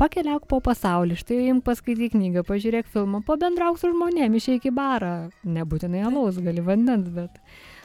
pakeliauk 0.00 0.46
po 0.48 0.60
pasaulį, 0.64 1.18
štai 1.20 1.40
imk 1.50 1.64
paskaityk 1.66 2.14
knygą, 2.14 2.44
pažiūrėk 2.48 2.86
filmą, 2.88 3.20
pabendrauk 3.26 3.76
su 3.80 3.90
žmonėmis, 3.92 4.40
išeik 4.46 4.70
į 4.70 4.72
barą. 4.78 5.10
Nebūtinai 5.44 6.06
alaus, 6.08 6.38
gali 6.40 6.64
vandens, 6.64 7.10
bet 7.12 7.34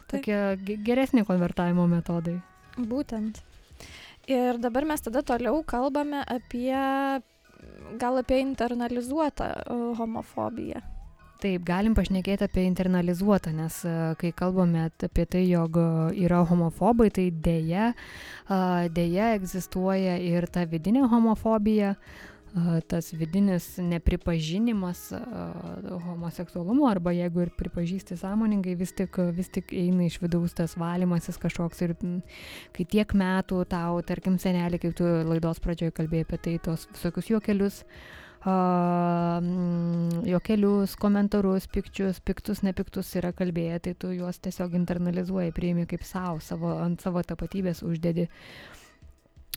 Taip. 0.08 0.22
tokie 0.24 0.40
ge- 0.64 0.78
geresni 0.88 1.26
konvertavimo 1.28 1.88
metodai. 1.92 2.38
Būtent. 2.78 3.42
Ir 4.28 4.58
dabar 4.64 4.86
mes 4.86 5.02
tada 5.02 5.22
toliau 5.24 5.60
kalbame 5.68 6.24
apie, 6.28 6.72
gal 8.00 8.22
apie 8.22 8.42
internalizuotą 8.44 9.50
uh, 9.64 9.90
homofobiją. 9.98 10.84
Taip, 11.38 11.62
galim 11.68 11.94
pašnekėti 11.94 12.48
apie 12.48 12.64
internalizuotą, 12.66 13.52
nes 13.54 13.76
e, 13.86 13.92
kai 14.18 14.32
kalbame 14.34 14.88
apie 14.90 15.26
tai, 15.30 15.44
jog 15.46 15.76
e, 15.78 15.84
yra 16.26 16.40
homofobai, 16.50 17.12
tai 17.14 17.28
dėja, 17.30 17.92
dėja 18.96 19.28
egzistuoja 19.36 20.16
ir 20.18 20.48
ta 20.50 20.66
vidinė 20.66 21.06
homofobija, 21.12 21.94
tas 22.90 23.12
vidinis 23.14 23.66
nepripažinimas 23.82 25.12
homoseksualumo, 26.06 26.88
arba 26.90 27.14
jeigu 27.16 27.46
ir 27.46 27.52
pripažįsti 27.58 28.18
sąmoningai, 28.20 28.76
vis 28.80 28.94
tik, 28.98 29.20
vis 29.36 29.50
tik 29.54 29.74
eina 29.76 30.08
iš 30.08 30.20
vidaus 30.24 30.56
tas 30.58 30.78
valymasis 30.80 31.40
kažkoks 31.42 31.84
ir 31.86 31.96
kai 32.76 32.86
tiek 32.86 33.14
metų 33.18 33.64
tau, 33.72 34.00
tarkim, 34.08 34.40
senelį, 34.42 34.82
kaip 34.84 34.96
tu 34.98 35.10
laidos 35.28 35.62
pradžioje 35.64 35.96
kalbėjai 35.98 36.28
apie 36.28 36.40
tai, 36.46 36.56
tos 36.64 36.88
visokius 36.94 37.32
juokelius, 37.34 37.84
mm, 38.48 40.24
juokelius, 40.32 40.96
komentarus, 41.00 41.68
pikčius, 41.72 42.22
piktus, 42.24 42.64
nepiktus 42.66 43.14
yra 43.20 43.34
kalbėję, 43.36 43.80
tai 43.84 43.94
tu 44.00 44.12
juos 44.16 44.40
tiesiog 44.40 44.76
internalizuoji, 44.80 45.56
priimi 45.56 45.88
kaip 45.90 46.04
savo, 46.08 46.40
savo, 46.44 46.74
ant 46.84 47.02
savo 47.04 47.24
tapatybės 47.24 47.84
uždedi. 47.86 48.28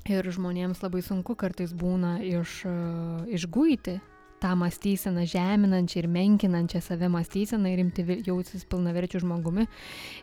Ir 0.08 0.24
žmonėms 0.32 0.80
labai 0.80 1.02
sunku 1.04 1.36
kartais 1.36 1.74
būna 1.76 2.16
iš, 2.24 2.62
a, 2.64 2.72
išguiti 3.28 3.98
tą 4.40 4.56
mąstyseną 4.56 5.26
žeminančią 5.26 6.00
ir 6.00 6.08
menkinančią 6.08 6.80
save 6.80 7.08
mąstyseną 7.08 7.68
ir 7.68 7.82
imti 7.84 8.04
jaustis 8.26 8.64
pilnaverčių 8.64 9.20
žmogumi. 9.24 9.66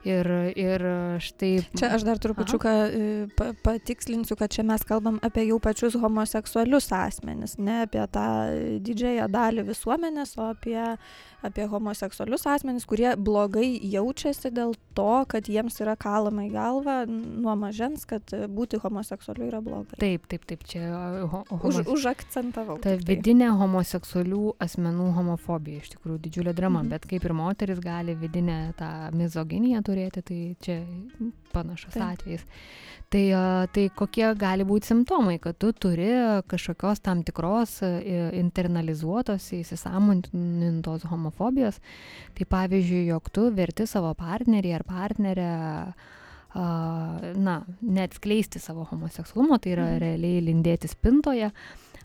Ir, 0.08 0.30
ir 0.58 0.86
štai... 1.22 1.52
Čia 1.78 1.92
aš 1.96 2.06
dar 2.08 2.22
trupučiuką 2.22 2.74
e, 2.74 3.04
pa, 3.38 3.52
patikslinsiu, 3.66 4.38
kad 4.40 4.54
čia 4.54 4.66
mes 4.68 4.86
kalbam 4.88 5.20
apie 5.26 5.46
jau 5.48 5.60
pačius 5.62 5.98
homoseksualius 6.02 6.90
asmenis, 6.98 7.58
ne 7.62 7.84
apie 7.86 8.04
tą 8.14 8.28
didžiąją 8.88 9.30
dalį 9.34 9.68
visuomenės, 9.70 10.34
o 10.42 10.50
apie, 10.56 10.82
apie 11.46 11.68
homoseksualius 11.70 12.46
asmenis, 12.50 12.86
kurie 12.90 13.12
blogai 13.16 13.78
jaučiasi 13.92 14.50
dėl 14.52 14.74
to, 14.98 15.26
kad 15.30 15.46
jiems 15.46 15.78
yra 15.84 15.94
kalama 15.96 16.48
į 16.48 16.52
galvą 16.56 16.96
nuo 17.08 17.54
mažens, 17.56 18.06
kad 18.10 18.24
būti 18.50 18.80
homoseksualiu 18.82 19.46
yra 19.52 19.62
blogai. 19.62 20.00
Taip, 20.02 20.26
taip, 20.28 20.46
taip, 20.50 20.64
čia 20.66 20.88
ho, 21.30 21.44
Už, 21.52 21.62
homos- 21.84 21.92
užakcentavau. 21.94 22.80
Ta 22.82 22.96
tai. 22.98 23.06
vidinė 23.16 23.52
homoseksualių 23.60 24.56
asmenų 24.60 25.12
homofobija 25.14 25.84
iš 25.84 25.94
tikrųjų 25.96 26.20
didžiulė 26.26 26.56
drama, 26.56 26.82
Mhm. 26.82 26.90
bet 26.90 27.06
kaip 27.08 27.24
ir 27.26 27.34
moteris 27.34 27.80
gali 27.80 28.16
vidinę 28.16 28.74
tą 28.78 29.12
mizoginiją 29.14 29.84
turėti, 29.84 30.24
tai 30.24 30.56
čia 30.60 30.82
panašus 31.54 31.94
Taip. 31.94 32.18
atvejis. 32.18 32.44
Tai, 33.10 33.68
tai 33.72 33.90
kokie 33.96 34.34
gali 34.36 34.66
būti 34.66 34.84
simptomai, 34.92 35.40
kad 35.40 35.58
tu 35.58 35.72
turi 35.72 36.10
kažkokios 36.50 37.00
tam 37.02 37.24
tikros 37.24 37.78
internalizuotos, 38.34 39.46
įsisamonintos 39.56 41.06
homofobijos. 41.28 41.80
Tai 42.38 42.46
pavyzdžiui, 42.50 43.06
jog 43.12 43.30
tu 43.30 43.50
verti 43.52 43.86
savo 43.88 44.14
partnerį 44.18 44.76
ar 44.80 44.84
partnerę 44.88 45.50
na, 46.58 47.62
net 47.82 48.16
skleisti 48.18 48.58
savo 48.60 48.84
homoseksualumo, 48.90 49.60
tai 49.62 49.72
yra 49.76 49.84
Mhm. 49.92 50.00
realiai 50.02 50.42
lindėti 50.42 50.88
spintoje, 50.90 51.52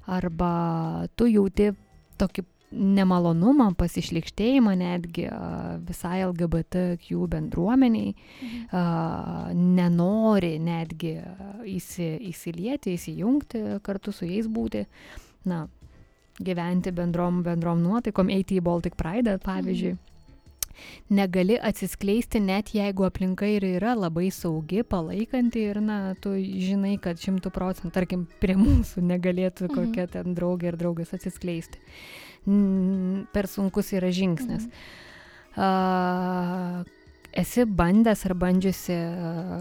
arba 0.07 1.07
tu 1.17 1.25
jauti 1.31 1.71
tokį 2.19 2.45
nemalonumą, 2.73 3.75
pasišlikštėjimą 3.77 4.75
netgi 4.77 5.27
visai 5.87 6.23
LGBTQ 6.27 7.27
bendruomeniai, 7.29 8.15
Mhm. 8.43 9.57
nenori 9.77 10.59
netgi 10.59 11.15
įsi, 11.65 12.19
įsilieti, 12.33 12.95
įsijungti, 12.99 13.81
kartu 13.83 14.13
su 14.13 14.27
jais 14.27 14.47
būti, 14.49 14.87
na, 15.45 15.69
gyventi 16.41 16.93
bendrom, 16.95 17.43
bendrom 17.43 17.83
nuotaikom, 17.83 18.31
eiti 18.33 18.61
į 18.61 18.65
Baltic 18.65 18.97
Pride, 18.97 19.39
pavyzdžiui. 19.45 19.99
Negali 21.13 21.59
atsiskleisti 21.61 22.41
net 22.41 22.71
jeigu 22.73 23.05
aplinka 23.05 23.47
ir 23.47 23.65
yra 23.75 23.93
labai 23.95 24.31
saugi, 24.33 24.81
palaikanti 24.83 25.67
ir, 25.69 25.81
na, 25.85 26.15
tu 26.25 26.33
žinai, 26.41 26.95
kad 27.03 27.21
šimtų 27.21 27.53
procentų, 27.53 27.93
tarkim, 27.93 28.25
prie 28.41 28.57
mūsų 28.57 29.05
negalėtų 29.05 29.69
Mhm. 29.69 29.75
kokia 29.77 30.07
ten 30.09 30.35
draugė 30.35 30.73
ir 30.73 30.77
draugas 30.81 31.13
atsiskleisti. 31.13 31.79
Per 33.33 33.47
sunkus 33.47 33.93
yra 33.93 34.09
žingsnis. 34.09 34.67
Mhm. 34.67 34.73
A, 35.61 36.85
esi 37.33 37.65
bandęs 37.65 38.25
ar 38.27 38.35
bandžiusi 38.35 38.97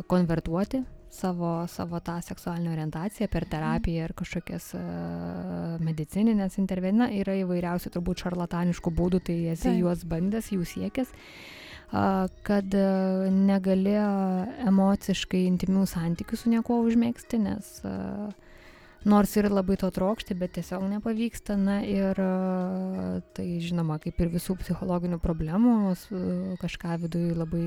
konvertuoti 0.08 0.86
savo, 1.12 1.67
savo 1.67 2.00
tą 2.00 2.17
seksualinę 2.24 2.71
orientaciją 2.71 3.28
per 3.32 3.45
terapiją 3.52 4.08
ir 4.08 4.13
kažkokias 4.17 4.71
a, 4.80 4.84
medicininės 5.84 6.58
intervencijas. 6.62 7.00
Na, 7.02 7.10
yra 7.13 7.36
įvairiausių 7.41 7.91
turbūt 7.93 8.24
šarlataniškų 8.26 8.93
būdų, 8.97 9.24
tai 9.28 9.38
esi 9.54 9.69
Taip. 9.69 9.82
juos 9.82 10.06
bandęs, 10.08 10.52
jų 10.56 10.67
siekęs, 10.74 11.12
a, 11.91 12.06
kad 12.47 12.78
a, 12.78 12.86
negali 13.32 13.97
emociškai 14.71 15.45
intimių 15.50 15.86
santykių 15.89 16.39
su 16.39 16.54
niekuo 16.54 16.80
užmėgsti, 16.88 17.41
nes 17.43 17.74
a, 17.84 18.32
nors 19.06 19.34
ir 19.36 19.48
labai 19.50 19.78
to 19.82 19.90
trokšti, 19.94 20.36
bet 20.38 20.54
tiesiog 20.58 20.84
nepavyksta. 20.90 21.56
Na 21.58 21.80
ir 21.86 22.20
a, 22.22 23.22
tai 23.36 23.48
žinoma, 23.64 23.98
kaip 24.02 24.20
ir 24.22 24.30
visų 24.34 24.58
psichologinių 24.62 25.18
problemų, 25.24 25.74
su- 25.98 26.22
kažką 26.62 27.00
viduje 27.06 27.34
labai 27.38 27.66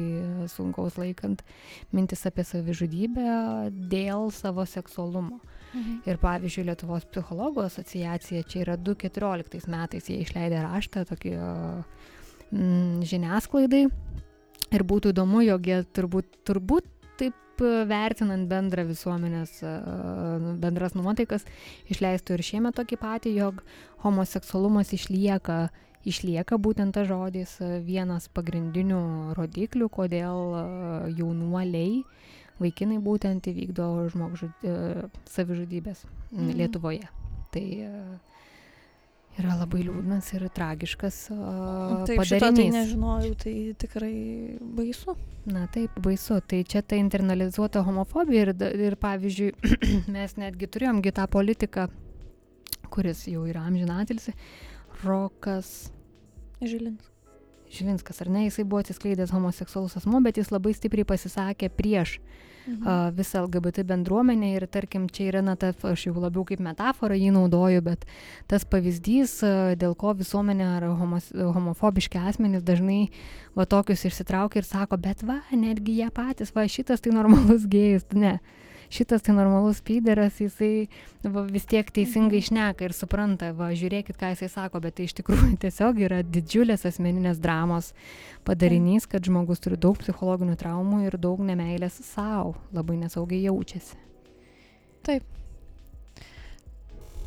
sunkaus 0.53 0.99
laikant, 1.01 1.43
mintis 1.93 2.25
apie 2.31 2.47
savižudybę 2.47 3.27
dėl 3.91 4.31
savo 4.35 4.67
seksualumo. 4.67 5.41
Mhm. 5.75 6.03
Ir 6.07 6.19
pavyzdžiui, 6.23 6.69
Lietuvos 6.71 7.07
psichologų 7.11 7.65
asociacija 7.67 8.45
čia 8.47 8.61
yra 8.63 8.77
2014 8.79 9.67
metais, 9.73 10.07
jie 10.07 10.21
išleidė 10.23 10.63
raštą 10.63 11.03
tokį 11.11 11.33
mm, 11.35 13.03
žiniasklaidai. 13.11 13.89
Ir 14.75 14.83
būtų 14.87 15.11
įdomu, 15.15 15.43
jog 15.45 15.67
jie 15.67 15.81
turbūt, 15.95 16.31
turbūt 16.47 16.87
taip 17.19 17.35
a, 17.63 17.85
vertinant 17.89 18.49
bendrą 18.51 18.87
visuomenės, 18.89 19.57
a, 19.67 19.75
bendras 20.61 20.97
nuotaikas, 20.99 21.47
išleistų 21.93 22.39
ir 22.39 22.45
šiemet 22.51 22.79
tokį 22.79 23.01
patį, 23.01 23.35
jog 23.39 23.63
homoseksualumas 24.05 24.93
išlieka, 24.97 25.69
išlieka 26.05 26.59
būtent 26.61 26.97
tas 26.97 27.09
žodis 27.09 27.57
vienas 27.85 28.29
pagrindinių 28.35 29.35
rodiklių, 29.39 29.89
kodėl 29.89 30.59
jaunuoliai, 31.17 32.03
vaikinai 32.61 33.01
būtent 33.03 33.49
įvykdo 33.51 33.89
žmogžud, 34.13 34.69
savižudybės 35.33 36.05
mhm. 36.33 36.55
Lietuvoje. 36.61 37.09
Tai 37.55 37.67
a, 37.87 37.97
yra 39.41 39.57
labai 39.59 39.83
liūdnas 39.87 40.29
ir 40.37 40.45
tragiškas 40.55 41.19
a, 41.35 41.39
Taip, 42.09 42.23
šito 42.29 42.51
tai 42.55 42.67
nežinojau, 42.75 43.33
tai 43.41 43.55
tikrai 43.81 44.15
baisu. 44.77 45.17
Na 45.51 45.67
taip, 45.73 45.97
baisu. 46.05 46.39
Tai 46.49 46.61
čia 46.69 46.85
ta 46.87 46.99
internalizuota 47.01 47.83
homofobija 47.87 48.47
ir, 48.47 48.53
ir 48.89 48.99
pavyzdžiui, 49.01 49.51
mes 50.15 50.37
netgi 50.41 50.71
turėjom 50.71 51.03
gi 51.05 51.15
tą 51.17 51.27
politiką, 51.31 51.89
kuris 52.95 53.27
jau 53.31 53.45
yra 53.51 53.67
amžinatilsi, 53.69 54.37
Rokas 55.03 55.75
Žilins. 56.63 57.11
Žilinskas, 57.75 58.21
ar 58.23 58.31
ne, 58.31 58.45
jisai 58.47 58.63
buvo 58.69 58.85
atsiskleidęs 58.85 59.33
homoseksualus 59.35 59.97
asmo, 59.99 60.21
bet 60.23 60.39
jis 60.39 60.53
labai 60.55 60.77
stipriai 60.77 61.09
pasisakė 61.09 61.73
prieš 61.75 62.21
Mhm. 62.67 63.17
visą 63.17 63.43
LGBT 63.45 63.85
bendruomenę 63.85 64.55
ir 64.55 64.67
tarkim 64.67 65.09
čia 65.13 65.29
yra, 65.29 65.43
na, 65.45 65.57
ta, 65.57 65.73
aš 65.83 66.07
jau 66.07 66.15
labiau 66.17 66.47
kaip 66.49 66.63
metaforą 66.65 67.17
jį 67.19 67.31
naudoju, 67.37 67.83
bet 67.85 68.07
tas 68.49 68.65
pavyzdys, 68.65 69.43
dėl 69.77 69.93
ko 69.95 70.15
visuomenė 70.17 70.69
ar 70.79 70.87
homos, 70.97 71.29
homofobiški 71.35 72.19
asmenys 72.19 72.65
dažnai 72.65 73.11
va 73.55 73.67
tokius 73.69 74.07
išsitraukia 74.09 74.63
ir 74.63 74.69
sako, 74.69 74.97
bet 74.97 75.23
va, 75.23 75.43
netgi 75.53 75.99
jie 76.01 76.09
patys, 76.15 76.55
va 76.57 76.65
šitas 76.65 77.05
tai 77.05 77.13
normalus 77.13 77.69
gėjus, 77.69 78.09
ne. 78.17 78.39
Šitas 78.93 79.25
tai 79.25 79.35
normalus 79.37 79.81
pyderas, 79.85 80.41
jisai 80.43 80.89
va, 81.23 81.45
vis 81.49 81.67
tiek 81.71 81.89
teisingai 81.95 82.43
šneka 82.45 82.89
ir 82.89 82.97
supranta, 82.97 83.53
va, 83.57 83.71
žiūrėkit, 83.77 84.19
ką 84.21 84.33
jisai 84.35 84.51
sako, 84.53 84.83
bet 84.85 84.99
tai 84.99 85.09
iš 85.09 85.17
tikrųjų 85.21 85.53
tiesiog 85.65 86.03
yra 86.07 86.23
didžiulės 86.27 86.87
asmeninės 86.91 87.43
dramos 87.43 87.93
padarinys, 88.49 89.09
kad 89.11 89.25
žmogus 89.25 89.63
turi 89.65 89.81
daug 89.81 89.99
psichologinių 90.01 90.59
traumų 90.61 91.05
ir 91.07 91.19
daug 91.21 91.45
nemailės 91.45 92.01
savo, 92.09 92.57
labai 92.75 92.99
nesaugiai 93.05 93.47
jaučiasi. 93.47 94.01
Taip. 95.05 95.44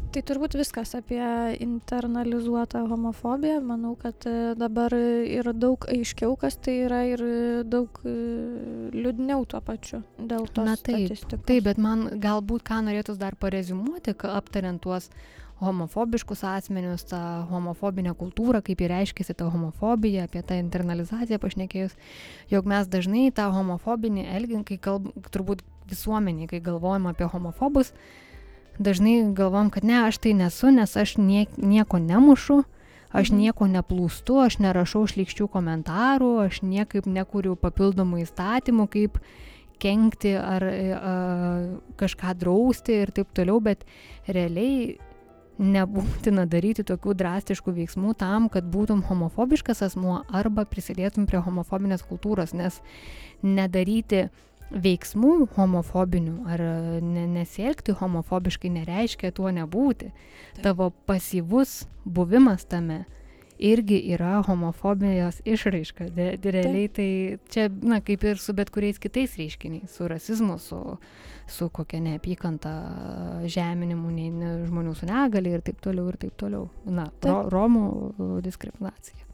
Tai 0.08 0.22
turbūt 0.24 0.56
viskas 0.58 0.94
apie 0.98 1.22
internalizuotą 1.64 2.86
homofobiją. 2.88 3.60
Manau, 3.66 3.94
kad 4.00 4.24
e, 4.30 4.54
dabar 4.58 4.94
yra 4.96 5.54
daug 5.54 5.84
aiškiau, 5.92 6.38
kas 6.40 6.56
tai 6.64 6.78
yra 6.86 7.02
ir 7.10 7.24
daug 7.68 8.00
e, 8.08 8.14
liūdniau 8.96 9.44
tuo 9.52 9.62
pačiu 9.66 10.02
dėl 10.18 10.48
to. 10.48 10.64
Na 10.68 10.78
taip, 10.80 11.12
taip, 11.36 11.66
bet 11.68 11.82
man 11.82 12.08
galbūt 12.24 12.64
ką 12.68 12.80
norėtų 12.88 13.18
dar 13.20 13.36
parezimuoti, 13.40 14.16
aptariant 14.32 14.82
tuos 14.84 15.12
homofobiškus 15.62 16.44
asmenius, 16.46 17.06
tą 17.10 17.20
homofobinę 17.50 18.14
kultūrą, 18.18 18.62
kaip 18.66 18.82
ir 18.84 18.94
reiškia 18.94 19.34
ta 19.34 19.48
homofobija, 19.50 20.28
apie 20.28 20.44
tą 20.46 20.60
internalizaciją 20.62 21.40
pašnekėjus, 21.42 21.98
jog 22.54 22.70
mes 22.70 22.88
dažnai 22.94 23.32
tą 23.34 23.50
homofobinį 23.56 24.28
elginį, 24.38 24.64
kai 24.70 24.78
kalb, 24.78 25.10
turbūt 25.34 25.66
visuomenį, 25.90 26.50
kai 26.52 26.62
galvojam 26.62 27.10
apie 27.10 27.30
homofobus, 27.32 27.94
dažnai 28.80 29.20
galvom, 29.36 29.70
kad 29.74 29.86
ne, 29.88 30.02
aš 30.08 30.20
tai 30.24 30.34
nesu, 30.38 30.72
nes 30.74 30.96
aš 30.98 31.18
nie, 31.18 31.46
nieko 31.58 32.00
nemušu, 32.02 32.62
aš 33.12 33.32
mhm. 33.32 33.42
nieko 33.42 33.68
neplūstu, 33.72 34.40
aš 34.46 34.60
nerašau 34.64 35.06
šlikščių 35.10 35.50
komentarų, 35.52 36.32
aš 36.48 36.62
niekaip 36.66 37.10
nekuriu 37.10 37.58
papildomų 37.60 38.24
įstatymų, 38.26 38.88
kaip 38.94 39.20
kenkti 39.82 40.34
ar 40.38 40.64
a, 40.66 41.18
kažką 42.00 42.34
drausti 42.42 43.04
ir 43.04 43.14
taip 43.14 43.30
toliau, 43.38 43.60
bet 43.62 43.86
realiai 44.26 44.98
nebūtina 45.58 46.46
daryti 46.50 46.86
tokių 46.86 47.16
drastiškų 47.18 47.74
veiksmų 47.80 48.14
tam, 48.20 48.46
kad 48.54 48.66
būtum 48.70 49.02
homofobiškas 49.08 49.82
asmuo 49.90 50.20
arba 50.30 50.68
prisidėtum 50.70 51.26
prie 51.30 51.42
homofobinės 51.42 52.06
kultūros, 52.06 52.54
nes 52.58 52.78
nedaryti 53.42 54.28
veiksmų 54.72 55.48
homofobinių 55.56 56.38
ar 56.52 56.64
ne, 57.04 57.28
nesielgti 57.38 57.96
homofobiškai 57.98 58.72
nereiškia 58.82 59.32
tuo 59.36 59.52
nebūti. 59.54 60.12
Tavo 60.64 60.92
pasyvus 61.08 61.86
buvimas 62.04 62.66
tame 62.68 63.06
irgi 63.58 63.98
yra 64.14 64.42
homofobijos 64.46 65.42
išraiška. 65.46 66.10
De, 66.14 66.28
de, 66.38 66.52
realiai 66.54 66.90
tai 66.94 67.10
čia, 67.50 67.68
na, 67.82 68.00
kaip 68.06 68.24
ir 68.28 68.42
su 68.42 68.54
bet 68.58 68.70
kuriais 68.74 69.00
kitais 69.02 69.38
reiškiniais, 69.40 69.90
su 69.94 70.08
rasizmu, 70.10 70.58
su, 70.62 70.82
su 71.50 71.70
kokia 71.74 72.02
neapykanta, 72.06 72.74
žeminimu, 73.50 74.12
ne, 74.14 74.28
ne, 74.34 74.52
žmonių 74.68 74.94
su 74.98 75.10
negali 75.10 75.56
ir 75.58 75.64
taip 75.66 75.82
toliau 75.84 76.12
ir 76.12 76.20
taip 76.22 76.36
toliau. 76.38 76.68
Na, 76.86 77.10
taip. 77.22 77.32
ro, 77.32 77.48
romų 77.54 78.42
diskriminacija. 78.46 79.26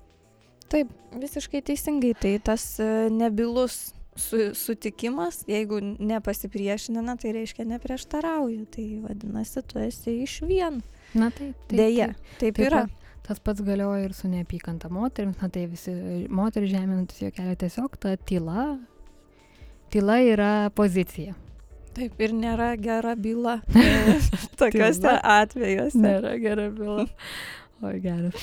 Taip, 0.71 0.93
visiškai 1.19 1.61
teisingai, 1.61 2.13
tai 2.17 2.37
tas 2.41 2.63
e, 2.81 2.87
nebilus 3.13 3.91
su, 4.15 4.39
sutikimas, 4.55 5.43
jeigu 5.47 5.79
nepasipriešinina, 5.99 7.15
tai 7.21 7.33
reiškia 7.37 7.65
neprieštarauja. 7.65 8.65
Tai 8.73 8.87
vadinasi, 9.07 9.63
tu 9.67 9.79
esi 9.83 10.17
iš 10.23 10.41
vien. 10.47 10.81
Na 11.13 11.29
taip, 11.31 11.55
taip. 11.67 11.77
Deja, 11.77 12.11
taip, 12.13 12.39
taip, 12.39 12.57
taip 12.57 12.67
yra. 12.67 12.83
Tas 13.23 13.39
pats 13.39 13.63
galioja 13.63 14.03
ir 14.03 14.15
su 14.15 14.27
neapykanta 14.27 14.89
moteriams, 14.91 15.39
na 15.39 15.47
tai 15.51 15.63
visi 15.71 15.93
moterį 16.27 16.73
žeminantis 16.73 17.21
jo 17.23 17.31
kelią 17.31 17.55
tiesiog 17.61 17.95
ta 18.03 18.17
tyla. 18.19 18.73
Tyla 19.93 20.19
yra 20.27 20.51
pozicija. 20.75 21.37
Taip, 21.93 22.17
ir 22.25 22.33
nėra 22.33 22.73
gera 22.81 23.13
byla 23.15 23.59
tokiuose 24.59 25.13
atvejuose. 25.21 26.01
Nėra 26.03 26.37
gera 26.41 26.69
byla. 26.73 27.07
O 27.83 27.89
geras. 27.99 28.37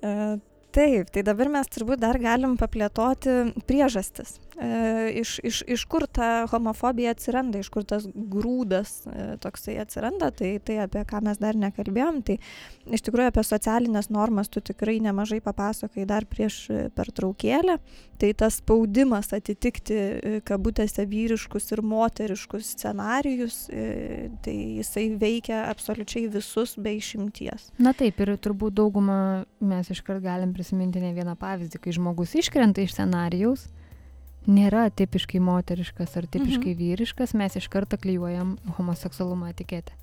Uh, 0.00 0.38
taip 0.72 1.10
tai 1.12 1.20
dabar 1.26 1.50
mes 1.52 1.68
turbūt 1.68 2.00
dar 2.00 2.16
galim 2.20 2.54
paplėtoti 2.56 3.34
priežastis 3.68 4.38
e, 4.38 4.45
iš, 4.56 5.38
iš, 5.44 5.62
iš 5.66 5.84
kur 5.84 6.06
ta 6.06 6.46
homofobija 6.50 7.10
atsiranda, 7.12 7.60
iš 7.60 7.68
kur 7.72 7.84
tas 7.84 8.06
grūdas 8.14 9.02
e, 9.04 9.26
toksai 9.42 9.76
atsiranda, 9.82 10.30
tai, 10.32 10.56
tai 10.64 10.78
apie 10.86 11.02
ką 11.08 11.20
mes 11.26 11.40
dar 11.42 11.58
nekalbėjom, 11.60 12.22
tai 12.24 12.38
iš 12.88 13.04
tikrųjų 13.06 13.30
apie 13.32 13.44
socialinės 13.44 14.08
normas 14.14 14.48
tu 14.52 14.62
tikrai 14.64 14.96
nemažai 15.04 15.42
papasakai 15.44 16.06
dar 16.08 16.24
prieš 16.30 16.58
e, 16.70 16.80
pertraukėlę, 16.96 17.78
tai 18.20 18.32
tas 18.38 18.58
spaudimas 18.62 19.32
atitikti 19.36 19.96
e, 19.96 20.34
kabutėse 20.46 21.04
vyriškus 21.10 21.70
ir 21.76 21.84
moteriškus 21.84 22.72
scenarius, 22.76 23.66
e, 23.68 24.30
tai 24.44 24.56
jisai 24.80 25.08
veikia 25.20 25.66
absoliučiai 25.70 26.30
visus 26.32 26.76
be 26.80 26.96
išimties. 26.96 27.70
Na 27.82 27.92
taip, 27.96 28.20
ir 28.24 28.36
turbūt 28.40 28.76
daugumą 28.80 29.18
mes 29.60 29.90
iškart 29.92 30.24
galim 30.24 30.54
prisiminti 30.56 31.02
ne 31.02 31.12
vieną 31.16 31.36
pavyzdį, 31.40 31.82
kai 31.82 31.96
žmogus 31.96 32.36
iškrenta 32.40 32.84
iš 32.84 32.96
scenarijaus, 32.96 33.68
nėra 34.46 34.86
tipiškai 34.94 35.40
moteriškas 35.42 36.16
ar 36.18 36.26
tipiškai 36.26 36.72
mhm. 36.72 36.80
vyriškas, 36.80 37.34
mes 37.38 37.58
iš 37.58 37.68
karto 37.72 37.98
klyjuojam 38.00 38.56
homoseksualumo 38.78 39.50
etiketę. 39.52 39.94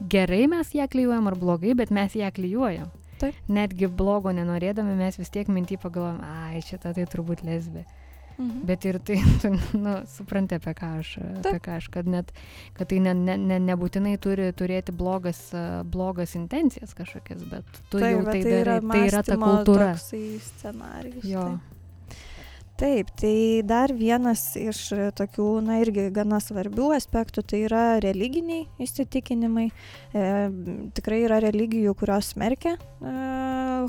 Gerai 0.00 0.46
mes 0.50 0.72
ją 0.74 0.88
klyjuojam 0.90 1.28
ar 1.30 1.38
blogai, 1.38 1.76
bet 1.78 1.92
mes 1.94 2.14
ją 2.18 2.30
klyjuojam. 2.34 2.90
Taip. 3.22 3.36
Netgi 3.52 3.86
blogo 3.86 4.32
nenorėdami 4.34 4.96
mes 4.98 5.18
vis 5.20 5.30
tiek 5.30 5.50
mintį 5.52 5.78
pagalvojam, 5.82 6.22
ai, 6.26 6.62
šitą 6.66 6.94
tai 6.96 7.06
turbūt 7.10 7.44
lesbė. 7.46 7.84
Mhm. 8.32 8.62
Bet 8.66 8.86
ir 8.88 8.98
tai, 9.04 9.18
tu, 9.42 9.52
nu, 9.78 9.96
supranti 10.10 10.56
apie 10.58 10.74
ką 10.74 10.88
aš, 11.02 11.12
Taip. 11.20 11.50
apie 11.52 11.60
ką 11.62 11.76
aš, 11.78 11.88
kad 11.94 12.08
net, 12.10 12.32
kad 12.78 12.90
tai 12.90 12.98
ne, 13.04 13.12
ne, 13.14 13.36
ne, 13.38 13.58
nebūtinai 13.62 14.16
turi 14.22 14.48
turėti 14.56 14.94
blogas, 14.96 15.44
blogas 15.84 16.34
intencijas 16.38 16.96
kažkokias, 16.98 17.44
bet 17.50 17.68
tu 17.92 18.00
Taip, 18.00 18.08
jau 18.08 18.24
tai, 18.26 18.40
tai 18.40 18.56
darai, 18.56 18.62
yra 18.62 18.78
tai 18.88 19.04
yra 19.10 19.22
ta 19.28 19.38
kultūra. 19.44 19.92
Scenarijus. 20.00 21.28
Jo. 21.28 21.46
Taip. 21.52 21.71
Taip, 22.82 23.12
tai 23.14 23.62
dar 23.62 23.92
vienas 23.94 24.40
iš 24.58 24.78
tokių, 25.14 25.44
na 25.62 25.76
irgi 25.84 26.08
gana 26.10 26.40
svarbių 26.42 26.88
aspektų, 26.96 27.44
tai 27.46 27.60
yra 27.68 27.82
religiniai 28.02 28.64
įsitikinimai. 28.82 29.68
E, 29.70 30.24
tikrai 30.96 31.20
yra 31.28 31.38
religijų, 31.44 31.94
kurios 32.00 32.32
smerkia 32.32 32.72
e, 32.74 33.12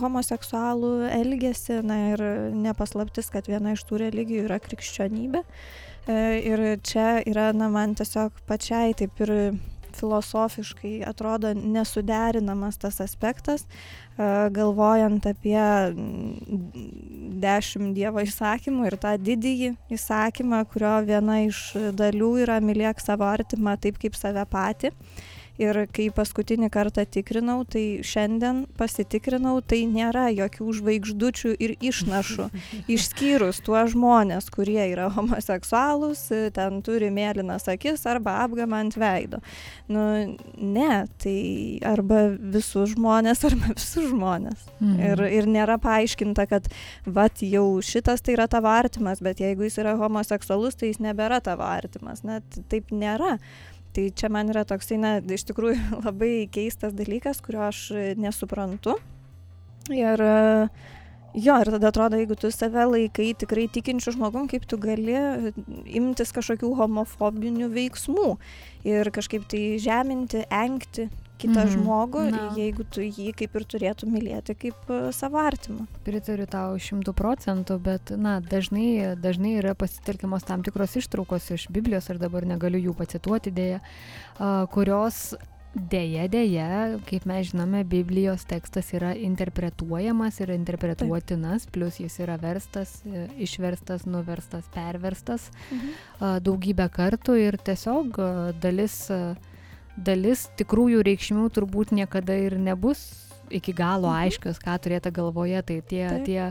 homoseksualų 0.04 0.92
elgesį, 1.10 1.80
na 1.90 1.98
ir 2.12 2.24
nepaslaptis, 2.54 3.34
kad 3.34 3.50
viena 3.50 3.74
iš 3.74 3.82
tų 3.90 4.04
religijų 4.04 4.46
yra 4.46 4.62
krikščionybė. 4.62 5.42
E, 5.42 6.22
ir 6.54 6.64
čia 6.86 7.08
yra, 7.26 7.50
na, 7.58 7.74
man 7.74 7.98
tiesiog 7.98 8.46
pačiai 8.46 8.94
taip 9.02 9.26
ir 9.26 9.34
filosofiškai 9.98 10.94
atrodo 11.08 11.54
nesuderinamas 11.54 12.80
tas 12.82 13.00
aspektas, 13.04 13.66
galvojant 14.54 15.26
apie 15.30 15.60
dešimt 17.44 17.94
Dievo 17.98 18.24
įsakymų 18.24 18.90
ir 18.90 18.98
tą 19.02 19.14
didįjį 19.18 19.74
įsakymą, 19.98 20.64
kurio 20.74 20.96
viena 21.08 21.42
iš 21.48 21.66
dalių 21.98 22.34
yra 22.46 22.60
mylėk 22.64 23.02
savo 23.02 23.28
artimą 23.30 23.78
taip 23.82 24.00
kaip 24.02 24.18
save 24.18 24.46
patį. 24.50 24.94
Ir 25.62 25.78
kai 25.94 26.08
paskutinį 26.10 26.72
kartą 26.74 27.04
tikrinau, 27.06 27.60
tai 27.70 28.02
šiandien 28.02 28.64
pasitikrinau, 28.80 29.60
tai 29.62 29.84
nėra 29.86 30.26
jokių 30.34 30.74
žvaigždučių 30.80 31.52
ir 31.62 31.76
išnašų. 31.78 32.48
Išskyrus 32.96 33.62
tuos 33.66 33.92
žmonės, 33.94 34.50
kurie 34.54 34.82
yra 34.88 35.12
homoseksualūs, 35.14 36.26
ten 36.56 36.80
turi 36.86 37.12
mėlynas 37.14 37.70
akis 37.70 38.02
arba 38.10 38.40
apgamą 38.48 38.80
ant 38.82 38.98
veido. 38.98 39.44
Nu, 39.94 40.06
ne, 40.58 41.04
tai 41.22 41.38
arba 41.86 42.24
visus 42.34 42.96
žmonės, 42.96 43.44
arba 43.46 43.76
visus 43.76 44.10
žmonės. 44.10 44.66
Mhm. 44.80 45.04
Ir, 45.06 45.24
ir 45.38 45.52
nėra 45.54 45.78
paaiškinta, 45.84 46.48
kad 46.50 46.72
vat 47.06 47.46
jau 47.46 47.68
šitas 47.86 48.26
tai 48.26 48.40
yra 48.40 48.50
tavo 48.50 48.72
artimas, 48.74 49.22
bet 49.22 49.44
jeigu 49.44 49.68
jis 49.68 49.78
yra 49.84 49.94
homoseksualus, 50.02 50.80
tai 50.80 50.90
jis 50.90 51.04
nebėra 51.04 51.44
tavo 51.46 51.68
artimas. 51.70 52.26
Net 52.26 52.58
taip 52.74 52.90
nėra. 52.90 53.38
Tai 53.94 54.08
čia 54.18 54.30
man 54.34 54.50
yra 54.50 54.64
toksai, 54.66 54.98
na, 55.02 55.18
iš 55.22 55.46
tikrųjų 55.52 55.78
labai 56.08 56.34
keistas 56.54 56.96
dalykas, 56.98 57.44
kurio 57.46 57.68
aš 57.68 57.86
nesuprantu. 58.18 58.98
Ir 59.94 60.22
jo, 61.34 61.56
ir 61.60 61.72
tada 61.76 61.90
atrodo, 61.90 62.18
jeigu 62.18 62.38
tu 62.40 62.52
save 62.54 62.86
laikai 62.88 63.34
tikrai 63.38 63.66
tikinčių 63.74 64.16
žmogum, 64.16 64.48
kaip 64.52 64.66
tu 64.70 64.80
gali 64.82 65.18
imtis 66.00 66.32
kažkokių 66.36 66.72
homofobinių 66.80 67.68
veiksmų 67.74 68.30
ir 68.88 69.12
kažkaip 69.14 69.46
tai 69.52 69.64
žeminti, 69.84 70.46
engti 70.54 71.10
kitą 71.44 71.66
mhm. 71.66 71.72
žmogų, 71.76 72.26
Na. 72.34 72.50
jeigu 72.58 72.88
tu 72.88 73.06
jį 73.06 73.32
kaip 73.38 73.56
ir 73.60 73.68
turėtų 73.76 74.10
mylėti 74.10 74.58
kaip 74.66 74.92
uh, 74.92 75.08
savo 75.16 75.42
artimą. 75.44 75.88
Pritariu 76.08 76.48
tau 76.50 76.76
šimtų 76.82 77.16
procentų, 77.18 77.80
bet 77.84 78.14
na, 78.18 78.40
dažnai, 78.44 79.16
dažnai 79.20 79.58
yra 79.62 79.76
pasitelkiamos 79.78 80.48
tam 80.48 80.66
tikros 80.66 80.98
ištraukos 81.00 81.52
iš 81.56 81.70
Biblijos, 81.74 82.10
aš 82.12 82.22
dabar 82.24 82.48
negaliu 82.48 82.82
jų 82.90 82.98
pacituoti 83.00 83.54
dėja, 83.54 83.82
kurios 84.74 85.34
Deja, 85.74 86.28
deja, 86.30 87.00
kaip 87.10 87.24
mes 87.26 87.48
žinome, 87.50 87.80
Biblijos 87.90 88.44
tekstas 88.46 88.92
yra 88.94 89.16
interpretuojamas 89.18 90.38
ir 90.44 90.52
interpretuotinas, 90.54 91.66
Taip. 91.66 91.74
plus 91.74 91.98
jis 91.98 92.20
yra 92.22 92.36
verstas, 92.38 93.00
e, 93.10 93.24
išverstas, 93.42 94.06
nuverstas, 94.06 94.68
perverstas 94.76 95.48
mhm. 95.72 95.96
daugybę 96.46 96.86
kartų 96.94 97.40
ir 97.42 97.58
tiesiog 97.58 98.22
dalis, 98.62 99.00
dalis 99.98 100.48
tikrųjų 100.60 101.04
reikšmių 101.06 101.50
turbūt 101.54 101.94
niekada 101.96 102.36
ir 102.48 102.58
nebus 102.58 103.04
iki 103.54 103.74
galo 103.76 104.10
mhm. 104.10 104.24
aiškios, 104.26 104.62
ką 104.62 104.78
turėtų 104.82 105.12
galvoje, 105.14 105.62
tai 105.68 105.82
tie, 105.86 106.06
Taip. 106.10 106.24
tie 106.26 106.42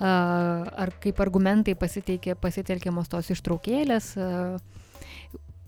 ar 0.00 0.92
kaip 1.00 1.22
argumentai 1.22 1.76
pasitelkiamos 1.78 3.08
tos 3.08 3.30
ištraukėlės, 3.32 4.12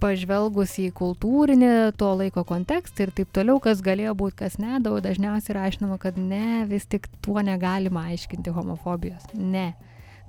pažvelgus 0.03 0.75
į 0.83 0.89
kultūrinį 0.99 1.95
to 1.97 2.11
laiko 2.19 2.43
kontekstą 2.45 3.07
ir 3.07 3.15
taip 3.15 3.31
toliau, 3.33 3.61
kas 3.63 3.81
galėjo 3.87 4.17
būti, 4.19 4.41
kas 4.43 4.59
ne, 4.59 4.81
daug 4.83 4.99
dažniausiai 5.05 5.55
yra 5.55 5.65
aiškinama, 5.69 5.99
kad 6.03 6.19
ne, 6.19 6.67
vis 6.67 6.89
tik 6.91 7.07
tuo 7.23 7.39
negalima 7.47 8.09
aiškinti 8.11 8.53
homofobijos. 8.53 9.31
Ne. 9.39 9.71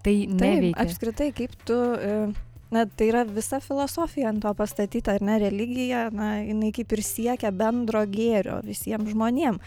Tai 0.06 0.14
neveikia. 0.14 0.78
Taip, 0.78 0.82
apskritai, 0.86 1.32
kaip 1.36 1.58
tu... 1.66 1.80
Uh 1.98 2.52
na 2.74 2.86
tai 2.90 3.10
yra 3.12 3.24
visa 3.28 3.60
filosofija 3.62 4.32
ant 4.32 4.42
to 4.44 4.52
pastatyta, 4.58 5.18
ar 5.18 5.26
ne, 5.26 5.38
religija, 5.44 6.08
na, 6.14 6.36
jinai 6.42 6.72
kaip 6.76 6.94
ir 6.96 7.04
siekia 7.06 7.52
bendro 7.54 8.02
gėrio 8.10 8.60
visiems 8.66 9.14
žmonėm. 9.14 9.60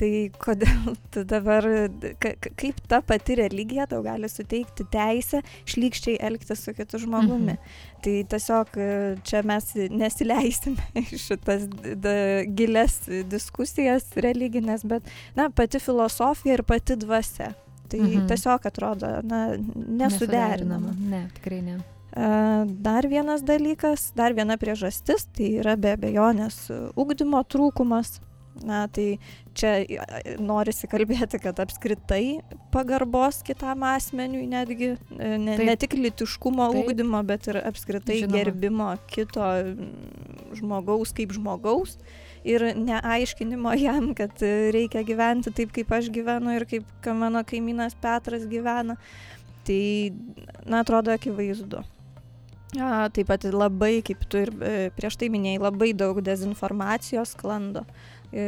Tai 0.00 0.10
kodėl 0.42 0.94
tu 1.14 1.22
dabar, 1.28 1.66
kaip 2.22 2.80
ta 2.90 3.00
pati 3.04 3.36
religija 3.38 3.86
tau 3.90 4.02
gali 4.06 4.30
suteikti 4.30 4.86
teisę 4.90 5.42
šlykščiai 5.70 6.18
elgtis 6.28 6.64
su 6.64 6.74
kitu 6.74 7.02
žmogumi. 7.04 7.54
Mhm. 7.54 7.82
Tai 8.04 8.14
tiesiog 8.34 8.74
e, 8.76 8.88
čia 9.24 9.40
mes 9.46 9.70
nesileisime 9.92 10.88
į 11.02 11.20
šitas 11.20 11.68
giles 12.56 12.98
diskusijas 13.30 14.10
religinės, 14.16 14.86
bet, 14.88 15.06
na, 15.38 15.50
pati 15.52 15.80
filosofija 15.82 16.58
ir 16.58 16.66
pati 16.66 16.98
dvasia. 17.00 17.54
Tai 17.84 18.00
mhm. 18.00 18.28
tiesiog 18.30 18.66
atrodo, 18.66 19.18
na, 19.28 19.46
nesuderinama. 20.00 20.96
Ne, 20.98 21.26
tikrai 21.36 21.60
ne. 21.62 21.82
Dar 22.14 23.08
vienas 23.10 23.42
dalykas, 23.42 24.12
dar 24.14 24.36
viena 24.36 24.54
priežastis, 24.60 25.26
tai 25.34 25.56
yra 25.58 25.74
be 25.74 25.96
abejonės 25.96 26.68
ugdymo 26.94 27.42
trūkumas. 27.50 28.20
Na, 28.62 28.84
tai 28.86 29.16
čia 29.58 29.72
norisi 30.38 30.86
kalbėti, 30.86 31.40
kad 31.42 31.58
apskritai 31.58 32.38
pagarbos 32.70 33.40
kitam 33.42 33.82
asmeniui 33.88 34.44
netgi, 34.46 34.92
e, 34.94 35.30
ne, 35.42 35.56
taip, 35.58 35.66
ne 35.66 35.74
tik 35.82 35.96
litiškumo 35.98 36.68
taip, 36.70 36.84
ugdymo, 36.84 37.22
bet 37.26 37.48
ir 37.50 37.58
apskritai 37.64 38.20
žinoma. 38.20 38.36
gerbimo 38.38 38.92
kito 39.10 39.48
žmogaus 40.54 41.10
kaip 41.18 41.34
žmogaus 41.34 41.96
ir 42.46 42.62
neaiškinimo 42.78 43.74
jam, 43.80 44.12
kad 44.14 44.38
reikia 44.76 45.02
gyventi 45.02 45.50
taip, 45.50 45.74
kaip 45.74 45.90
aš 45.98 46.12
gyvenu 46.14 46.54
ir 46.54 46.68
kaip 46.70 47.10
mano 47.10 47.42
kaimynas 47.42 47.98
Petras 47.98 48.46
gyvena. 48.46 48.94
Tai, 49.66 49.82
na, 50.68 50.84
atrodo 50.84 51.10
akivaizdu. 51.10 51.82
A, 52.74 53.06
taip 53.14 53.28
pat 53.30 53.44
labai, 53.46 54.00
kaip 54.02 54.24
tu 54.26 54.40
ir 54.42 54.50
e, 54.58 54.90
prieš 54.96 55.18
tai 55.20 55.28
minėjai, 55.30 55.62
labai 55.62 55.92
daug 55.94 56.18
dezinformacijos 56.26 57.36
sklando 57.36 57.84
e, 58.34 58.46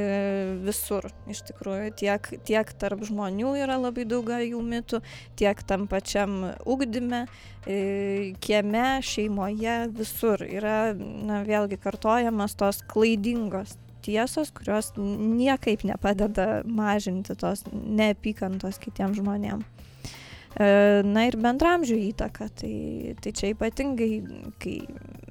visur 0.67 1.07
iš 1.31 1.45
tikrųjų. 1.47 1.93
Tiek, 2.01 2.27
tiek 2.49 2.73
tarp 2.81 3.05
žmonių 3.07 3.53
yra 3.63 3.77
labai 3.79 4.07
daug 4.09 4.27
jų 4.27 4.63
mitų, 4.67 5.01
tiek 5.39 5.63
tam 5.71 5.87
pačiam 5.87 6.41
ugdyme, 6.67 7.27
e, 7.71 8.35
kieme, 8.43 8.99
šeimoje, 9.07 9.79
visur 9.95 10.43
yra 10.43 10.95
na, 10.97 11.45
vėlgi 11.47 11.79
kartojamas 11.79 12.59
tos 12.59 12.83
klaidingos 12.91 13.77
tiesos, 14.07 14.51
kurios 14.55 14.91
niekaip 14.99 15.87
nepadeda 15.87 16.65
mažinti 16.67 17.39
tos 17.39 17.63
neapykantos 17.71 18.83
kitiems 18.83 19.23
žmonėms. 19.23 19.71
E, 20.57 20.67
na 21.05 21.27
ir 21.29 21.37
bendramžių 21.41 21.99
įtaka, 22.11 22.49
tai, 22.57 23.15
tai 23.21 23.33
čia 23.37 23.53
ypatingai, 23.53 24.11
kai 24.63 24.79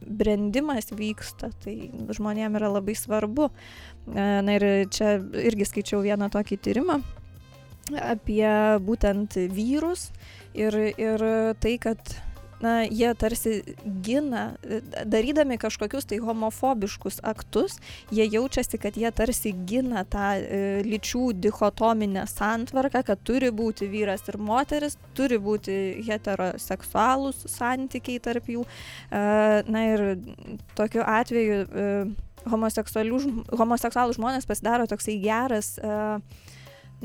brendimas 0.05 0.91
vyksta, 0.93 1.49
tai 1.63 1.89
žmonėm 2.13 2.59
yra 2.59 2.69
labai 2.76 2.93
svarbu. 2.97 3.49
E, 3.49 4.26
na 4.45 4.57
ir 4.59 4.67
čia 4.93 5.17
irgi 5.45 5.69
skaičiau 5.71 6.03
vieną 6.05 6.30
tokį 6.34 6.61
tyrimą 6.67 6.99
apie 8.01 8.49
būtent 8.82 9.36
vyrus 9.53 10.07
ir, 10.57 10.73
ir 10.97 11.21
tai, 11.61 11.76
kad 11.78 12.01
na, 12.62 12.76
jie 12.84 13.12
tarsi 13.20 13.56
gina, 14.06 14.45
darydami 15.06 15.58
kažkokius 15.62 16.08
tai 16.10 16.20
homofobiškus 16.24 17.20
aktus, 17.24 17.78
jie 18.12 18.28
jaučiasi, 18.32 18.80
kad 18.82 18.97
jie 18.97 19.12
tarsi 19.16 19.53
gina 19.68 20.06
tą 20.08 20.32
e, 20.39 20.62
lyčių 20.88 21.34
dichotominę 21.43 22.26
santvarką, 22.32 23.03
kad 23.08 23.24
turi 23.28 23.51
būti 23.56 23.89
vyras 23.91 24.26
ir 24.32 24.39
moteris, 24.39 24.97
turi 25.18 25.39
būti 25.41 25.78
heteroseksualūs 26.08 27.45
santykiai 27.51 28.22
tarp 28.24 28.49
jų. 28.51 28.66
E, 28.66 29.26
na 29.68 29.86
ir 29.91 30.06
tokiu 30.78 31.03
atveju 31.06 31.62
e, 31.66 31.89
homoseksualų 32.49 34.16
žmonės 34.18 34.47
pasidaro 34.47 34.88
toksai 34.89 35.18
geras 35.24 35.76
e, 35.80 35.95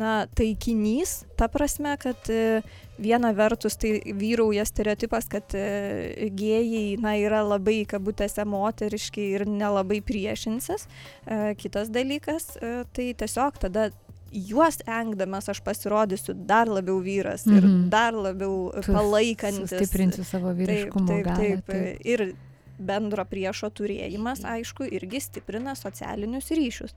na, 0.00 0.12
taikinys, 0.36 1.20
ta 1.36 1.48
prasme, 1.52 1.92
kad 2.00 2.30
e, 2.32 2.60
viena 3.00 3.32
vertus 3.36 3.76
tai 3.80 3.98
vyrauja 4.16 4.64
stereotipas, 4.68 5.28
kad 5.30 5.56
e, 5.56 6.30
gėjai 6.36 6.98
na, 7.02 7.14
yra 7.20 7.42
labai 7.44 7.82
kabutėse 7.90 8.44
moteriški 8.48 9.30
ir 9.36 9.46
nelabai 9.48 10.00
priešinsis. 10.04 10.86
E, 10.86 11.40
kitas 11.60 11.92
dalykas, 11.92 12.54
tai 12.96 13.10
tiesiog 13.20 13.60
tada 13.60 13.90
juos 14.30 14.78
engdamas 14.86 15.48
aš 15.50 15.58
pasirodysiu 15.66 16.34
dar 16.34 16.70
labiau 16.70 17.00
vyras 17.02 17.46
mm 17.46 17.52
-hmm. 17.52 17.56
ir 17.58 17.64
mhm. 17.64 17.88
dar 17.90 18.14
labiau 18.14 18.72
palaikantis. 18.86 19.74
Stiprinsiu 19.74 20.24
savo 20.24 20.54
vyriškumą. 20.54 21.06
Taip, 21.06 21.26
taip, 21.26 21.36
taip. 21.36 21.66
taip. 21.66 22.06
Ir 22.06 22.32
bendro 22.80 23.24
priešo 23.28 23.70
turėjimas, 23.70 24.44
aišku, 24.46 24.86
irgi 24.96 25.20
stiprina 25.20 25.74
socialinius 25.78 26.50
ryšius. 26.56 26.94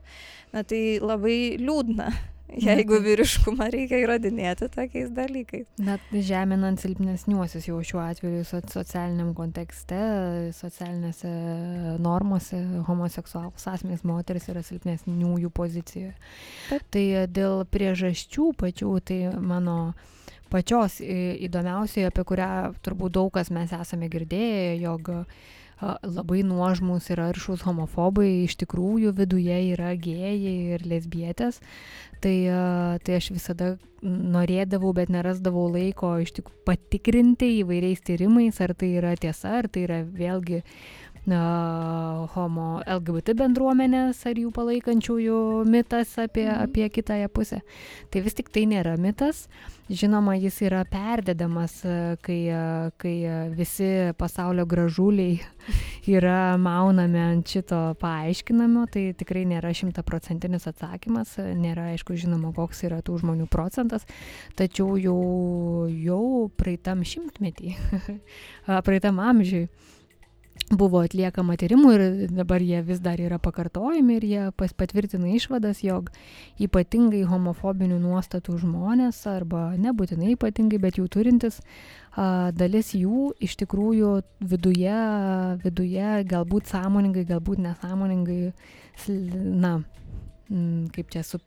Na 0.52 0.62
tai 0.62 0.98
labai 1.00 1.56
liūdna, 1.60 2.10
jeigu 2.60 2.98
vyriškumą 3.04 3.68
reikia 3.72 4.00
įrodinėti 4.02 4.68
tokiais 4.74 5.10
dalykais. 5.14 5.66
Net 5.82 6.04
žeminant 6.12 6.80
silpnesniuosius 6.82 7.68
jau 7.68 7.80
šiuo 7.84 8.02
atveju 8.04 8.44
socialiniam 8.46 9.32
kontekste, 9.36 10.00
socialinėse 10.56 11.30
normose 12.04 12.60
homoseksualus 12.88 13.68
asmenys 13.70 14.04
moteris 14.06 14.48
yra 14.52 14.64
silpnesniųjų 14.66 15.52
pozicijoje. 15.54 16.14
Taip. 16.70 16.86
Tai 16.94 17.04
dėl 17.34 17.64
priežasčių 17.70 18.50
pačių, 18.60 18.92
tai 19.04 19.20
mano 19.38 19.78
pačios 20.52 21.00
įdomiausioje, 21.02 22.10
apie 22.10 22.24
kurią 22.28 22.50
turbūt 22.84 23.16
daug 23.16 23.32
kas 23.34 23.50
mes 23.54 23.72
esame 23.74 24.10
girdėję, 24.12 24.78
jog 24.84 25.10
labai 26.02 26.42
nuožmus 26.46 27.10
ir 27.12 27.22
aršus 27.24 27.64
homofobai 27.66 28.44
iš 28.44 28.56
tikrųjų 28.62 29.14
viduje 29.16 29.58
yra 29.74 29.94
gėjai 29.94 30.54
ir 30.76 30.86
lesbietės. 30.88 31.60
Tai, 32.24 32.36
tai 33.04 33.18
aš 33.18 33.30
visada 33.34 33.74
norėdavau, 34.04 34.92
bet 34.96 35.10
nerasdavau 35.12 35.66
laiko 35.72 36.14
iš 36.22 36.34
tikrųjų 36.38 36.62
patikrinti 36.68 37.50
įvairiais 37.60 38.00
tyrimais, 38.04 38.60
ar 38.64 38.72
tai 38.76 38.94
yra 39.00 39.14
tiesa, 39.20 39.58
ar 39.60 39.68
tai 39.68 39.84
yra 39.86 40.00
vėlgi 40.04 40.62
na, 40.62 40.68
homo 41.32 42.82
LGBT 42.84 43.32
bendruomenės 43.38 44.20
ar 44.28 44.36
jų 44.36 44.50
palaikančiųjų 44.52 45.38
mitas 45.64 46.18
apie, 46.20 46.44
mhm. 46.50 46.68
apie 46.68 46.88
kitąją 46.92 47.30
pusę. 47.32 47.62
Tai 48.10 48.20
vis 48.20 48.36
tik 48.36 48.50
tai 48.52 48.66
nėra 48.68 48.98
mitas. 49.00 49.48
Žinoma, 49.84 50.32
jis 50.40 50.62
yra 50.64 50.80
perdedamas, 50.88 51.82
kai, 52.24 52.38
kai 52.96 53.14
visi 53.52 53.88
pasaulio 54.16 54.64
gražuliai 54.64 55.42
yra 56.16 56.56
maunami 56.56 57.20
ant 57.20 57.48
šito 57.52 57.80
paaiškinamo, 58.00 58.86
tai 58.88 59.10
tikrai 59.12 59.44
nėra 59.48 59.74
šimtaprocentinis 59.76 60.64
atsakymas, 60.72 61.36
nėra 61.36 61.90
aišku 61.92 62.16
žinoma, 62.16 62.54
koks 62.56 62.80
yra 62.88 63.02
tų 63.04 63.20
žmonių 63.24 63.48
procentas, 63.52 64.08
tačiau 64.56 64.96
jau, 64.96 65.18
jau 65.92 66.48
praeitam 66.56 67.04
šimtmetį, 67.04 67.76
praeitam 68.88 69.20
amžiui 69.20 69.66
buvo 70.72 71.02
atliekama 71.04 71.56
tyrimų 71.60 71.90
ir 71.94 72.02
dabar 72.32 72.62
jie 72.62 72.80
vis 72.86 73.00
dar 73.02 73.20
yra 73.20 73.38
pakartojami 73.42 74.16
ir 74.18 74.26
jie 74.28 74.44
patvirtina 74.56 75.28
išvadas, 75.36 75.82
jog 75.84 76.10
ypatingai 76.62 77.24
homofobinių 77.28 77.98
nuostatų 78.02 78.56
žmonės 78.62 79.20
arba 79.30 79.74
nebūtinai 79.80 80.34
ypatingai, 80.34 80.80
bet 80.82 80.98
jų 81.00 81.08
turintis, 81.12 81.60
dalis 82.16 82.94
jų 82.96 83.32
iš 83.44 83.56
tikrųjų 83.64 84.14
viduje, 84.40 85.00
viduje 85.64 86.12
galbūt 86.30 86.70
sąmoningai, 86.72 87.26
galbūt 87.28 87.64
nesąmoningai, 87.68 88.52
na, 89.66 89.80
kaip 90.94 91.10
čia 91.12 91.26
su... 91.26 91.42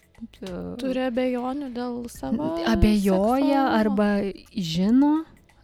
Turi 0.82 1.04
abejonių 1.06 1.68
dėl 1.76 1.98
savo. 2.10 2.56
Abejoja 2.66 3.04
seksualumo. 3.06 3.66
arba 3.78 4.08
žino, 4.50 5.12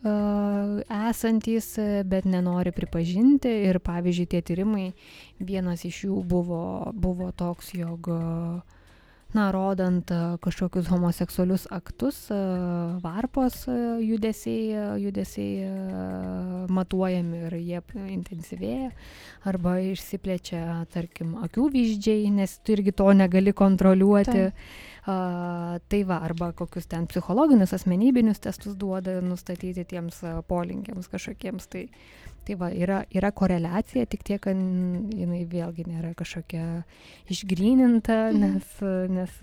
esantys, 0.04 1.74
bet 2.06 2.26
nenori 2.26 2.74
pripažinti. 2.76 3.52
Ir 3.70 3.80
pavyzdžiui, 3.84 4.30
tie 4.30 4.44
tyrimai, 4.46 4.92
vienas 5.40 5.86
iš 5.88 6.06
jų 6.08 6.22
buvo, 6.28 6.92
buvo 6.94 7.32
toks, 7.32 7.74
jog 7.78 8.10
na, 9.34 9.48
rodant 9.52 10.12
kažkokius 10.44 10.88
homoseksualius 10.92 11.66
aktus, 11.74 12.28
varpos 13.02 13.64
judesiai, 14.04 15.00
judesiai 15.02 16.70
matuojami 16.70 17.46
ir 17.48 17.58
jie 17.58 17.82
intensyvėja, 18.14 18.92
arba 19.50 19.80
išsiplečia, 19.94 20.84
tarkim, 20.94 21.36
akių 21.48 21.70
vyzdžiai, 21.74 22.30
nes 22.34 22.58
tu 22.62 22.78
irgi 22.78 22.94
to 23.02 23.10
negali 23.18 23.56
kontroliuoti. 23.58 24.50
Tai. 24.52 24.92
A, 25.04 25.80
tai 25.92 26.04
va, 26.08 26.22
arba 26.24 26.54
kokius 26.56 26.88
ten 26.88 27.10
psichologinius, 27.12 27.74
asmenybinius 27.76 28.40
testus 28.44 28.78
duoda 28.80 29.18
nustatyti 29.20 29.84
tiems 29.90 30.22
polinkiams 30.48 31.10
kažkokiems. 31.12 31.68
Tai, 31.74 31.84
tai 32.48 32.56
va, 32.60 32.70
yra, 32.72 33.02
yra 33.12 33.34
koreliacija, 33.36 34.08
tik 34.08 34.24
tiek, 34.24 34.40
kad 34.46 34.56
jinai 34.56 35.44
vėlgi 35.52 35.88
nėra 35.90 36.14
kažkokia 36.16 36.84
išgryninta, 37.34 38.30
mhm. 38.32 38.44
nes, 38.48 38.84
nes 39.12 39.40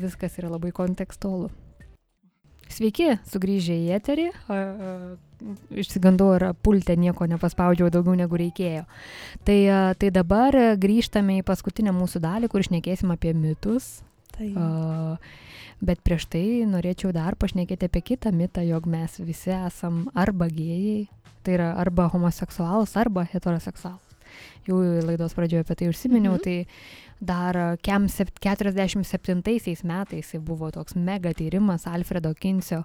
viskas 0.00 0.40
yra 0.40 0.54
labai 0.56 0.72
kontekstualu. 0.76 1.52
Sveiki, 2.68 3.14
sugrįžę 3.28 3.76
į 3.76 3.92
eterį. 3.96 4.26
Išsigandau 5.80 6.34
ir 6.36 6.44
pultę 6.64 6.96
nieko 7.00 7.28
nepaspaudžiau 7.28 7.88
daugiau 7.92 8.16
negu 8.18 8.40
reikėjo. 8.40 8.84
Tai, 9.48 9.58
tai 10.00 10.10
dabar 10.12 10.56
grįžtame 10.80 11.38
į 11.40 11.46
paskutinę 11.48 11.94
mūsų 11.96 12.20
dalį, 12.24 12.50
kur 12.52 12.64
išnekėsim 12.64 13.12
apie 13.14 13.32
mitus, 13.36 13.98
Tai. 14.38 14.48
Uh, 14.54 15.16
bet 15.82 16.02
prieš 16.06 16.28
tai 16.30 16.44
norėčiau 16.70 17.10
dar 17.14 17.34
pašnekėti 17.38 17.88
apie 17.90 18.04
kitą 18.12 18.32
mitą, 18.34 18.62
jog 18.66 18.86
mes 18.90 19.18
visi 19.18 19.50
esam 19.54 20.06
arba 20.14 20.46
gėjai, 20.50 21.08
tai 21.42 21.56
yra 21.58 21.72
arba 21.80 22.08
homoseksualus, 22.12 22.94
arba 22.98 23.26
heteroseksualus. 23.32 24.04
Jau 24.68 24.78
laidos 25.08 25.34
pradžioje 25.34 25.64
apie 25.64 25.76
tai 25.80 25.88
užsiminiau, 25.90 26.36
mhm. 26.36 26.42
tai 26.44 27.18
dar 27.18 27.78
KEM 27.82 28.06
47 28.06 29.82
metais 29.88 30.32
buvo 30.38 30.70
toks 30.70 30.94
mega 30.94 31.32
tyrimas 31.34 31.86
Alfredo 31.90 32.34
Kinsio 32.34 32.84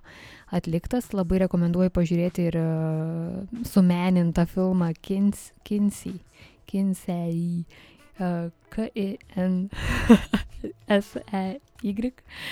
atliktas. 0.50 1.12
Labai 1.14 1.44
rekomenduoju 1.44 1.94
pažiūrėti 1.94 2.48
ir 2.50 2.60
sumenintą 3.70 4.48
filmą 4.50 4.94
Kins, 5.02 5.52
Kinsey. 5.68 6.18
Kinsey. 6.66 7.66
K-I-N-S-E-Y 8.18 9.74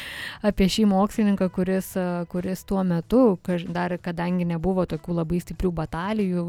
apie 0.50 0.68
šį 0.74 0.86
mokslininką, 0.92 1.48
kuris, 1.54 1.94
kuris 2.32 2.64
tuo 2.68 2.84
metu, 2.88 3.40
dar 3.70 3.98
kadangi 4.02 4.46
nebuvo 4.50 4.86
tokių 4.90 5.14
labai 5.22 5.40
stiprių 5.44 5.72
batalijų, 5.82 6.46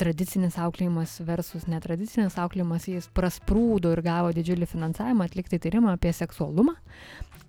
tradicinis 0.00 0.58
auklėjimas 0.60 1.20
versus 1.28 1.66
netradicinis 1.68 2.38
auklėjimas, 2.40 2.88
jis 2.88 3.08
prasprūdo 3.14 3.92
ir 3.92 4.00
gavo 4.04 4.32
didžiulį 4.36 4.66
finansavimą 4.68 5.24
atlikti 5.28 5.60
tyrimą 5.60 5.94
apie 5.94 6.12
seksualumą, 6.16 6.74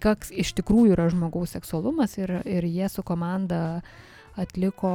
koks 0.03 0.31
iš 0.35 0.53
tikrųjų 0.59 0.91
yra 0.97 1.09
žmogaus 1.11 1.55
seksualumas 1.55 2.17
ir, 2.19 2.29
ir 2.43 2.67
jie 2.67 2.89
su 2.91 3.03
komanda 3.07 3.61
uh, 3.79 3.83
atliko 4.36 4.91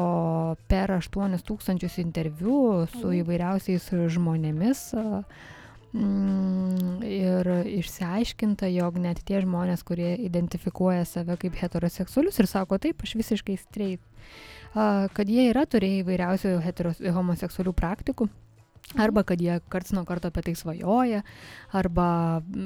per 0.69 0.93
8000 0.97 1.99
interviu 2.03 2.87
su 2.93 3.07
mhm. 3.07 3.17
įvairiausiais 3.23 3.89
žmonėmis. 4.17 4.85
Mm, 5.91 7.01
ir 7.03 7.49
išsiaiškinta, 7.67 8.69
jog 8.71 9.01
net 9.03 9.25
tie 9.27 9.41
žmonės, 9.43 9.83
kurie 9.83 10.13
identifikuoja 10.23 11.03
save 11.09 11.35
kaip 11.41 11.57
heteroseksualius 11.59 12.39
ir 12.39 12.47
sako, 12.47 12.79
taip, 12.79 13.03
aš 13.03 13.17
visiškai 13.19 13.57
streit, 13.59 14.05
kad 14.71 15.27
jie 15.27 15.49
yra 15.51 15.65
turėję 15.67 16.05
įvairiausių 16.05 16.53
heteros, 16.63 17.03
homoseksualių 17.03 17.75
praktikų, 17.75 18.29
Arba 18.99 19.23
kad 19.23 19.39
jie 19.41 19.61
karts 19.71 19.93
nuo 19.95 20.03
karto 20.05 20.29
apie 20.33 20.43
tai 20.43 20.57
svajoja, 20.59 21.21
arba 21.71 22.07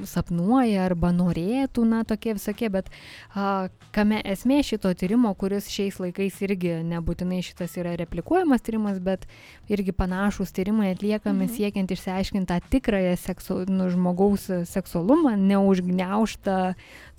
sapnuoja, 0.09 0.87
arba 0.87 1.11
norėtų, 1.12 1.85
na, 1.85 2.01
tokie 2.09 2.33
visokie, 2.39 2.70
bet 2.72 2.89
a, 3.37 3.68
kame 3.93 4.22
esmė 4.33 4.62
šito 4.64 4.89
tyrimo, 4.97 5.35
kuris 5.37 5.68
šiais 5.68 5.99
laikais 6.01 6.41
irgi 6.47 6.79
nebūtinai 6.89 7.43
šitas 7.45 7.77
yra 7.77 7.93
replikuojamas 8.01 8.64
tyrimas, 8.64 9.03
bet 9.05 9.27
irgi 9.68 9.93
panašus 9.93 10.55
tyrimai 10.57 10.95
atliekami 10.95 11.45
mhm. 11.45 11.53
siekiant 11.59 11.93
išsiaiškinti 11.93 12.49
tą 12.49 12.61
tikrąją 12.72 13.18
seksu, 13.20 13.59
nu, 13.68 13.91
žmogaus 13.93 14.49
seksualumą, 14.72 15.37
neužgneuštą 15.37 16.59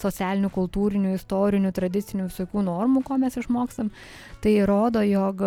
socialinių, 0.01 0.49
kultūrinių, 0.53 1.15
istorinių, 1.15 1.71
tradicinių 1.75 2.29
visokių 2.29 2.63
normų, 2.67 3.03
ko 3.07 3.17
mes 3.21 3.37
išmokstam, 3.39 3.91
tai 4.43 4.55
rodo, 4.67 5.03
jog 5.05 5.43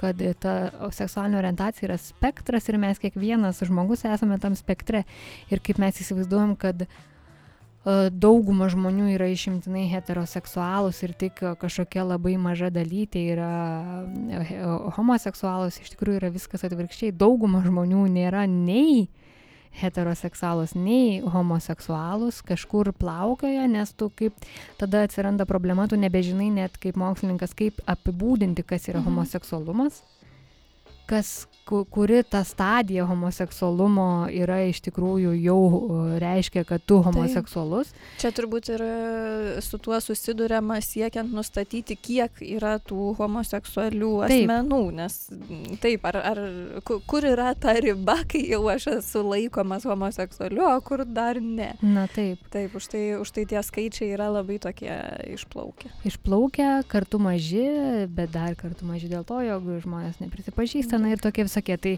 kad 0.00 0.24
ta 0.42 0.56
seksualinė 0.96 1.40
orientacija 1.40 1.88
yra 1.88 2.00
spektras 2.00 2.68
ir 2.68 2.80
mes 2.82 3.00
kiekvienas 3.00 3.62
žmogus 3.66 4.04
esame 4.08 4.40
tam 4.42 4.58
spektre. 4.58 5.06
Ir 5.50 5.62
kaip 5.64 5.80
mes 5.80 6.02
įsivaizduojam, 6.04 6.56
kad 6.60 6.84
dauguma 8.20 8.68
žmonių 8.68 9.14
yra 9.14 9.30
išimtinai 9.32 9.86
heteroseksualūs 9.88 10.98
ir 11.06 11.14
tik 11.16 11.40
kažkokia 11.62 12.04
labai 12.04 12.34
maža 12.36 12.68
dalytė 12.68 13.22
yra 13.32 13.52
homoseksualūs, 14.98 15.80
iš 15.80 15.94
tikrųjų 15.94 16.20
yra 16.20 16.32
viskas 16.34 16.66
atvirkščiai. 16.68 17.16
Dauguma 17.16 17.64
žmonių 17.64 18.04
nėra 18.12 18.44
nei 18.44 19.08
heteroseksualus, 19.80 20.74
nei 20.74 21.20
homoseksualus, 21.22 22.40
kažkur 22.46 22.92
plaukioja, 22.98 23.66
nes 23.70 23.92
tu 23.94 24.10
kaip 24.16 24.36
tada 24.80 25.04
atsiranda 25.06 25.46
problema, 25.48 25.86
tu 25.88 25.98
nebežinai 26.00 26.50
net 26.54 26.78
kaip 26.82 26.98
mokslininkas, 27.00 27.54
kaip 27.58 27.80
apibūdinti, 27.90 28.66
kas 28.66 28.88
yra 28.90 29.00
mhm. 29.00 29.08
homoseksualumas, 29.10 30.02
kas, 31.10 31.46
kuri 31.90 32.22
ta 32.22 32.44
stadija 32.44 33.04
homoseksualumo 33.06 34.28
yra 34.34 34.60
iš 34.66 34.80
tikrųjų 34.86 35.34
jau 35.38 35.58
reiškia, 36.22 36.64
kad 36.66 36.82
tu 36.86 36.98
homoseksualus. 37.04 37.92
Taip. 37.92 38.18
Čia 38.22 38.30
turbūt 38.34 38.70
ir 38.74 38.84
su 39.62 39.78
tuo 39.82 39.98
susidurėma 40.02 40.80
siekiant 40.82 41.30
nustatyti, 41.34 41.94
kiek 41.94 42.42
yra 42.42 42.76
tų 42.82 43.12
homoseksualių 43.20 44.10
asmenų, 44.26 44.80
taip. 44.90 44.98
nes 44.98 45.78
taip, 45.82 46.06
ar, 46.10 46.20
ar 46.32 46.42
kur 46.82 47.26
yra 47.28 47.52
ta 47.58 47.76
riba, 47.78 48.18
kai 48.30 48.42
jau 48.50 48.64
aš 48.72 48.88
esu 48.96 49.22
laikomas 49.26 49.86
homoseksualiu, 49.86 50.64
o 50.66 50.78
kur 50.86 51.04
dar 51.06 51.38
ne. 51.42 51.72
Na 51.82 52.06
taip. 52.10 52.42
Taip, 52.50 52.74
už 52.78 52.90
tai, 52.92 53.04
už 53.20 53.34
tai 53.34 53.46
tie 53.50 53.62
skaičiai 53.66 54.10
yra 54.16 54.30
labai 54.32 54.58
tokie 54.62 54.92
išplaukę. 55.36 55.92
Išplaukę, 56.10 56.70
kartu 56.90 57.22
maži, 57.22 57.66
bet 58.10 58.34
dar 58.34 58.58
kartu 58.58 58.88
maži 58.88 59.10
dėl 59.12 59.26
to, 59.28 59.38
jog 59.46 59.70
žmonės 59.84 60.18
neprisipažįsta, 60.22 60.99
na 61.00 61.14
ir 61.14 61.22
tokie 61.22 61.46
visokie. 61.46 61.76
Tai, 61.80 61.94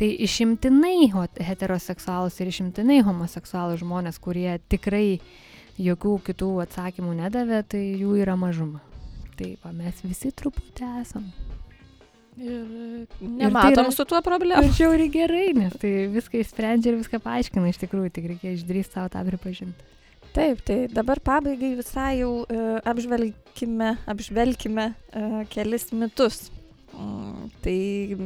tai 0.00 0.10
išimtinai 0.26 1.10
heteroseksualus 1.46 2.38
ir 2.40 2.52
išimtinai 2.52 3.02
homoseksualus 3.06 3.82
žmonės, 3.82 4.20
kurie 4.22 4.58
tikrai 4.72 5.20
jokių 5.80 6.16
kitų 6.30 6.52
atsakymų 6.64 7.16
nedavė, 7.20 7.62
tai 7.68 7.82
jų 8.00 8.16
yra 8.22 8.36
mažuma. 8.40 8.80
Tai 9.36 9.52
va, 9.60 9.72
mes 9.76 10.00
visi 10.04 10.32
truputį 10.32 10.88
esam. 11.02 11.26
Ir 12.36 13.08
nematom 13.20 13.48
ir 13.48 13.54
tai 13.56 13.72
yra, 13.72 13.92
su 13.96 14.04
tuo 14.08 14.20
problemų. 14.24 14.68
Ir 14.68 14.74
žiauri 14.76 15.08
gerai, 15.12 15.46
nes 15.56 15.76
tai 15.80 15.92
viską 16.12 16.40
išsprendžia 16.42 16.92
ir 16.92 16.98
viską 17.00 17.20
paaiškina 17.24 17.70
iš 17.72 17.80
tikrųjų, 17.84 18.12
tik 18.12 18.32
reikia 18.32 18.52
išdrįsti 18.56 18.98
savo 18.98 19.12
tą 19.12 19.22
pripažinti. 19.28 19.92
Taip, 20.36 20.60
tai 20.68 20.82
dabar 20.92 21.20
pabaigai 21.24 21.72
visai 21.78 22.18
jau 22.18 22.42
uh, 22.44 22.76
apžvelgime, 22.84 23.94
apžvelgime 24.04 24.90
uh, 24.92 25.38
kelis 25.48 25.88
mitus 25.96 26.50
tai 27.64 28.16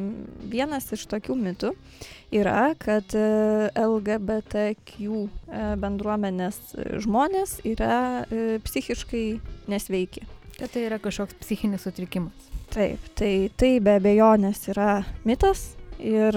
vienas 0.50 0.90
iš 0.94 1.06
tokių 1.10 1.36
mitų 1.38 1.72
yra, 2.34 2.74
kad 2.78 3.14
e, 3.16 3.24
LGBTQ 3.74 5.00
e, 5.10 5.64
bendruomenės 5.80 6.60
žmonės 7.02 7.58
yra 7.66 8.26
e, 8.28 8.60
psichiškai 8.64 9.24
nesveiki. 9.70 10.26
Kad 10.58 10.74
tai 10.74 10.86
yra 10.86 11.00
kažkoks 11.02 11.38
psichinis 11.40 11.86
sutrikimas. 11.86 12.48
Taip, 12.70 13.02
tai 13.18 13.50
tai 13.58 13.78
be 13.82 13.96
abejonės 13.98 14.68
yra 14.70 15.00
mitas, 15.26 15.72
Ir 16.00 16.36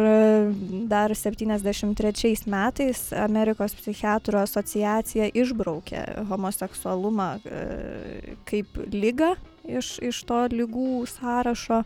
dar 0.92 1.14
73 1.16 2.44
metais 2.52 3.06
Amerikos 3.16 3.76
psichiatrų 3.80 4.42
asociacija 4.44 5.30
išbraukė 5.32 6.04
homoseksualumą 6.28 7.30
kaip 8.50 8.80
lygą 8.92 9.34
iš, 9.68 9.98
iš 10.04 10.22
to 10.28 10.40
lygų 10.52 11.06
sąrašo 11.10 11.82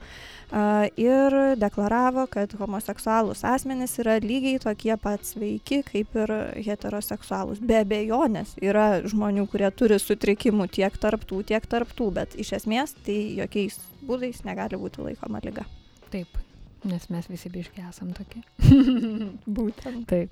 ir 1.00 1.36
deklaravo, 1.60 2.26
kad 2.32 2.54
homoseksualūs 2.60 3.44
asmenys 3.48 3.98
yra 4.02 4.18
lygiai 4.24 4.62
tokie 4.64 4.96
pat 5.02 5.26
sveiki 5.28 5.82
kaip 5.88 6.16
ir 6.18 6.34
heteroseksualūs. 6.68 7.62
Be 7.62 7.82
abejonės 7.84 8.56
yra 8.64 9.04
žmonių, 9.08 9.48
kurie 9.52 9.70
turi 9.76 10.00
sutrikimų 10.02 10.70
tiek 10.80 10.98
tarptų, 10.98 11.44
tiek 11.54 11.70
tarptų, 11.70 12.12
bet 12.20 12.38
iš 12.40 12.56
esmės 12.62 12.96
tai 13.06 13.20
jokiais 13.42 13.80
būdais 14.08 14.44
negali 14.48 14.80
būti 14.80 15.04
laikoma 15.10 15.44
lyga. 15.44 15.68
Taip, 16.08 16.40
nes 16.84 17.10
mes 17.10 17.30
visi 17.30 17.50
biški 17.54 17.84
esam 17.90 18.14
tokie. 18.18 18.44
Būtent. 19.58 20.06
Taip. 20.10 20.32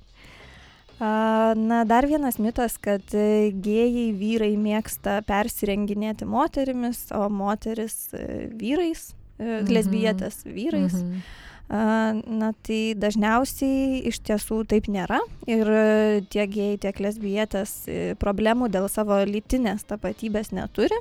Na, 0.99 1.81
dar 1.83 2.05
vienas 2.07 2.37
mitas, 2.39 2.77
kad 2.79 3.03
e, 3.11 3.51
gėjai 3.51 4.05
vyrai 4.15 4.53
mėgsta 4.55 5.17
persirenginėti 5.27 6.23
moterimis, 6.23 7.09
o 7.11 7.25
moteris 7.27 8.13
e, 8.15 8.47
vyrais, 8.55 9.09
Mhm. 9.39 9.65
mhm. 9.65 9.73
lesbietės 9.73 10.43
vyrais. 10.45 10.93
Mhm. 10.93 11.25
Na, 11.67 12.51
tai 12.61 12.93
dažniausiai 12.93 14.03
iš 14.05 14.19
tiesų 14.21 14.67
taip 14.69 14.85
nėra. 14.85 15.17
Ir 15.49 15.65
e, 15.65 16.21
tiek 16.29 16.51
gėjai, 16.53 16.77
tiek 16.83 16.99
lesbietės 17.01 17.71
e, 17.89 18.15
problemų 18.21 18.69
dėl 18.69 18.85
savo 18.87 19.17
lytinės 19.25 19.83
tapatybės 19.89 20.53
neturi. 20.53 20.95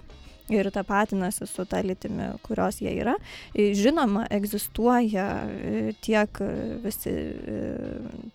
Ir 0.52 0.68
tapatinasi 0.68 1.46
su 1.48 1.64
tą 1.64 1.80
lytimi, 1.86 2.26
kurios 2.44 2.82
jie 2.84 2.92
yra. 3.00 3.14
Žinoma, 3.56 4.26
egzistuoja 4.34 5.48
e, 5.48 5.96
tiek 6.04 6.28
e, 6.44 6.76
visi 6.84 7.08
e, 7.08 7.56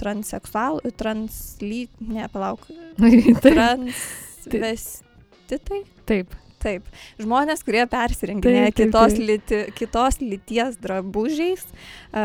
transseksual, 0.02 0.82
transly, 0.98 1.86
ne, 2.10 2.26
palauk, 2.34 2.66
Taip, 3.00 3.38
transvestitai. 3.46 5.86
taip. 6.10 6.34
Taip, 6.60 6.88
žmonės, 7.22 7.62
kurie 7.64 7.86
persirenginėja 7.88 8.66
Taip, 8.68 8.76
taip, 8.76 8.90
kitos, 8.90 9.14
taip. 9.16 9.28
lyti, 9.30 9.60
kitos 9.78 10.18
lyties 10.20 10.76
drabužiais, 10.84 11.64
a, 12.12 12.24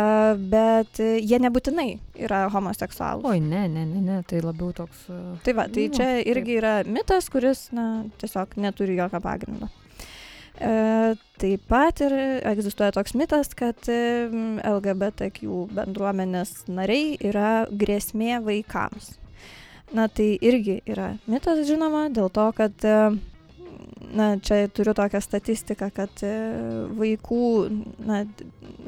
bet 0.51 0.99
e, 0.99 1.13
jie 1.23 1.39
nebūtinai 1.45 1.87
yra 2.27 2.45
homoseksualūs. 2.51 3.29
Oi, 3.31 3.39
ne, 3.39 3.65
ne, 3.71 3.85
ne, 3.87 4.03
ne, 4.09 4.19
tai 4.27 4.41
labiau 4.43 4.73
toks. 4.75 5.05
e, 5.07 5.21
Tai 5.47 5.55
va, 5.61 5.69
tai 5.71 5.87
Nu, 5.89 5.95
čia 5.95 6.09
taip. 6.17 6.27
irgi 6.35 6.59
yra 6.59 6.75
mitas, 6.91 7.31
kuris, 7.31 7.69
na, 7.77 8.05
tiesiog 8.19 8.59
neturi 8.59 8.99
jokio 8.99 9.21
pagrindo. 9.23 9.71
E, 10.55 11.15
taip 11.43 11.63
pat 11.71 12.03
ir 12.07 12.13
egzistuoja 12.47 12.93
toks 12.95 13.15
mitas, 13.19 13.55
kad 13.59 13.87
e, 13.91 14.01
LGBTQ 14.67 15.69
bendruomenės 15.75 16.65
nariai 16.71 17.15
yra 17.27 17.67
grėsmė 17.71 18.41
vaikams. 18.47 19.15
Na 19.95 20.09
tai 20.11 20.33
irgi 20.43 20.81
yra 20.91 21.13
mitas, 21.31 21.61
žinoma, 21.69 22.09
dėl 22.11 22.31
to, 22.35 22.49
kad, 22.59 22.87
na, 24.13 24.37
čia 24.39 24.69
turiu 24.69 24.95
tokią 24.95 25.21
statistiką, 25.25 25.89
kad 25.95 26.23
e, 26.27 26.31
vaikų, 26.99 27.41
na, 28.07 28.23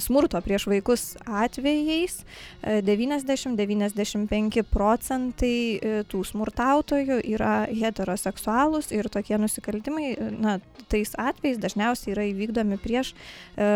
smurto 0.02 0.40
prieš 0.44 0.66
vaikus 0.70 1.04
atvejais 1.24 2.20
e, 2.62 2.80
90-95 2.86 4.62
procentai 4.70 5.58
e, 5.78 5.94
tų 6.10 6.22
smurtautojų 6.30 7.20
yra 7.34 7.66
heteroseksualūs 7.70 8.92
ir 8.94 9.08
tokie 9.12 9.38
nusikaltimai, 9.40 10.12
e, 10.14 10.30
na, 10.36 10.58
tais 10.92 11.14
atvejais 11.18 11.60
dažniausiai 11.62 12.14
yra 12.14 12.26
įvykdomi 12.30 12.78
prieš 12.82 13.12
e, 13.12 13.70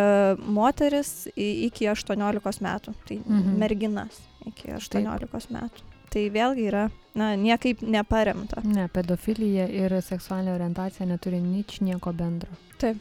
moteris 0.47 1.29
iki 1.37 1.89
18 1.91 2.61
metų, 2.65 2.95
tai 3.09 3.21
Mhm. 3.25 3.57
merginas 3.61 4.21
iki 4.47 4.73
18 4.77 5.51
metų. 5.51 5.90
Tai 6.11 6.25
vėlgi 6.35 6.67
yra, 6.67 6.89
na, 7.15 7.33
niekaip 7.39 7.85
neparemta. 7.87 8.65
Ne, 8.67 8.89
pedofilija 8.91 9.69
ir 9.71 9.95
seksualinė 10.03 10.57
orientacija 10.57 11.07
neturi 11.07 11.39
nič 11.43 11.79
nieko 11.87 12.13
bendro. 12.17 12.51
A, 12.83 12.97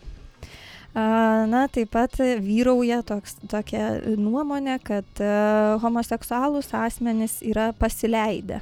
Na, 1.49 1.67
taip 1.69 1.91
pat 1.93 2.17
vyrauja 2.41 3.03
toks, 3.05 3.37
tokia 3.49 3.99
nuomonė, 4.17 4.79
kad 4.81 5.21
e, 5.21 5.29
homoseksualūs 5.83 6.73
asmenys 6.73 7.39
yra 7.45 7.69
pasileidę. 7.77 8.57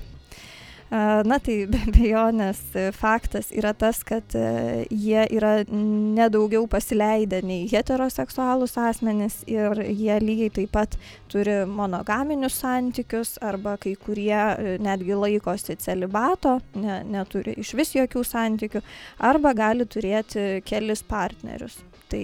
Na, 0.89 1.35
tai 1.43 1.65
be 1.67 1.81
abejonės 1.83 2.61
e, 2.79 2.85
faktas 2.95 3.49
yra 3.51 3.73
tas, 3.75 3.99
kad 4.07 4.31
e, 4.39 4.85
jie 4.87 5.25
yra 5.35 5.65
nedaugiau 5.67 6.63
pasileidę 6.71 7.41
nei 7.43 7.65
heteroseksualūs 7.67 8.77
asmenys 8.79 9.41
ir 9.51 9.81
jie 9.83 10.15
lygiai 10.23 10.53
taip 10.55 10.71
pat 10.77 10.95
turi 11.27 11.59
monogaminius 11.67 12.61
santykius 12.63 13.35
arba 13.43 13.75
kai 13.83 13.97
kurie 13.99 14.31
e, 14.31 14.77
netgi 14.79 15.19
laikosi 15.19 15.75
celibato, 15.83 16.61
ne, 16.79 17.01
neturi 17.03 17.57
iš 17.59 17.75
vis 17.75 17.91
jokių 17.97 18.23
santykių 18.23 18.83
arba 19.27 19.51
gali 19.57 19.83
turėti 19.91 20.63
kelis 20.63 21.03
partnerius. 21.03 21.81
Tai, 22.07 22.23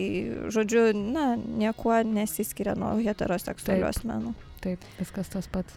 žodžiu, 0.55 0.93
na, 0.95 1.33
niekuo 1.35 1.99
nesiskiria 2.07 2.77
nuo 2.79 2.95
heteroseksualių 3.03 3.89
asmenų. 3.91 4.37
Taip, 4.63 4.93
viskas 5.01 5.35
tas 5.35 5.51
pats. 5.51 5.75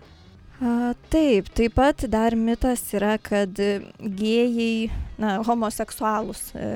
A, 0.57 0.95
taip, 1.13 1.51
taip 1.53 1.75
pat 1.77 2.07
dar 2.09 2.33
mitas 2.33 2.81
yra, 2.97 3.19
kad 3.21 3.59
gėjai, 4.01 4.89
na, 5.21 5.35
homoseksualūs 5.45 6.47
e, 6.57 6.69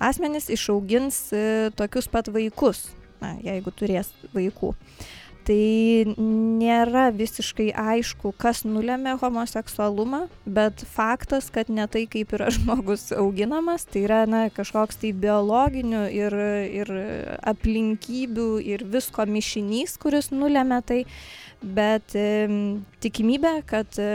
asmenys 0.00 0.48
išaugins 0.52 1.18
e, 1.36 1.42
tokius 1.76 2.08
pat 2.08 2.30
vaikus, 2.32 2.86
na, 3.20 3.34
jeigu 3.44 3.74
turės 3.76 4.14
vaikų. 4.32 4.72
Tai 5.42 6.14
nėra 6.16 7.08
visiškai 7.12 7.72
aišku, 7.74 8.30
kas 8.38 8.62
nulėmė 8.64 9.16
homoseksualumą, 9.18 10.22
bet 10.46 10.84
faktas, 10.94 11.50
kad 11.52 11.68
ne 11.68 11.84
tai, 11.90 12.06
kaip 12.08 12.32
yra 12.38 12.48
žmogus 12.56 13.10
auginamas, 13.12 13.84
tai 13.84 14.06
yra 14.06 14.22
na, 14.30 14.46
kažkoks 14.54 15.02
tai 15.02 15.12
biologinių 15.12 16.06
ir, 16.14 16.40
ir 16.80 16.96
aplinkybių 17.52 18.50
ir 18.64 18.86
visko 18.96 19.26
mišinys, 19.28 19.98
kuris 20.00 20.30
nulėmė 20.32 20.80
tai, 20.86 21.02
bet 21.62 22.14
tikimybė, 23.02 23.54
kad 23.70 23.98
e, 24.00 24.08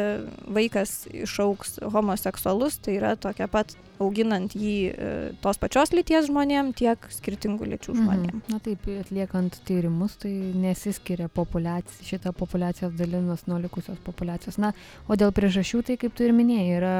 vaikas 0.53 1.05
išauks 1.15 1.77
homoseksualus, 1.93 2.79
tai 2.83 2.97
yra 2.99 3.15
tokia 3.19 3.47
pat 3.51 3.75
auginant 4.03 4.53
jį 4.55 4.75
e, 4.91 5.09
tos 5.43 5.59
pačios 5.61 5.91
lyties 5.95 6.27
žmonėm, 6.29 6.71
tiek 6.77 7.07
skirtingų 7.13 7.69
lyčių 7.73 7.95
žmonėm. 7.97 8.39
Mhm. 8.39 8.53
Na 8.53 8.59
taip, 8.63 8.85
atliekant 9.01 9.59
tyrimus, 9.67 10.17
tai 10.21 10.31
nesiskiria 10.57 11.29
populiacija, 11.33 12.05
šita 12.07 12.33
populiacijos 12.37 12.95
dalinas 12.97 13.45
nuo 13.49 13.59
likusios 13.63 13.99
populiacijos. 14.05 14.59
Na, 14.61 14.73
o 15.07 15.17
dėl 15.19 15.33
priežasčių, 15.35 15.83
tai 15.87 15.97
kaip 16.01 16.15
tu 16.17 16.27
ir 16.27 16.35
minėjai, 16.37 16.77
yra 16.77 16.95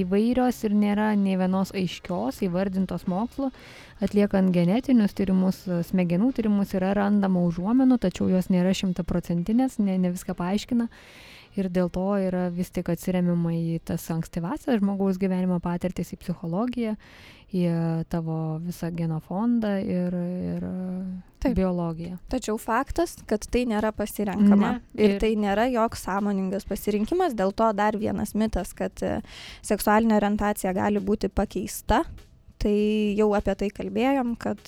įvairios 0.00 0.62
ir 0.68 0.76
nėra 0.78 1.12
nei 1.18 1.38
vienos 1.40 1.74
aiškios 1.76 2.42
įvardintos 2.48 3.08
mokslo. 3.10 3.52
Atliekant 4.04 4.52
genetinius 4.54 5.16
tyrimus, 5.18 5.64
smegenų 5.88 6.30
tyrimus 6.36 6.74
yra 6.78 6.92
randama 6.94 7.42
užuomenų, 7.48 7.98
tačiau 8.04 8.28
jos 8.30 8.46
nėra 8.52 8.70
šimtaprocentinės, 8.78 9.80
ne, 9.82 9.96
ne 9.98 10.12
viską 10.14 10.36
paaiškina. 10.38 10.86
Ir 11.58 11.66
dėl 11.74 11.88
to 11.90 12.04
yra 12.22 12.44
vis 12.54 12.68
tik 12.70 12.86
atsiremiama 12.92 13.50
į 13.56 13.80
tas 13.88 14.04
ankstyvasias 14.14 14.78
žmogaus 14.78 15.16
gyvenimo 15.18 15.56
patirtis, 15.64 16.12
į 16.14 16.18
psichologiją, 16.22 16.92
į 17.50 17.62
e, 17.66 17.72
tavo 18.12 18.36
visą 18.62 18.90
genofondą 18.94 19.72
ir, 19.82 20.14
ir 20.14 20.66
e, 20.68 20.74
Taip. 21.42 21.56
biologiją. 21.58 22.18
Tačiau 22.30 22.58
faktas, 22.62 23.16
kad 23.26 23.42
tai 23.50 23.64
nėra 23.70 23.90
pasirenkama. 23.96 24.72
Ne, 24.78 25.02
Ir 25.02 25.16
ir- 25.16 25.20
tai 25.24 25.32
nėra 25.40 25.66
joks 25.72 26.06
sąmoningas 26.06 26.68
pasirinkimas, 26.68 27.34
dėl 27.34 27.50
to 27.58 27.72
dar 27.74 27.98
vienas 27.98 28.34
mitas, 28.38 28.70
kad 28.78 29.02
e, 29.02 29.18
seksualinė 29.66 30.14
orientacija 30.20 30.72
gali 30.78 31.02
būti 31.02 31.28
pakeista. 31.32 32.04
Tai 32.58 32.74
jau 33.18 33.32
apie 33.38 33.54
tai 33.54 33.68
kalbėjom, 33.70 34.36
kad 34.42 34.58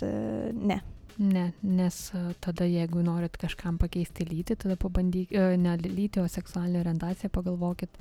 ne. 0.55 0.77
Ne, 1.21 1.51
nes 1.61 1.97
e, 2.17 2.21
tada 2.41 2.65
jeigu 2.65 3.03
norit 3.05 3.35
kažkam 3.37 3.77
pakeisti 3.81 4.25
lytį, 4.25 4.55
tada 4.63 4.77
pabandyk, 4.81 5.35
e, 5.37 5.57
ne 5.61 5.75
lytį, 5.77 6.23
o 6.23 6.29
seksualinę 6.33 6.81
orientaciją, 6.81 7.29
pagalvokit. 7.35 7.99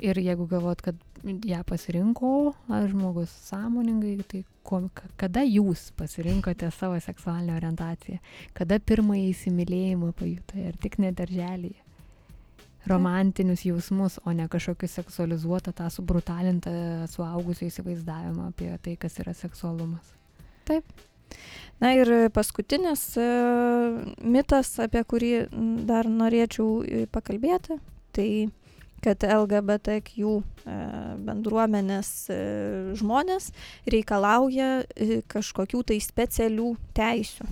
Ir 0.00 0.16
jeigu 0.16 0.46
galvot, 0.48 0.80
kad 0.80 1.00
ją 1.44 1.58
pasirinko 1.66 2.30
ar 2.72 2.86
žmogus 2.88 3.34
sąmoningai, 3.50 4.14
tai 4.30 4.44
ko, 4.64 4.84
ka- 4.94 5.10
kada 5.20 5.42
jūs 5.44 5.90
pasirinkote 5.98 6.70
savo 6.72 6.96
seksualinę 7.02 7.58
orientaciją? 7.58 8.22
Kada 8.54 8.78
pirmąjį 8.78 9.26
įsimylėjimą 9.34 10.14
pajutai, 10.22 10.68
ar 10.70 10.78
tik 10.80 11.00
net 11.02 11.18
darželėje? 11.18 11.82
Romantinius 12.88 13.66
jausmus, 13.66 14.20
o 14.24 14.32
ne 14.32 14.46
kažkokį 14.48 14.88
seksualizuotą, 14.88 15.74
tą 15.76 15.90
subrutalintą 15.92 16.70
suaugusių 17.12 17.66
įsivaizdavimą 17.68 18.48
apie 18.54 18.70
tai, 18.86 18.96
kas 18.96 19.18
yra 19.20 19.34
seksualumas. 19.36 20.14
Na 21.80 21.94
ir 21.96 22.10
paskutinis 22.36 23.02
e, 23.16 23.26
mitas, 24.20 24.74
apie 24.84 25.00
kurį 25.08 25.30
dar 25.88 26.08
norėčiau 26.12 26.82
e, 26.84 27.06
pakalbėti, 27.08 27.78
tai 28.12 28.28
kad 29.00 29.24
LGBTQ 29.24 30.34
e, 30.36 30.74
bendruomenės 31.24 32.10
žmonės 33.00 33.48
reikalauja 33.88 34.68
kažkokių 35.32 35.82
tai 35.88 35.98
specialių 36.04 36.74
teisių. 37.00 37.48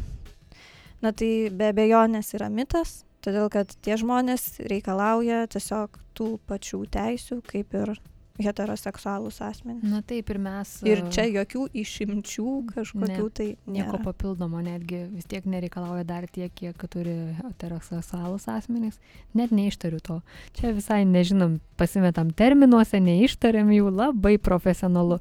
Na 1.01 1.15
tai 1.17 1.33
be 1.55 1.71
abejonės 1.73 2.35
yra 2.37 2.51
mitas, 2.53 2.99
todėl 3.25 3.49
kad 3.55 3.73
tie 3.81 3.97
žmonės 3.97 4.59
reikalauja 4.69 5.47
tiesiog 5.49 5.97
tų 6.19 6.35
pačių 6.51 6.85
teisių 6.93 7.41
kaip 7.49 7.81
ir 7.81 7.97
heteroseksualūs 8.43 9.41
asmenys. 9.43 9.85
Na 9.89 10.01
taip, 10.07 10.31
ir 10.31 10.39
mes. 10.43 10.73
Ir 10.87 11.03
e, 11.03 11.11
čia 11.15 11.25
jokių 11.27 11.65
išimčių 11.83 12.47
kažkokių 12.71 13.09
Ne, 13.09 13.31
tai 13.35 13.47
Nieko 13.67 13.97
nėra. 13.97 14.03
papildomo, 14.05 14.61
netgi 14.65 15.03
vis 15.13 15.27
tiek 15.31 15.47
nereikalauja 15.49 16.05
dar 16.07 16.27
tiek, 16.31 16.53
kiek 16.55 16.85
turi 16.91 17.17
heteroseksualus 17.41 18.49
asmenys. 18.53 19.01
Net 19.39 19.51
neištariu 19.55 20.01
to. 20.05 20.21
Čia 20.59 20.73
visai 20.77 21.03
nežinom, 21.09 21.59
pasimetam 21.81 22.31
terminuose, 22.31 23.01
neištariam 23.03 23.71
jų 23.75 23.91
labai 23.95 24.37
profesionalu. 24.39 25.21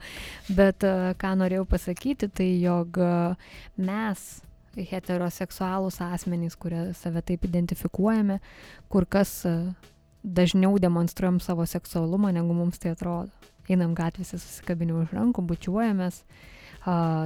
Bet 0.54 0.86
e, 0.86 1.14
ką 1.18 1.36
norėjau 1.42 1.66
pasakyti, 1.70 2.30
tai 2.30 2.52
jog 2.62 3.02
e, 3.02 3.14
mes 3.82 4.28
heteroseksualūs 4.78 6.02
asmenys, 6.06 6.56
kurie 6.60 6.92
save 6.98 7.24
taip 7.26 7.46
identifikuojame, 7.48 8.40
kur 8.94 9.08
kas 9.10 9.40
dažniau 10.28 10.76
demonstruojam 10.82 11.40
savo 11.44 11.66
seksualumą, 11.66 12.34
negu 12.36 12.56
mums 12.58 12.80
tai 12.84 12.94
atrodo. 12.96 13.32
Einam 13.68 13.96
gatvėse 13.96 14.38
susikabinę 14.40 14.94
už 14.96 15.12
rankų, 15.16 15.44
bučiuojamės, 15.50 16.22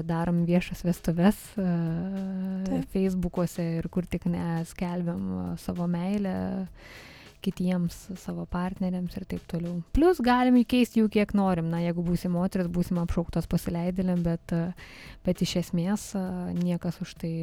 darom 0.10 0.41
viešas 0.47 0.82
vestuves 0.88 1.38
Taip. 1.54 2.88
Facebook'uose 2.93 3.66
ir 3.78 3.89
kur 3.93 4.08
tik 4.10 4.26
neskelbiam 4.26 5.54
savo 5.62 5.86
meilę 5.86 6.34
kitiems 7.41 7.95
savo 8.22 8.45
partneriams 8.49 9.16
ir 9.18 9.26
taip 9.30 9.45
toliau. 9.49 9.80
Plus 9.97 10.20
galim 10.22 10.60
įkeisti 10.62 11.02
jų 11.02 11.10
kiek 11.14 11.34
norim, 11.38 11.72
na 11.74 11.80
jeigu 11.82 12.04
būsim 12.06 12.36
moteris, 12.38 12.70
būsim 12.70 12.99
apšauktos 13.02 13.49
pasileidėlėm, 13.49 14.22
bet, 14.26 14.54
bet 15.26 15.41
iš 15.41 15.56
esmės 15.64 16.12
niekas 16.58 17.02
už 17.02 17.16
tai 17.22 17.34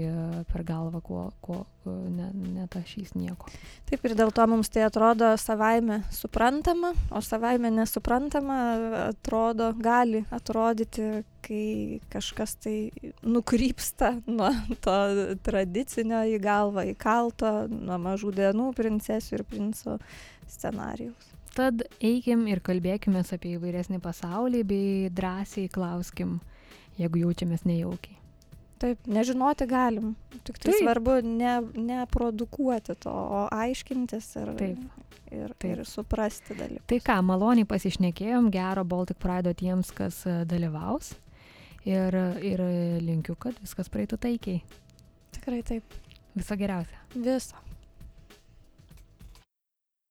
per 0.53 0.63
galvą 0.67 1.03
kuo, 1.03 1.25
kuo 1.43 1.65
ne, 2.13 2.29
netašys 2.59 3.15
nieko. 3.19 3.51
Taip 3.89 4.05
ir 4.07 4.15
dėl 4.19 4.33
to 4.35 4.45
mums 4.51 4.71
tai 4.73 4.85
atrodo 4.87 5.31
savaime 5.41 6.03
suprantama, 6.15 6.93
o 7.11 7.23
savaime 7.25 7.71
nesuprantama 7.75 8.59
atrodo, 9.09 9.71
gali 9.79 10.25
atrodyti, 10.35 11.09
kai 11.45 12.01
kažkas 12.13 12.57
tai 12.65 12.77
nukrypsta 13.23 14.15
nuo 14.27 14.51
to 14.85 14.99
tradicinio 15.47 16.25
į 16.29 16.37
galvą 16.45 16.89
įkalto, 16.93 17.55
nuo 17.73 17.99
mažų 18.09 18.35
dienų 18.43 18.71
princesių 18.77 19.39
ir 19.39 19.47
princo 19.49 19.99
scenarijaus. 20.49 21.35
Tad 21.59 21.83
eikim 22.05 22.45
ir 22.53 22.61
kalbėkime 22.63 23.25
apie 23.25 23.57
įvairesnį 23.57 23.99
pasaulį 24.05 24.63
bei 24.69 25.11
drąsiai 25.11 25.67
klauskim, 25.73 26.39
jeigu 27.01 27.25
jaučiamės 27.25 27.65
nejaukiai. 27.67 28.19
Taip, 28.79 29.07
nežinoti 29.11 29.67
galim. 29.69 30.15
Tik 30.47 30.59
tai 30.59 30.73
Taip. 30.73 30.81
svarbu 30.83 31.19
ne, 31.27 31.55
neprodukuoti 31.75 32.95
to, 33.03 33.13
o 33.13 33.45
aiškintis 33.55 34.31
ir, 34.39 34.53
Taip. 34.59 35.05
ir, 35.33 35.55
Taip. 35.55 35.71
ir 35.71 35.85
suprasti 35.89 36.57
dalykus. 36.59 36.87
Tai 36.91 37.01
ką, 37.11 37.19
maloniai 37.31 37.69
pasišnekėjom, 37.69 38.51
gero 38.55 38.85
Baltic 38.89 39.19
Pride 39.23 39.55
tiems, 39.59 39.91
kas 39.95 40.23
e, 40.27 40.43
dalyvaus. 40.49 41.15
Ir, 41.89 42.15
ir 42.45 42.61
linkiu, 43.01 43.39
kad 43.41 43.57
viskas 43.63 43.89
praeitų 43.89 44.19
taikiai. 44.21 44.61
Tikrai 45.33 45.63
taip. 45.65 45.97
Viso 46.37 46.59
geriausio. 46.59 47.01
Viso. 47.15 47.68